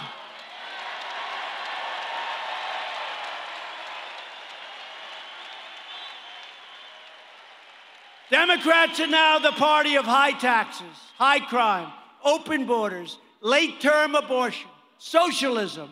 Democrats 8.30 9.00
are 9.00 9.06
now 9.06 9.38
the 9.38 9.52
party 9.52 9.96
of 9.96 10.04
high 10.04 10.32
taxes, 10.32 10.86
high 11.16 11.40
crime, 11.40 11.90
open 12.24 12.66
borders, 12.66 13.18
late 13.40 13.80
term 13.80 14.14
abortion, 14.14 14.68
socialism, 14.98 15.90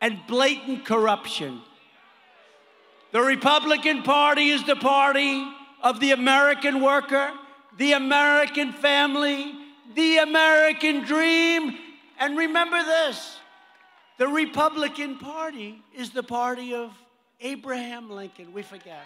and 0.00 0.18
blatant 0.26 0.84
corruption. 0.84 1.60
The 3.12 3.20
Republican 3.20 4.02
Party 4.02 4.48
is 4.48 4.64
the 4.64 4.76
party 4.76 5.46
of 5.82 6.00
the 6.00 6.12
American 6.12 6.80
worker, 6.80 7.32
the 7.78 7.92
American 7.92 8.72
family, 8.72 9.54
the 9.94 10.18
American 10.18 11.04
dream. 11.04 11.76
And 12.18 12.36
remember 12.36 12.82
this 12.82 13.38
the 14.18 14.28
Republican 14.28 15.18
Party 15.18 15.82
is 15.94 16.10
the 16.10 16.22
party 16.22 16.74
of 16.74 16.92
Abraham 17.40 18.10
Lincoln. 18.10 18.52
We 18.52 18.62
forget. 18.62 19.04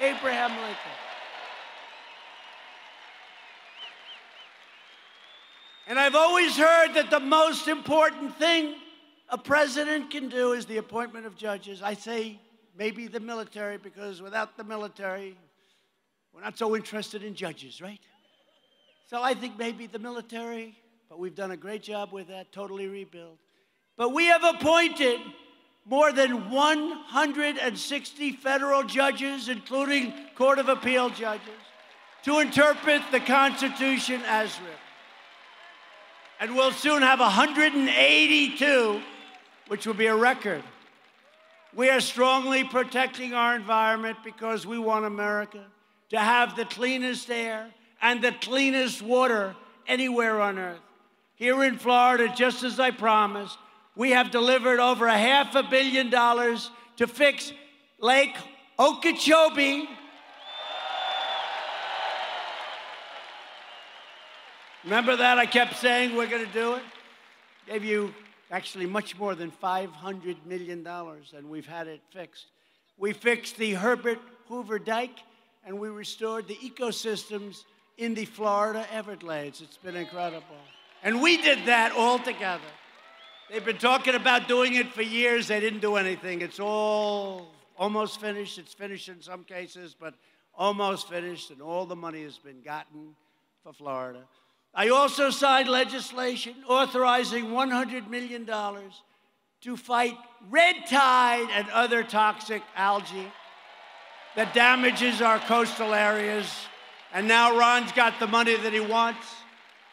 Abraham 0.00 0.50
Lincoln. 0.50 0.76
And 5.86 5.98
I've 5.98 6.14
always 6.14 6.56
heard 6.56 6.94
that 6.94 7.10
the 7.10 7.20
most 7.20 7.68
important 7.68 8.36
thing 8.38 8.74
a 9.28 9.38
president 9.38 10.10
can 10.10 10.28
do 10.28 10.52
is 10.52 10.66
the 10.66 10.78
appointment 10.78 11.26
of 11.26 11.36
judges. 11.36 11.82
I 11.82 11.94
say 11.94 12.40
maybe 12.76 13.06
the 13.06 13.20
military, 13.20 13.78
because 13.78 14.20
without 14.20 14.56
the 14.56 14.64
military, 14.64 15.36
we're 16.34 16.42
not 16.42 16.58
so 16.58 16.74
interested 16.74 17.22
in 17.22 17.34
judges, 17.34 17.80
right? 17.80 18.00
So 19.08 19.22
I 19.22 19.34
think 19.34 19.58
maybe 19.58 19.86
the 19.86 19.98
military, 19.98 20.76
but 21.08 21.18
we've 21.18 21.34
done 21.34 21.52
a 21.52 21.56
great 21.56 21.82
job 21.82 22.12
with 22.12 22.28
that, 22.28 22.52
totally 22.52 22.88
rebuild. 22.88 23.38
But 23.96 24.12
we 24.12 24.26
have 24.26 24.42
appointed 24.42 25.20
more 25.86 26.12
than 26.12 26.50
160 26.50 28.32
federal 28.32 28.82
judges, 28.82 29.48
including 29.48 30.12
Court 30.34 30.58
of 30.58 30.68
Appeal 30.68 31.10
judges, 31.10 31.48
to 32.24 32.40
interpret 32.40 33.02
the 33.12 33.20
Constitution 33.20 34.22
as 34.26 34.58
written 34.60 34.78
and 36.40 36.54
we'll 36.54 36.72
soon 36.72 37.02
have 37.02 37.20
182, 37.20 39.00
which 39.68 39.86
will 39.86 39.94
be 39.94 40.06
a 40.06 40.14
record. 40.14 40.62
We 41.74 41.90
are 41.90 42.00
strongly 42.00 42.64
protecting 42.64 43.32
our 43.32 43.56
environment 43.56 44.18
because 44.24 44.66
we 44.66 44.78
want 44.78 45.04
America 45.04 45.64
to 46.14 46.20
have 46.20 46.54
the 46.54 46.64
cleanest 46.64 47.28
air 47.28 47.68
and 48.00 48.22
the 48.22 48.30
cleanest 48.30 49.02
water 49.02 49.56
anywhere 49.88 50.40
on 50.40 50.60
earth. 50.60 50.78
Here 51.34 51.64
in 51.64 51.76
Florida, 51.76 52.32
just 52.36 52.62
as 52.62 52.78
I 52.78 52.92
promised, 52.92 53.58
we 53.96 54.10
have 54.10 54.30
delivered 54.30 54.78
over 54.78 55.06
a 55.08 55.18
half 55.18 55.56
a 55.56 55.64
billion 55.64 56.10
dollars 56.10 56.70
to 56.98 57.08
fix 57.08 57.52
Lake 58.00 58.36
Okeechobee 58.78 59.88
Remember 64.84 65.16
that? 65.16 65.38
I 65.38 65.46
kept 65.46 65.76
saying 65.76 66.14
we're 66.14 66.26
going 66.26 66.44
to 66.44 66.52
do 66.52 66.74
it. 66.74 66.82
Gave 67.66 67.84
you 67.84 68.14
actually 68.50 68.84
much 68.84 69.18
more 69.18 69.34
than 69.34 69.50
$500 69.50 70.36
million, 70.44 70.86
and 70.86 71.48
we've 71.48 71.66
had 71.66 71.88
it 71.88 72.02
fixed. 72.12 72.44
We 72.98 73.14
fixed 73.14 73.56
the 73.56 73.72
Herbert 73.72 74.18
Hoover 74.48 74.78
Dike, 74.78 75.20
and 75.64 75.78
we 75.78 75.88
restored 75.88 76.46
the 76.48 76.56
ecosystems 76.56 77.64
in 77.96 78.14
the 78.14 78.24
Florida 78.24 78.86
Everglades. 78.92 79.60
It's 79.60 79.76
been 79.76 79.96
incredible. 79.96 80.56
And 81.02 81.22
we 81.22 81.36
did 81.36 81.66
that 81.66 81.92
all 81.92 82.18
together. 82.18 82.62
They've 83.50 83.64
been 83.64 83.78
talking 83.78 84.14
about 84.14 84.48
doing 84.48 84.74
it 84.74 84.92
for 84.92 85.02
years. 85.02 85.48
They 85.48 85.60
didn't 85.60 85.80
do 85.80 85.96
anything. 85.96 86.40
It's 86.40 86.60
all 86.60 87.52
almost 87.76 88.20
finished. 88.20 88.58
It's 88.58 88.72
finished 88.72 89.08
in 89.08 89.20
some 89.20 89.44
cases, 89.44 89.94
but 89.98 90.14
almost 90.54 91.08
finished, 91.08 91.50
and 91.50 91.60
all 91.60 91.84
the 91.84 91.96
money 91.96 92.22
has 92.22 92.38
been 92.38 92.62
gotten 92.62 93.14
for 93.62 93.72
Florida. 93.72 94.20
I 94.74 94.88
also 94.88 95.30
signed 95.30 95.68
legislation 95.68 96.54
authorizing 96.66 97.46
$100 97.46 98.08
million 98.08 98.46
to 98.46 99.76
fight 99.76 100.16
red 100.50 100.76
tide 100.88 101.48
and 101.52 101.68
other 101.70 102.02
toxic 102.02 102.62
algae 102.74 103.30
that 104.36 104.54
damages 104.54 105.20
our 105.20 105.38
coastal 105.38 105.94
areas. 105.94 106.46
And 107.12 107.28
now 107.28 107.56
Ron's 107.58 107.92
got 107.92 108.18
the 108.18 108.26
money 108.26 108.56
that 108.56 108.72
he 108.72 108.80
wants, 108.80 109.26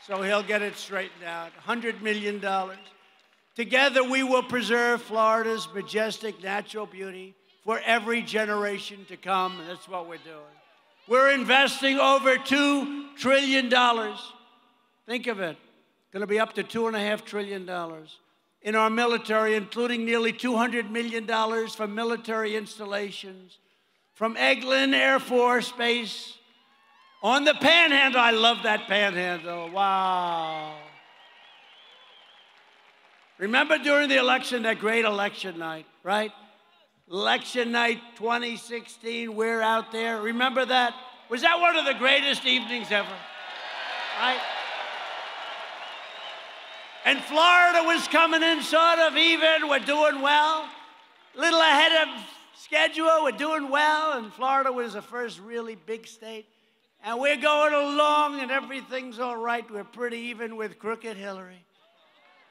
so 0.08 0.22
he'll 0.22 0.44
get 0.44 0.62
it 0.62 0.76
straightened 0.76 1.24
out. 1.24 1.52
$100 1.68 2.02
million. 2.02 2.44
Together, 3.56 4.04
we 4.04 4.24
will 4.24 4.44
preserve 4.44 5.02
Florida's 5.02 5.68
majestic 5.74 6.42
natural 6.42 6.86
beauty 6.86 7.36
for 7.64 7.80
every 7.86 8.22
generation 8.22 9.06
to 9.10 9.18
come. 9.18 9.60
And 9.60 9.70
that's 9.70 9.88
what 9.88 10.08
we're 10.08 10.18
doing. 10.18 10.38
We're 11.08 11.32
investing 11.32 12.00
over 12.00 12.38
$2 12.38 13.18
trillion 13.18 13.70
Think 15.12 15.28
of 15.28 15.40
it. 15.40 15.58
Going 16.14 16.22
to 16.22 16.28
be 16.28 16.40
up 16.40 16.54
to 16.54 16.64
$2.5 16.64 17.26
trillion 17.26 17.70
in 18.62 18.76
our 18.76 18.90
military, 18.90 19.56
including 19.56 20.06
nearly 20.06 20.32
$200 20.32 20.90
million 20.90 21.28
for 21.68 21.88
military 21.88 22.56
installations, 22.56 23.58
from 24.22 24.36
Eglin 24.36 24.94
Air 24.94 25.18
Force 25.20 25.72
Base 25.72 26.38
on 27.24 27.44
the 27.44 27.56
panhandle. 27.56 28.22
I 28.22 28.30
love 28.30 28.58
that 28.66 28.82
panhandle. 28.88 29.72
Wow. 29.72 30.76
Remember 33.40 33.80
during 33.80 34.10
the 34.10 34.18
election, 34.18 34.62
that 34.62 34.78
great 34.78 35.06
election 35.06 35.58
night, 35.58 35.88
right? 36.04 36.32
Election 37.10 37.72
night 37.72 37.98
2016, 38.18 39.34
we're 39.34 39.60
out 39.60 39.92
there. 39.92 40.22
Remember 40.22 40.68
that? 40.68 40.94
Was 41.32 41.42
that 41.42 41.60
one 41.60 41.76
of 41.76 41.86
the 41.86 41.96
greatest 41.96 42.46
evenings 42.46 42.92
ever? 42.92 43.18
Right? 44.20 44.40
And 47.06 47.20
Florida 47.22 47.82
was 47.88 48.08
coming 48.08 48.44
in 48.44 48.62
sort 48.62 49.00
of 49.00 49.18
even. 49.18 49.68
We're 49.68 49.80
doing 49.80 50.22
well. 50.22 50.70
Little 51.36 51.60
ahead 51.60 52.08
of 52.08 52.24
schedule. 52.64 53.24
We're 53.24 53.32
doing 53.32 53.70
well. 53.70 54.18
And 54.18 54.32
Florida 54.34 54.72
was 54.72 54.94
the 54.94 55.02
first 55.02 55.40
really 55.40 55.76
big 55.76 56.08
state. 56.08 56.46
And 57.04 57.20
we're 57.20 57.42
going 57.42 57.74
along 57.74 58.40
and 58.40 58.52
everything's 58.52 59.20
all 59.20 59.38
right. 59.38 59.70
We're 59.70 59.84
pretty 59.84 60.18
even 60.18 60.56
with 60.56 60.78
Crooked 60.78 61.18
Hillary. 61.18 61.66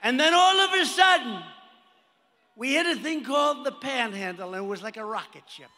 And 0.03 0.19
then 0.19 0.35
all 0.35 0.61
of 0.61 0.73
a 0.75 0.85
sudden, 0.87 1.43
we 2.57 2.75
hit 2.75 2.87
a 2.87 2.97
thing 2.97 3.23
called 3.23 3.65
the 3.65 3.73
panhandle, 3.73 4.55
and 4.55 4.65
it 4.65 4.67
was 4.67 4.83
like 4.83 4.97
a 4.97 5.05
rocket 5.05 5.45
ship. 5.47 5.69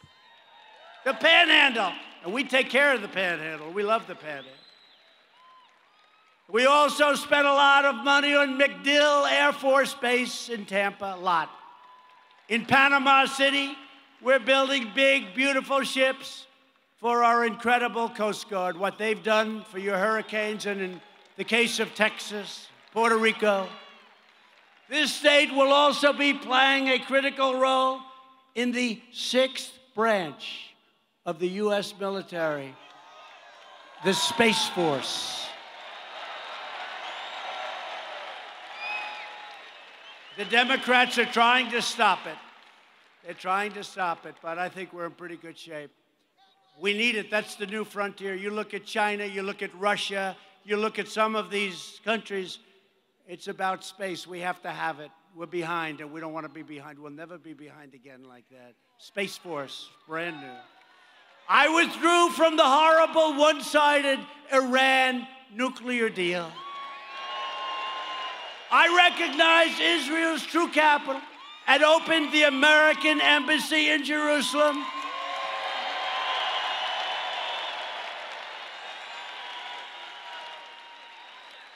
The 1.05 1.13
panhandle. 1.13 1.91
And 2.23 2.33
we 2.33 2.45
take 2.45 2.69
care 2.69 2.93
of 2.95 3.01
the 3.01 3.07
panhandle. 3.09 3.71
We 3.71 3.83
love 3.83 4.07
the 4.07 4.15
panhandle. 4.15 4.51
We 6.49 6.65
also 6.65 7.15
spent 7.15 7.45
a 7.45 7.53
lot 7.53 7.85
of 7.85 8.03
money 8.03 8.33
on 8.33 8.59
MacDill 8.59 9.31
Air 9.31 9.53
Force 9.53 9.93
Base 9.93 10.49
in 10.49 10.65
Tampa, 10.65 11.15
a 11.17 11.19
lot. 11.19 11.49
In 12.49 12.65
Panama 12.65 13.25
City, 13.25 13.73
we're 14.23 14.39
building 14.39 14.89
big, 14.95 15.35
beautiful 15.35 15.83
ships 15.83 16.47
for 16.95 17.25
our 17.25 17.43
incredible 17.43 18.07
Coast 18.07 18.49
Guard. 18.49 18.77
What 18.77 18.97
they've 18.97 19.21
done 19.21 19.65
for 19.69 19.79
your 19.79 19.97
hurricanes 19.97 20.65
and 20.65 20.79
in 20.79 21.01
the 21.35 21.43
case 21.43 21.81
of 21.81 21.93
Texas, 21.93 22.69
Puerto 22.93 23.17
Rico. 23.17 23.67
This 24.89 25.13
state 25.13 25.51
will 25.53 25.73
also 25.73 26.13
be 26.13 26.33
playing 26.33 26.87
a 26.87 26.99
critical 26.99 27.59
role 27.59 27.99
in 28.55 28.71
the 28.71 29.01
sixth 29.11 29.77
branch 29.93 30.73
of 31.25 31.39
the 31.39 31.49
U.S. 31.49 31.93
military, 31.99 32.73
the 34.05 34.13
Space 34.13 34.69
Force. 34.69 35.47
The 40.37 40.45
Democrats 40.45 41.17
are 41.17 41.25
trying 41.25 41.71
to 41.71 41.81
stop 41.81 42.25
it. 42.25 42.37
They're 43.23 43.33
trying 43.33 43.71
to 43.73 43.83
stop 43.83 44.25
it, 44.25 44.35
but 44.41 44.59
I 44.59 44.67
think 44.67 44.91
we're 44.91 45.05
in 45.05 45.11
pretty 45.11 45.37
good 45.37 45.57
shape. 45.57 45.91
We 46.79 46.93
need 46.93 47.15
it. 47.15 47.31
That's 47.31 47.55
the 47.55 47.65
new 47.65 47.85
frontier. 47.85 48.35
You 48.35 48.51
look 48.51 48.73
at 48.73 48.83
China, 48.85 49.25
you 49.25 49.43
look 49.43 49.61
at 49.61 49.73
Russia, 49.79 50.35
you 50.65 50.75
look 50.75 50.99
at 50.99 51.07
some 51.07 51.35
of 51.35 51.49
these 51.49 52.01
countries, 52.03 52.59
it's 53.25 53.47
about 53.47 53.85
space. 53.85 54.27
We 54.27 54.39
have 54.41 54.61
to 54.63 54.71
have 54.71 54.99
it. 54.99 55.09
We're 55.35 55.45
behind, 55.45 56.01
and 56.01 56.11
we 56.11 56.19
don't 56.19 56.33
want 56.33 56.45
to 56.45 56.51
be 56.51 56.63
behind. 56.63 56.99
We'll 56.99 57.11
never 57.11 57.37
be 57.37 57.53
behind 57.53 57.93
again 57.93 58.23
like 58.27 58.43
that. 58.51 58.73
Space 58.97 59.37
Force, 59.37 59.89
brand 60.07 60.41
new. 60.41 60.57
I 61.47 61.73
withdrew 61.73 62.29
from 62.35 62.57
the 62.57 62.63
horrible 62.65 63.39
one 63.39 63.61
sided 63.61 64.19
Iran 64.51 65.27
nuclear 65.53 66.09
deal. 66.09 66.51
I 68.71 68.95
recognized 68.95 69.79
Israel's 69.79 70.43
true 70.43 70.67
capital 70.67 71.21
and 71.67 71.83
opened 71.83 72.31
the 72.31 72.43
American 72.43 73.21
embassy 73.21 73.89
in 73.89 74.03
Jerusalem. 74.03 74.83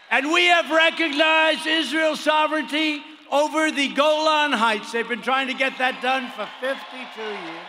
And 0.10 0.32
we 0.32 0.46
have 0.46 0.70
recognized 0.72 1.68
Israel's 1.68 2.22
sovereignty 2.22 3.02
over 3.32 3.72
the 3.72 3.90
Golan 3.90 4.54
Heights. 4.54 4.92
They've 4.92 5.08
been 5.08 5.22
trying 5.22 5.48
to 5.48 5.54
get 5.54 5.78
that 5.80 6.02
done 6.02 6.32
for 6.32 6.48
52 6.62 7.22
years. 7.22 7.68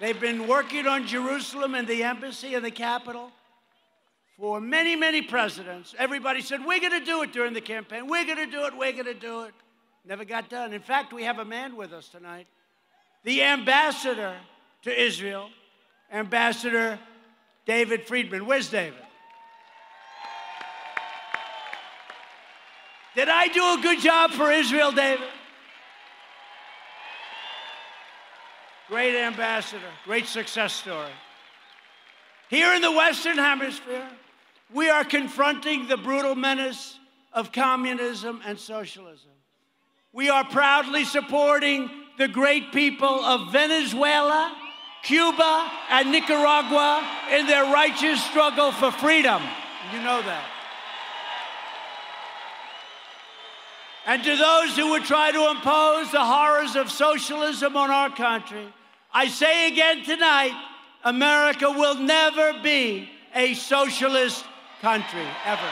They've 0.00 0.20
been 0.20 0.48
working 0.48 0.86
on 0.86 1.06
Jerusalem 1.06 1.74
and 1.74 1.86
the 1.86 2.02
embassy 2.02 2.54
and 2.54 2.64
the 2.64 2.70
capital 2.70 3.30
for 4.38 4.60
many, 4.60 4.96
many 4.96 5.22
presidents. 5.22 5.94
Everybody 5.98 6.40
said, 6.40 6.64
We're 6.64 6.80
going 6.80 6.98
to 6.98 7.04
do 7.04 7.22
it 7.22 7.32
during 7.32 7.54
the 7.54 7.60
campaign. 7.60 8.08
We're 8.08 8.24
going 8.24 8.38
to 8.38 8.50
do 8.50 8.64
it. 8.66 8.76
We're 8.76 8.92
going 8.92 9.04
to 9.04 9.14
do 9.14 9.42
it. 9.42 9.54
Never 10.04 10.24
got 10.24 10.50
done. 10.50 10.72
In 10.72 10.82
fact, 10.82 11.12
we 11.12 11.24
have 11.24 11.38
a 11.38 11.44
man 11.44 11.76
with 11.76 11.92
us 11.92 12.08
tonight, 12.08 12.46
the 13.22 13.42
ambassador 13.42 14.34
to 14.82 15.02
Israel, 15.02 15.48
Ambassador 16.12 16.98
David 17.64 18.06
Friedman. 18.06 18.46
Where's 18.46 18.68
David? 18.68 18.98
Did 23.14 23.28
I 23.28 23.46
do 23.48 23.62
a 23.62 23.78
good 23.80 24.00
job 24.00 24.32
for 24.32 24.50
Israel, 24.50 24.90
David? 24.90 25.28
Great 28.88 29.16
ambassador, 29.16 29.80
great 30.04 30.26
success 30.26 30.74
story. 30.74 31.12
Here 32.50 32.74
in 32.74 32.82
the 32.82 32.92
Western 32.92 33.38
Hemisphere, 33.38 34.06
we 34.72 34.88
are 34.88 35.04
confronting 35.04 35.88
the 35.88 35.96
brutal 35.96 36.34
menace 36.34 36.98
of 37.32 37.52
communism 37.52 38.40
and 38.46 38.58
socialism. 38.58 39.30
We 40.12 40.30
are 40.30 40.44
proudly 40.44 41.04
supporting 41.04 41.90
the 42.18 42.28
great 42.28 42.72
people 42.72 43.24
of 43.24 43.52
Venezuela, 43.52 44.56
Cuba, 45.02 45.70
and 45.90 46.12
Nicaragua 46.12 47.06
in 47.32 47.46
their 47.46 47.64
righteous 47.72 48.22
struggle 48.24 48.70
for 48.72 48.92
freedom. 48.92 49.42
You 49.92 49.98
know 49.98 50.22
that. 50.22 50.44
And 54.06 54.22
to 54.22 54.36
those 54.36 54.76
who 54.76 54.90
would 54.90 55.04
try 55.04 55.32
to 55.32 55.50
impose 55.50 56.12
the 56.12 56.24
horrors 56.24 56.76
of 56.76 56.90
socialism 56.90 57.76
on 57.76 57.90
our 57.90 58.10
country, 58.10 58.66
I 59.12 59.28
say 59.28 59.68
again 59.68 60.04
tonight 60.04 60.52
America 61.04 61.70
will 61.70 61.96
never 61.96 62.54
be 62.62 63.08
a 63.34 63.54
socialist 63.54 64.44
country, 64.84 65.26
ever. 65.46 65.70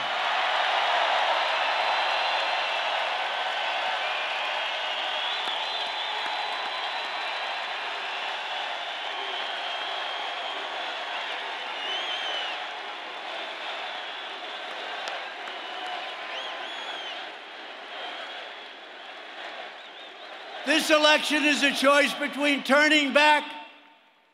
This 20.65 20.89
election 20.89 21.43
is 21.43 21.61
a 21.61 21.71
choice 21.71 22.11
between 22.15 22.63
turning 22.63 23.13
back 23.13 23.43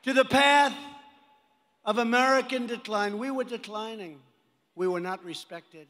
to 0.04 0.14
the 0.14 0.24
path 0.24 0.74
of 1.84 1.98
American 1.98 2.66
decline. 2.66 3.18
We 3.18 3.30
were 3.30 3.44
declining. 3.44 4.22
We 4.80 4.88
were 4.88 5.02
not 5.02 5.26
respected. 5.26 5.90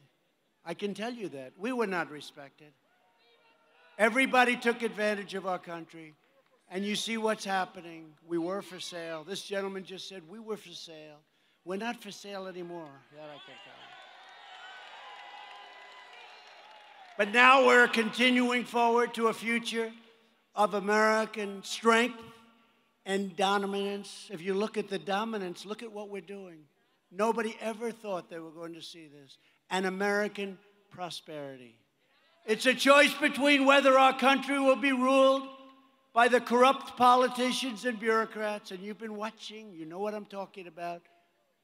I 0.64 0.74
can 0.74 0.94
tell 0.94 1.12
you 1.12 1.28
that. 1.28 1.52
We 1.56 1.70
were 1.72 1.86
not 1.86 2.10
respected. 2.10 2.72
Everybody 3.96 4.56
took 4.56 4.82
advantage 4.82 5.34
of 5.34 5.46
our 5.46 5.60
country. 5.60 6.14
And 6.68 6.84
you 6.84 6.96
see 6.96 7.16
what's 7.16 7.44
happening. 7.44 8.06
We 8.26 8.36
were 8.36 8.62
for 8.62 8.80
sale. 8.80 9.22
This 9.22 9.42
gentleman 9.42 9.84
just 9.84 10.08
said, 10.08 10.22
We 10.28 10.40
were 10.40 10.56
for 10.56 10.72
sale. 10.72 11.20
We're 11.64 11.76
not 11.76 12.02
for 12.02 12.10
sale 12.10 12.48
anymore. 12.48 12.90
That 13.14 13.26
I 13.26 13.38
can 13.46 13.54
tell 13.62 13.78
you. 13.78 13.90
But 17.16 17.32
now 17.32 17.68
we're 17.68 17.86
continuing 17.86 18.64
forward 18.64 19.14
to 19.14 19.28
a 19.28 19.32
future 19.32 19.92
of 20.56 20.74
American 20.74 21.62
strength 21.62 22.18
and 23.06 23.36
dominance. 23.36 24.28
If 24.32 24.42
you 24.42 24.54
look 24.54 24.76
at 24.76 24.88
the 24.88 24.98
dominance, 24.98 25.64
look 25.64 25.84
at 25.84 25.92
what 25.92 26.08
we're 26.08 26.22
doing. 26.22 26.64
Nobody 27.10 27.56
ever 27.60 27.90
thought 27.90 28.30
they 28.30 28.38
were 28.38 28.50
going 28.50 28.74
to 28.74 28.82
see 28.82 29.08
this. 29.08 29.36
And 29.70 29.86
American 29.86 30.58
prosperity. 30.90 31.76
It's 32.46 32.66
a 32.66 32.74
choice 32.74 33.14
between 33.14 33.66
whether 33.66 33.98
our 33.98 34.16
country 34.16 34.58
will 34.58 34.76
be 34.76 34.92
ruled 34.92 35.46
by 36.12 36.28
the 36.28 36.40
corrupt 36.40 36.96
politicians 36.96 37.84
and 37.84 38.00
bureaucrats, 38.00 38.72
and 38.72 38.80
you've 38.80 38.98
been 38.98 39.16
watching, 39.16 39.72
you 39.72 39.86
know 39.86 39.98
what 39.98 40.14
I'm 40.14 40.24
talking 40.24 40.66
about. 40.66 41.02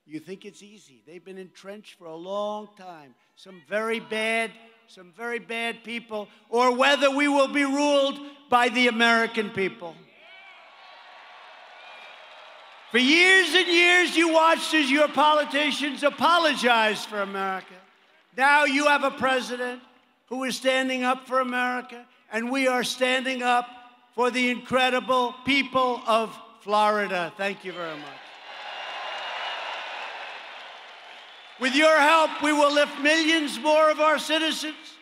You 0.06 0.20
think 0.20 0.44
it's 0.44 0.62
easy. 0.62 1.02
They've 1.04 1.24
been 1.24 1.38
entrenched 1.38 1.98
for 1.98 2.06
a 2.06 2.14
long 2.14 2.68
time. 2.78 3.14
Some 3.34 3.60
very 3.68 3.98
bad, 3.98 4.52
some 4.86 5.12
very 5.16 5.40
bad 5.40 5.82
people, 5.82 6.28
or 6.48 6.76
whether 6.76 7.10
we 7.10 7.26
will 7.26 7.48
be 7.48 7.64
ruled 7.64 8.20
by 8.48 8.68
the 8.68 8.86
American 8.86 9.50
people. 9.50 9.96
For 12.96 13.00
years 13.00 13.52
and 13.52 13.68
years, 13.68 14.16
you 14.16 14.32
watched 14.32 14.72
as 14.72 14.90
your 14.90 15.08
politicians 15.08 16.02
apologized 16.02 17.06
for 17.10 17.20
America. 17.20 17.74
Now 18.38 18.64
you 18.64 18.86
have 18.86 19.04
a 19.04 19.10
president 19.10 19.82
who 20.28 20.44
is 20.44 20.56
standing 20.56 21.04
up 21.04 21.26
for 21.26 21.40
America, 21.40 22.06
and 22.32 22.50
we 22.50 22.68
are 22.68 22.82
standing 22.82 23.42
up 23.42 23.68
for 24.14 24.30
the 24.30 24.48
incredible 24.48 25.34
people 25.44 26.00
of 26.06 26.34
Florida. 26.62 27.34
Thank 27.36 27.66
you 27.66 27.72
very 27.72 27.98
much. 27.98 28.20
With 31.60 31.74
your 31.74 32.00
help, 32.00 32.42
we 32.42 32.54
will 32.54 32.72
lift 32.72 32.98
millions 33.02 33.60
more 33.60 33.90
of 33.90 34.00
our 34.00 34.18
citizens 34.18 34.96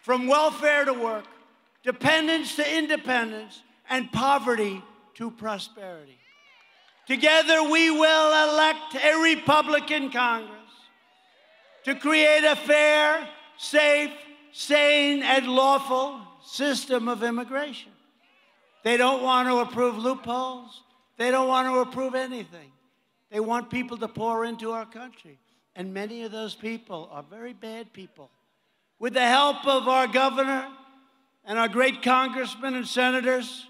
from 0.00 0.28
welfare 0.28 0.86
to 0.86 0.94
work, 0.94 1.26
dependence 1.82 2.56
to 2.56 2.78
independence, 2.78 3.62
and 3.90 4.10
poverty 4.10 4.82
to 5.16 5.30
prosperity. 5.30 6.16
Together, 7.06 7.62
we 7.64 7.90
will 7.90 8.50
elect 8.50 8.94
a 8.94 9.22
Republican 9.22 10.10
Congress 10.10 10.50
to 11.84 11.94
create 11.94 12.44
a 12.44 12.56
fair, 12.56 13.28
safe, 13.58 14.10
sane, 14.52 15.22
and 15.22 15.46
lawful 15.46 16.20
system 16.46 17.08
of 17.08 17.22
immigration. 17.22 17.92
They 18.84 18.96
don't 18.96 19.22
want 19.22 19.48
to 19.48 19.58
approve 19.58 19.98
loopholes. 19.98 20.82
They 21.16 21.30
don't 21.30 21.48
want 21.48 21.68
to 21.68 21.80
approve 21.80 22.14
anything. 22.14 22.72
They 23.30 23.40
want 23.40 23.70
people 23.70 23.98
to 23.98 24.08
pour 24.08 24.44
into 24.44 24.72
our 24.72 24.86
country. 24.86 25.38
And 25.76 25.92
many 25.92 26.22
of 26.22 26.32
those 26.32 26.54
people 26.54 27.08
are 27.12 27.22
very 27.22 27.52
bad 27.52 27.92
people. 27.92 28.30
With 28.98 29.14
the 29.14 29.26
help 29.26 29.66
of 29.66 29.88
our 29.88 30.06
governor 30.06 30.68
and 31.44 31.58
our 31.58 31.68
great 31.68 32.02
congressmen 32.02 32.74
and 32.74 32.86
senators, 32.86 33.66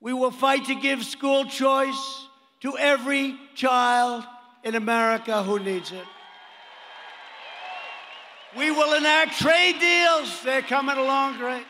we 0.00 0.12
will 0.12 0.30
fight 0.30 0.66
to 0.66 0.74
give 0.74 1.04
school 1.04 1.46
choice 1.46 2.25
to 2.60 2.76
every 2.78 3.36
child 3.54 4.24
in 4.64 4.74
America 4.74 5.42
who 5.42 5.58
needs 5.58 5.92
it. 5.92 6.04
We 8.56 8.70
will 8.70 8.94
enact 8.94 9.38
trade 9.38 9.78
deals. 9.78 10.42
They're 10.42 10.62
coming 10.62 10.96
along 10.96 11.36
great. 11.38 11.66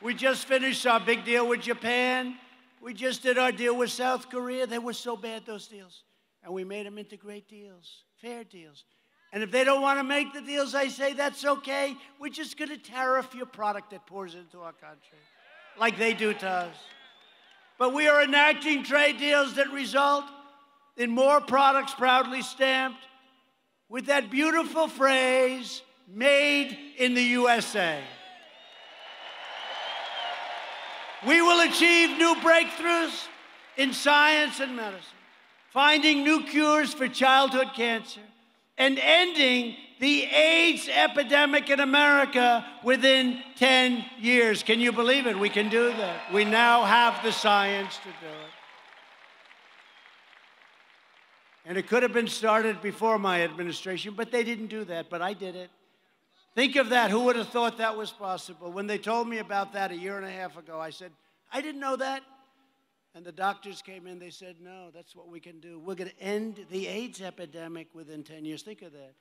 We 0.00 0.14
just 0.14 0.44
finished 0.44 0.86
our 0.86 1.00
big 1.00 1.24
deal 1.24 1.48
with 1.48 1.60
Japan. 1.60 2.36
We 2.80 2.94
just 2.94 3.22
did 3.22 3.38
our 3.38 3.50
deal 3.50 3.76
with 3.76 3.90
South 3.90 4.30
Korea. 4.30 4.66
They 4.66 4.78
were 4.78 4.92
so 4.92 5.16
bad, 5.16 5.44
those 5.44 5.66
deals. 5.66 6.04
And 6.44 6.54
we 6.54 6.62
made 6.62 6.86
them 6.86 6.96
into 6.96 7.16
great 7.16 7.48
deals, 7.48 8.04
fair 8.20 8.44
deals. 8.44 8.84
And 9.32 9.42
if 9.42 9.50
they 9.50 9.64
don't 9.64 9.82
want 9.82 9.98
to 9.98 10.04
make 10.04 10.32
the 10.32 10.40
deals, 10.40 10.74
I 10.74 10.88
say 10.88 11.12
that's 11.12 11.44
okay. 11.44 11.96
We're 12.20 12.30
just 12.30 12.56
going 12.56 12.70
to 12.70 12.78
tariff 12.78 13.34
your 13.34 13.46
product 13.46 13.90
that 13.90 14.06
pours 14.06 14.34
into 14.34 14.60
our 14.60 14.72
country, 14.72 15.18
like 15.78 15.98
they 15.98 16.14
do 16.14 16.32
to 16.32 16.48
us. 16.48 16.76
But 17.78 17.94
we 17.94 18.08
are 18.08 18.22
enacting 18.22 18.82
trade 18.82 19.18
deals 19.18 19.54
that 19.54 19.70
result 19.70 20.24
in 20.96 21.10
more 21.10 21.40
products 21.40 21.94
proudly 21.94 22.42
stamped 22.42 23.00
with 23.88 24.06
that 24.06 24.30
beautiful 24.30 24.88
phrase 24.88 25.82
made 26.08 26.76
in 26.98 27.14
the 27.14 27.22
USA. 27.22 28.00
We 31.26 31.40
will 31.40 31.68
achieve 31.68 32.18
new 32.18 32.34
breakthroughs 32.36 33.26
in 33.76 33.92
science 33.92 34.60
and 34.60 34.76
medicine, 34.76 35.02
finding 35.70 36.24
new 36.24 36.44
cures 36.44 36.92
for 36.92 37.08
childhood 37.08 37.68
cancer, 37.74 38.20
and 38.78 38.98
ending 38.98 39.76
the 40.00 40.24
AIDS 40.24 40.88
epidemic 40.88 41.68
in 41.70 41.80
America 41.80 42.64
within 42.84 43.42
10 43.56 44.04
years. 44.20 44.62
Can 44.62 44.80
you 44.80 44.92
believe 44.92 45.26
it? 45.26 45.36
We 45.38 45.48
can 45.48 45.68
do 45.68 45.88
that. 45.88 46.32
We 46.32 46.44
now 46.44 46.84
have 46.84 47.22
the 47.24 47.32
science 47.32 47.96
to 47.98 48.04
do 48.04 48.26
it. 48.26 48.52
And 51.66 51.76
it 51.76 51.86
could 51.88 52.02
have 52.02 52.12
been 52.12 52.28
started 52.28 52.80
before 52.80 53.18
my 53.18 53.42
administration, 53.42 54.14
but 54.16 54.30
they 54.30 54.44
didn't 54.44 54.68
do 54.68 54.84
that, 54.84 55.10
but 55.10 55.20
I 55.20 55.34
did 55.34 55.54
it. 55.54 55.70
Think 56.54 56.76
of 56.76 56.90
that. 56.90 57.10
Who 57.10 57.20
would 57.24 57.36
have 57.36 57.48
thought 57.48 57.78
that 57.78 57.96
was 57.96 58.10
possible? 58.10 58.72
When 58.72 58.86
they 58.86 58.98
told 58.98 59.28
me 59.28 59.38
about 59.38 59.74
that 59.74 59.90
a 59.90 59.96
year 59.96 60.16
and 60.16 60.24
a 60.24 60.30
half 60.30 60.56
ago, 60.56 60.80
I 60.80 60.90
said, 60.90 61.12
I 61.52 61.60
didn't 61.60 61.80
know 61.80 61.96
that. 61.96 62.22
And 63.18 63.26
the 63.26 63.32
doctors 63.32 63.82
came 63.82 64.06
in, 64.06 64.20
they 64.20 64.30
said, 64.30 64.54
No, 64.62 64.92
that's 64.94 65.16
what 65.16 65.28
we 65.28 65.40
can 65.40 65.58
do. 65.58 65.80
We're 65.80 65.96
going 65.96 66.10
to 66.10 66.22
end 66.22 66.64
the 66.70 66.86
AIDS 66.86 67.20
epidemic 67.20 67.88
within 67.92 68.22
10 68.22 68.44
years. 68.44 68.62
Think 68.62 68.80
of 68.82 68.92
that. 68.92 69.14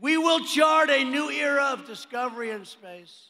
We 0.00 0.16
will 0.16 0.40
chart 0.40 0.88
a 0.88 1.04
new 1.04 1.28
era 1.28 1.64
of 1.64 1.86
discovery 1.86 2.48
in 2.48 2.64
space. 2.64 3.26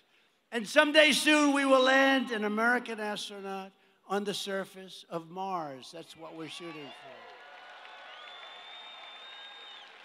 And 0.53 0.65
someday 0.65 1.11
soon 1.11 1.53
we 1.53 1.65
will 1.65 1.83
land 1.83 2.31
an 2.31 2.45
American 2.45 3.01
astronaut 3.01 3.73
on 4.09 4.23
the 4.23 4.33
surface 4.33 5.05
of 5.11 5.29
Mars. 5.29 5.91
That's 5.93 6.17
what 6.17 6.37
we're 6.37 6.49
shooting 6.49 6.87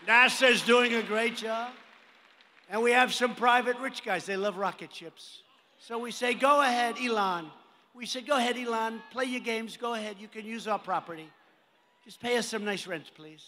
for. 0.02 0.11
NASA 0.11 0.49
is 0.49 0.64
doing 0.64 0.95
a 0.95 1.03
great 1.03 1.35
job. 1.35 1.69
And 2.72 2.81
we 2.81 2.89
have 2.89 3.14
some 3.14 3.35
private 3.35 3.77
rich 3.77 4.03
guys. 4.03 4.26
They 4.26 4.35
love 4.35 4.57
rocket 4.57 4.91
ships. 4.95 5.44
So 5.77 5.99
we 5.99 6.10
say, 6.10 6.34
go 6.34 6.61
ahead, 6.61 6.95
Elon. 6.99 7.52
We 7.98 8.06
said, 8.06 8.28
go 8.28 8.38
ahead, 8.38 8.57
Elon, 8.57 9.02
play 9.11 9.26
your 9.26 9.40
games. 9.40 9.76
Go 9.76 9.95
ahead. 9.95 10.18
You 10.19 10.28
can 10.28 10.45
use 10.45 10.68
our 10.68 10.78
property. 10.78 11.28
Just 12.06 12.22
pay 12.22 12.38
us 12.38 12.45
some 12.45 12.64
nice 12.64 12.86
rent, 12.86 13.10
please. 13.15 13.44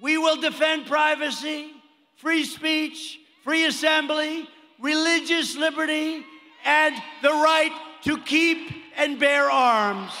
We 0.00 0.16
will 0.16 0.40
defend 0.40 0.86
privacy, 0.86 1.72
free 2.18 2.44
speech, 2.44 3.18
free 3.42 3.64
assembly, 3.64 4.48
religious 4.80 5.56
liberty, 5.56 6.24
and 6.64 6.94
the 7.20 7.30
right 7.30 7.72
to 8.04 8.16
keep 8.18 8.70
and 8.96 9.18
bear 9.18 9.50
arms. 9.50 10.12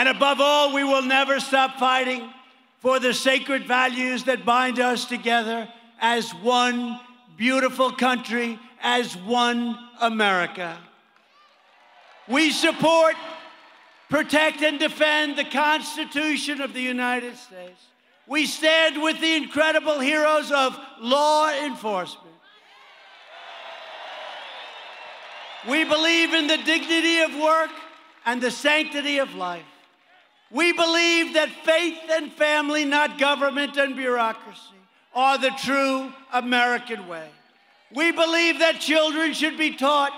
And 0.00 0.08
above 0.08 0.40
all, 0.40 0.72
we 0.72 0.82
will 0.82 1.02
never 1.02 1.40
stop 1.40 1.78
fighting 1.78 2.26
for 2.78 2.98
the 2.98 3.12
sacred 3.12 3.66
values 3.66 4.24
that 4.24 4.46
bind 4.46 4.80
us 4.80 5.04
together 5.04 5.68
as 6.00 6.30
one 6.36 6.98
beautiful 7.36 7.92
country, 7.92 8.58
as 8.82 9.14
one 9.14 9.78
America. 10.00 10.78
We 12.26 12.50
support, 12.50 13.14
protect, 14.08 14.62
and 14.62 14.78
defend 14.78 15.36
the 15.36 15.44
Constitution 15.44 16.62
of 16.62 16.72
the 16.72 16.80
United 16.80 17.36
States. 17.36 17.82
We 18.26 18.46
stand 18.46 19.02
with 19.02 19.20
the 19.20 19.34
incredible 19.36 20.00
heroes 20.00 20.50
of 20.50 20.78
law 21.02 21.52
enforcement. 21.52 22.34
We 25.68 25.84
believe 25.84 26.32
in 26.32 26.46
the 26.46 26.56
dignity 26.56 27.18
of 27.18 27.34
work 27.34 27.70
and 28.24 28.40
the 28.40 28.50
sanctity 28.50 29.18
of 29.18 29.34
life. 29.34 29.69
We 30.50 30.72
believe 30.72 31.34
that 31.34 31.48
faith 31.64 31.98
and 32.10 32.32
family, 32.32 32.84
not 32.84 33.18
government 33.18 33.76
and 33.76 33.94
bureaucracy, 33.94 34.74
are 35.14 35.38
the 35.38 35.50
true 35.62 36.12
American 36.32 37.06
way. 37.06 37.28
We 37.94 38.10
believe 38.10 38.58
that 38.58 38.80
children 38.80 39.32
should 39.32 39.56
be 39.56 39.76
taught 39.76 40.12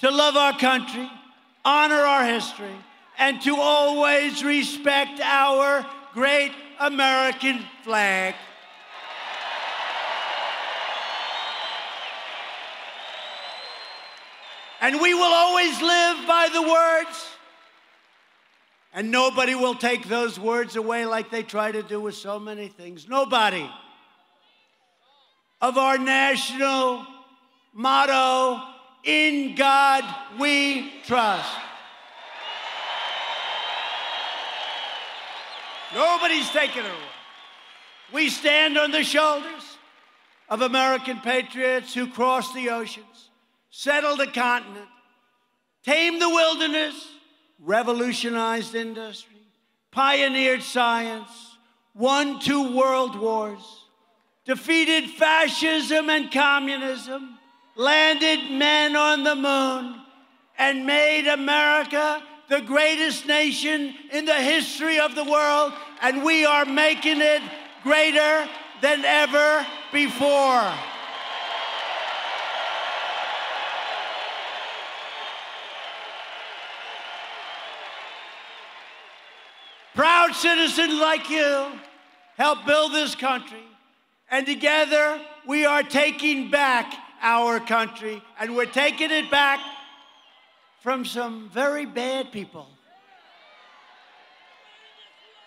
to 0.00 0.10
love 0.10 0.36
our 0.36 0.58
country, 0.58 1.08
honor 1.64 1.94
our 1.94 2.24
history, 2.24 2.74
and 3.18 3.40
to 3.42 3.56
always 3.56 4.44
respect 4.44 5.20
our 5.20 5.86
great 6.14 6.52
American 6.80 7.64
flag. 7.82 8.34
And 14.80 15.00
we 15.00 15.14
will 15.14 15.22
always 15.22 15.80
live 15.80 16.26
by 16.26 16.48
the 16.52 16.62
words 16.62 17.35
and 18.96 19.10
nobody 19.10 19.54
will 19.54 19.74
take 19.74 20.08
those 20.08 20.40
words 20.40 20.74
away 20.74 21.04
like 21.04 21.30
they 21.30 21.42
try 21.42 21.70
to 21.70 21.82
do 21.82 22.00
with 22.00 22.14
so 22.14 22.40
many 22.40 22.66
things. 22.66 23.06
Nobody. 23.06 23.70
Of 25.60 25.76
our 25.76 25.98
national 25.98 27.06
motto, 27.74 28.58
in 29.04 29.54
God 29.54 30.02
we 30.38 30.94
trust. 31.04 31.52
Nobody's 35.94 36.48
taking 36.48 36.82
it 36.82 36.86
away. 36.86 36.94
We 38.14 38.30
stand 38.30 38.78
on 38.78 38.92
the 38.92 39.04
shoulders 39.04 39.76
of 40.48 40.62
American 40.62 41.20
patriots 41.20 41.92
who 41.92 42.06
crossed 42.06 42.54
the 42.54 42.70
oceans, 42.70 43.28
settled 43.70 44.20
the 44.20 44.26
continent, 44.26 44.88
tamed 45.84 46.22
the 46.22 46.30
wilderness, 46.30 47.08
revolutionized 47.58 48.74
industry, 48.74 49.36
pioneered 49.90 50.62
science, 50.62 51.30
won 51.94 52.38
two 52.40 52.76
world 52.76 53.18
wars, 53.18 53.84
defeated 54.44 55.10
fascism 55.10 56.10
and 56.10 56.30
communism, 56.30 57.38
landed 57.74 58.50
men 58.50 58.94
on 58.96 59.24
the 59.24 59.34
moon, 59.34 60.00
and 60.58 60.86
made 60.86 61.28
America 61.28 62.22
the 62.48 62.60
greatest 62.60 63.26
nation 63.26 63.94
in 64.12 64.24
the 64.24 64.34
history 64.34 64.98
of 65.00 65.14
the 65.14 65.24
world, 65.24 65.72
and 66.00 66.22
we 66.22 66.44
are 66.44 66.64
making 66.64 67.20
it 67.20 67.42
greater 67.82 68.48
than 68.80 69.04
ever 69.04 69.66
before. 69.92 70.72
Proud 79.96 80.34
citizens 80.34 80.92
like 81.00 81.30
you 81.30 81.72
help 82.36 82.66
build 82.66 82.92
this 82.92 83.14
country. 83.14 83.64
And 84.30 84.44
together 84.44 85.18
we 85.46 85.64
are 85.64 85.82
taking 85.82 86.50
back 86.50 86.92
our 87.22 87.60
country. 87.60 88.22
And 88.38 88.54
we're 88.54 88.66
taking 88.66 89.10
it 89.10 89.30
back 89.30 89.58
from 90.82 91.06
some 91.06 91.48
very 91.48 91.86
bad 91.86 92.30
people. 92.30 92.68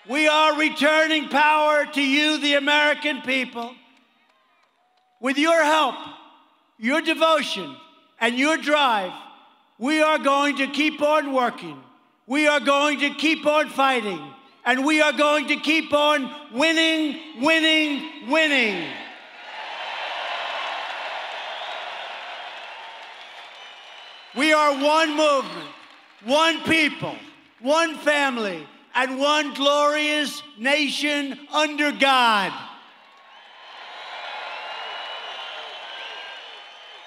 We 0.10 0.28
are 0.28 0.58
returning 0.58 1.30
power 1.30 1.86
to 1.86 2.02
you, 2.02 2.40
the 2.40 2.56
American 2.56 3.22
people. 3.22 3.76
With 5.22 5.38
your 5.38 5.64
help, 5.64 5.94
your 6.80 7.02
devotion, 7.02 7.76
and 8.20 8.40
your 8.40 8.58
drive, 8.58 9.14
we 9.78 10.02
are 10.02 10.18
going 10.18 10.58
to 10.58 10.66
keep 10.66 11.04
on 11.04 11.34
working. 11.34 11.80
We 12.26 12.48
are 12.48 12.60
going 12.60 13.02
to 13.02 13.12
keep 13.12 13.46
on 13.46 13.70
fighting 13.70 14.20
and 14.66 14.86
we 14.86 15.02
are 15.02 15.14
going 15.14 15.48
to 15.48 15.56
keep 15.58 15.94
on 15.94 16.30
winning, 16.54 17.42
winning, 17.42 18.30
winning. 18.30 18.88
We 24.36 24.54
are 24.54 24.74
one 24.74 25.10
movement, 25.18 25.70
one 26.24 26.62
people, 26.64 27.16
one 27.62 27.96
family, 27.98 28.66
and 28.94 29.20
one 29.20 29.54
glorious 29.54 30.44
nation 30.58 31.40
under 31.52 31.92
God. 31.92 32.54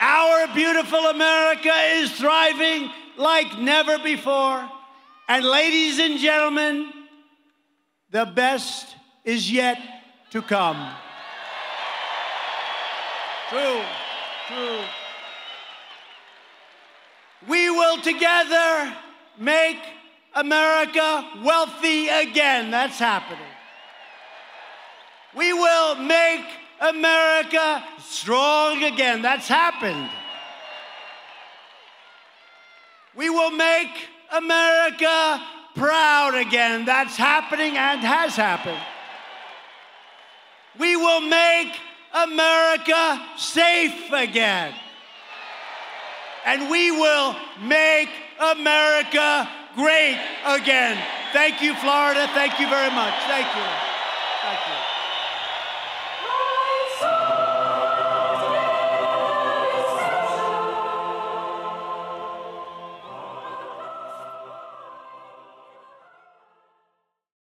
Our 0.01 0.53
beautiful 0.53 0.99
America 0.99 1.73
is 1.93 2.11
thriving 2.13 2.91
like 3.17 3.59
never 3.59 3.99
before. 3.99 4.69
And, 5.29 5.45
ladies 5.45 6.01
and 6.01 6.19
gentlemen, 6.19 6.93
the 8.13 8.27
best 8.27 8.95
is 9.25 9.51
yet 9.51 9.79
to 10.31 10.43
come. 10.43 10.95
True, 13.49 13.81
true. 14.49 14.81
We 17.49 17.71
will 17.71 18.01
together 18.03 18.95
make 19.39 19.79
America 20.35 21.27
wealthy 21.43 22.09
again. 22.09 22.71
That's 22.71 22.99
happening. 22.99 23.39
We 25.35 25.55
will 25.55 25.97
make 25.97 26.45
America 26.81 27.83
strong 27.99 28.85
again. 28.85 29.23
That's 29.23 29.49
happened. 29.49 30.11
We 33.17 33.31
will 33.31 33.51
make 33.51 33.91
America 34.31 35.43
proud 35.75 36.35
again. 36.35 36.85
That's 36.85 37.17
happening 37.17 37.77
and 37.77 38.01
has 38.01 38.37
happened. 38.37 38.81
We 40.79 40.97
will 40.97 41.21
make 41.21 41.73
America 42.15 43.21
safe 43.37 44.13
again. 44.13 44.75
And 46.45 46.71
we 46.71 46.91
will 46.91 47.37
make 47.63 48.09
America 48.41 49.49
great 49.75 50.21
again. 50.45 50.99
Thank 51.33 51.63
you, 51.63 51.75
Florida. 51.77 52.29
Thank 52.35 52.59
you 52.59 52.69
very 52.69 52.91
much. 52.91 53.15
Thank 53.27 53.47
you. 53.55 53.92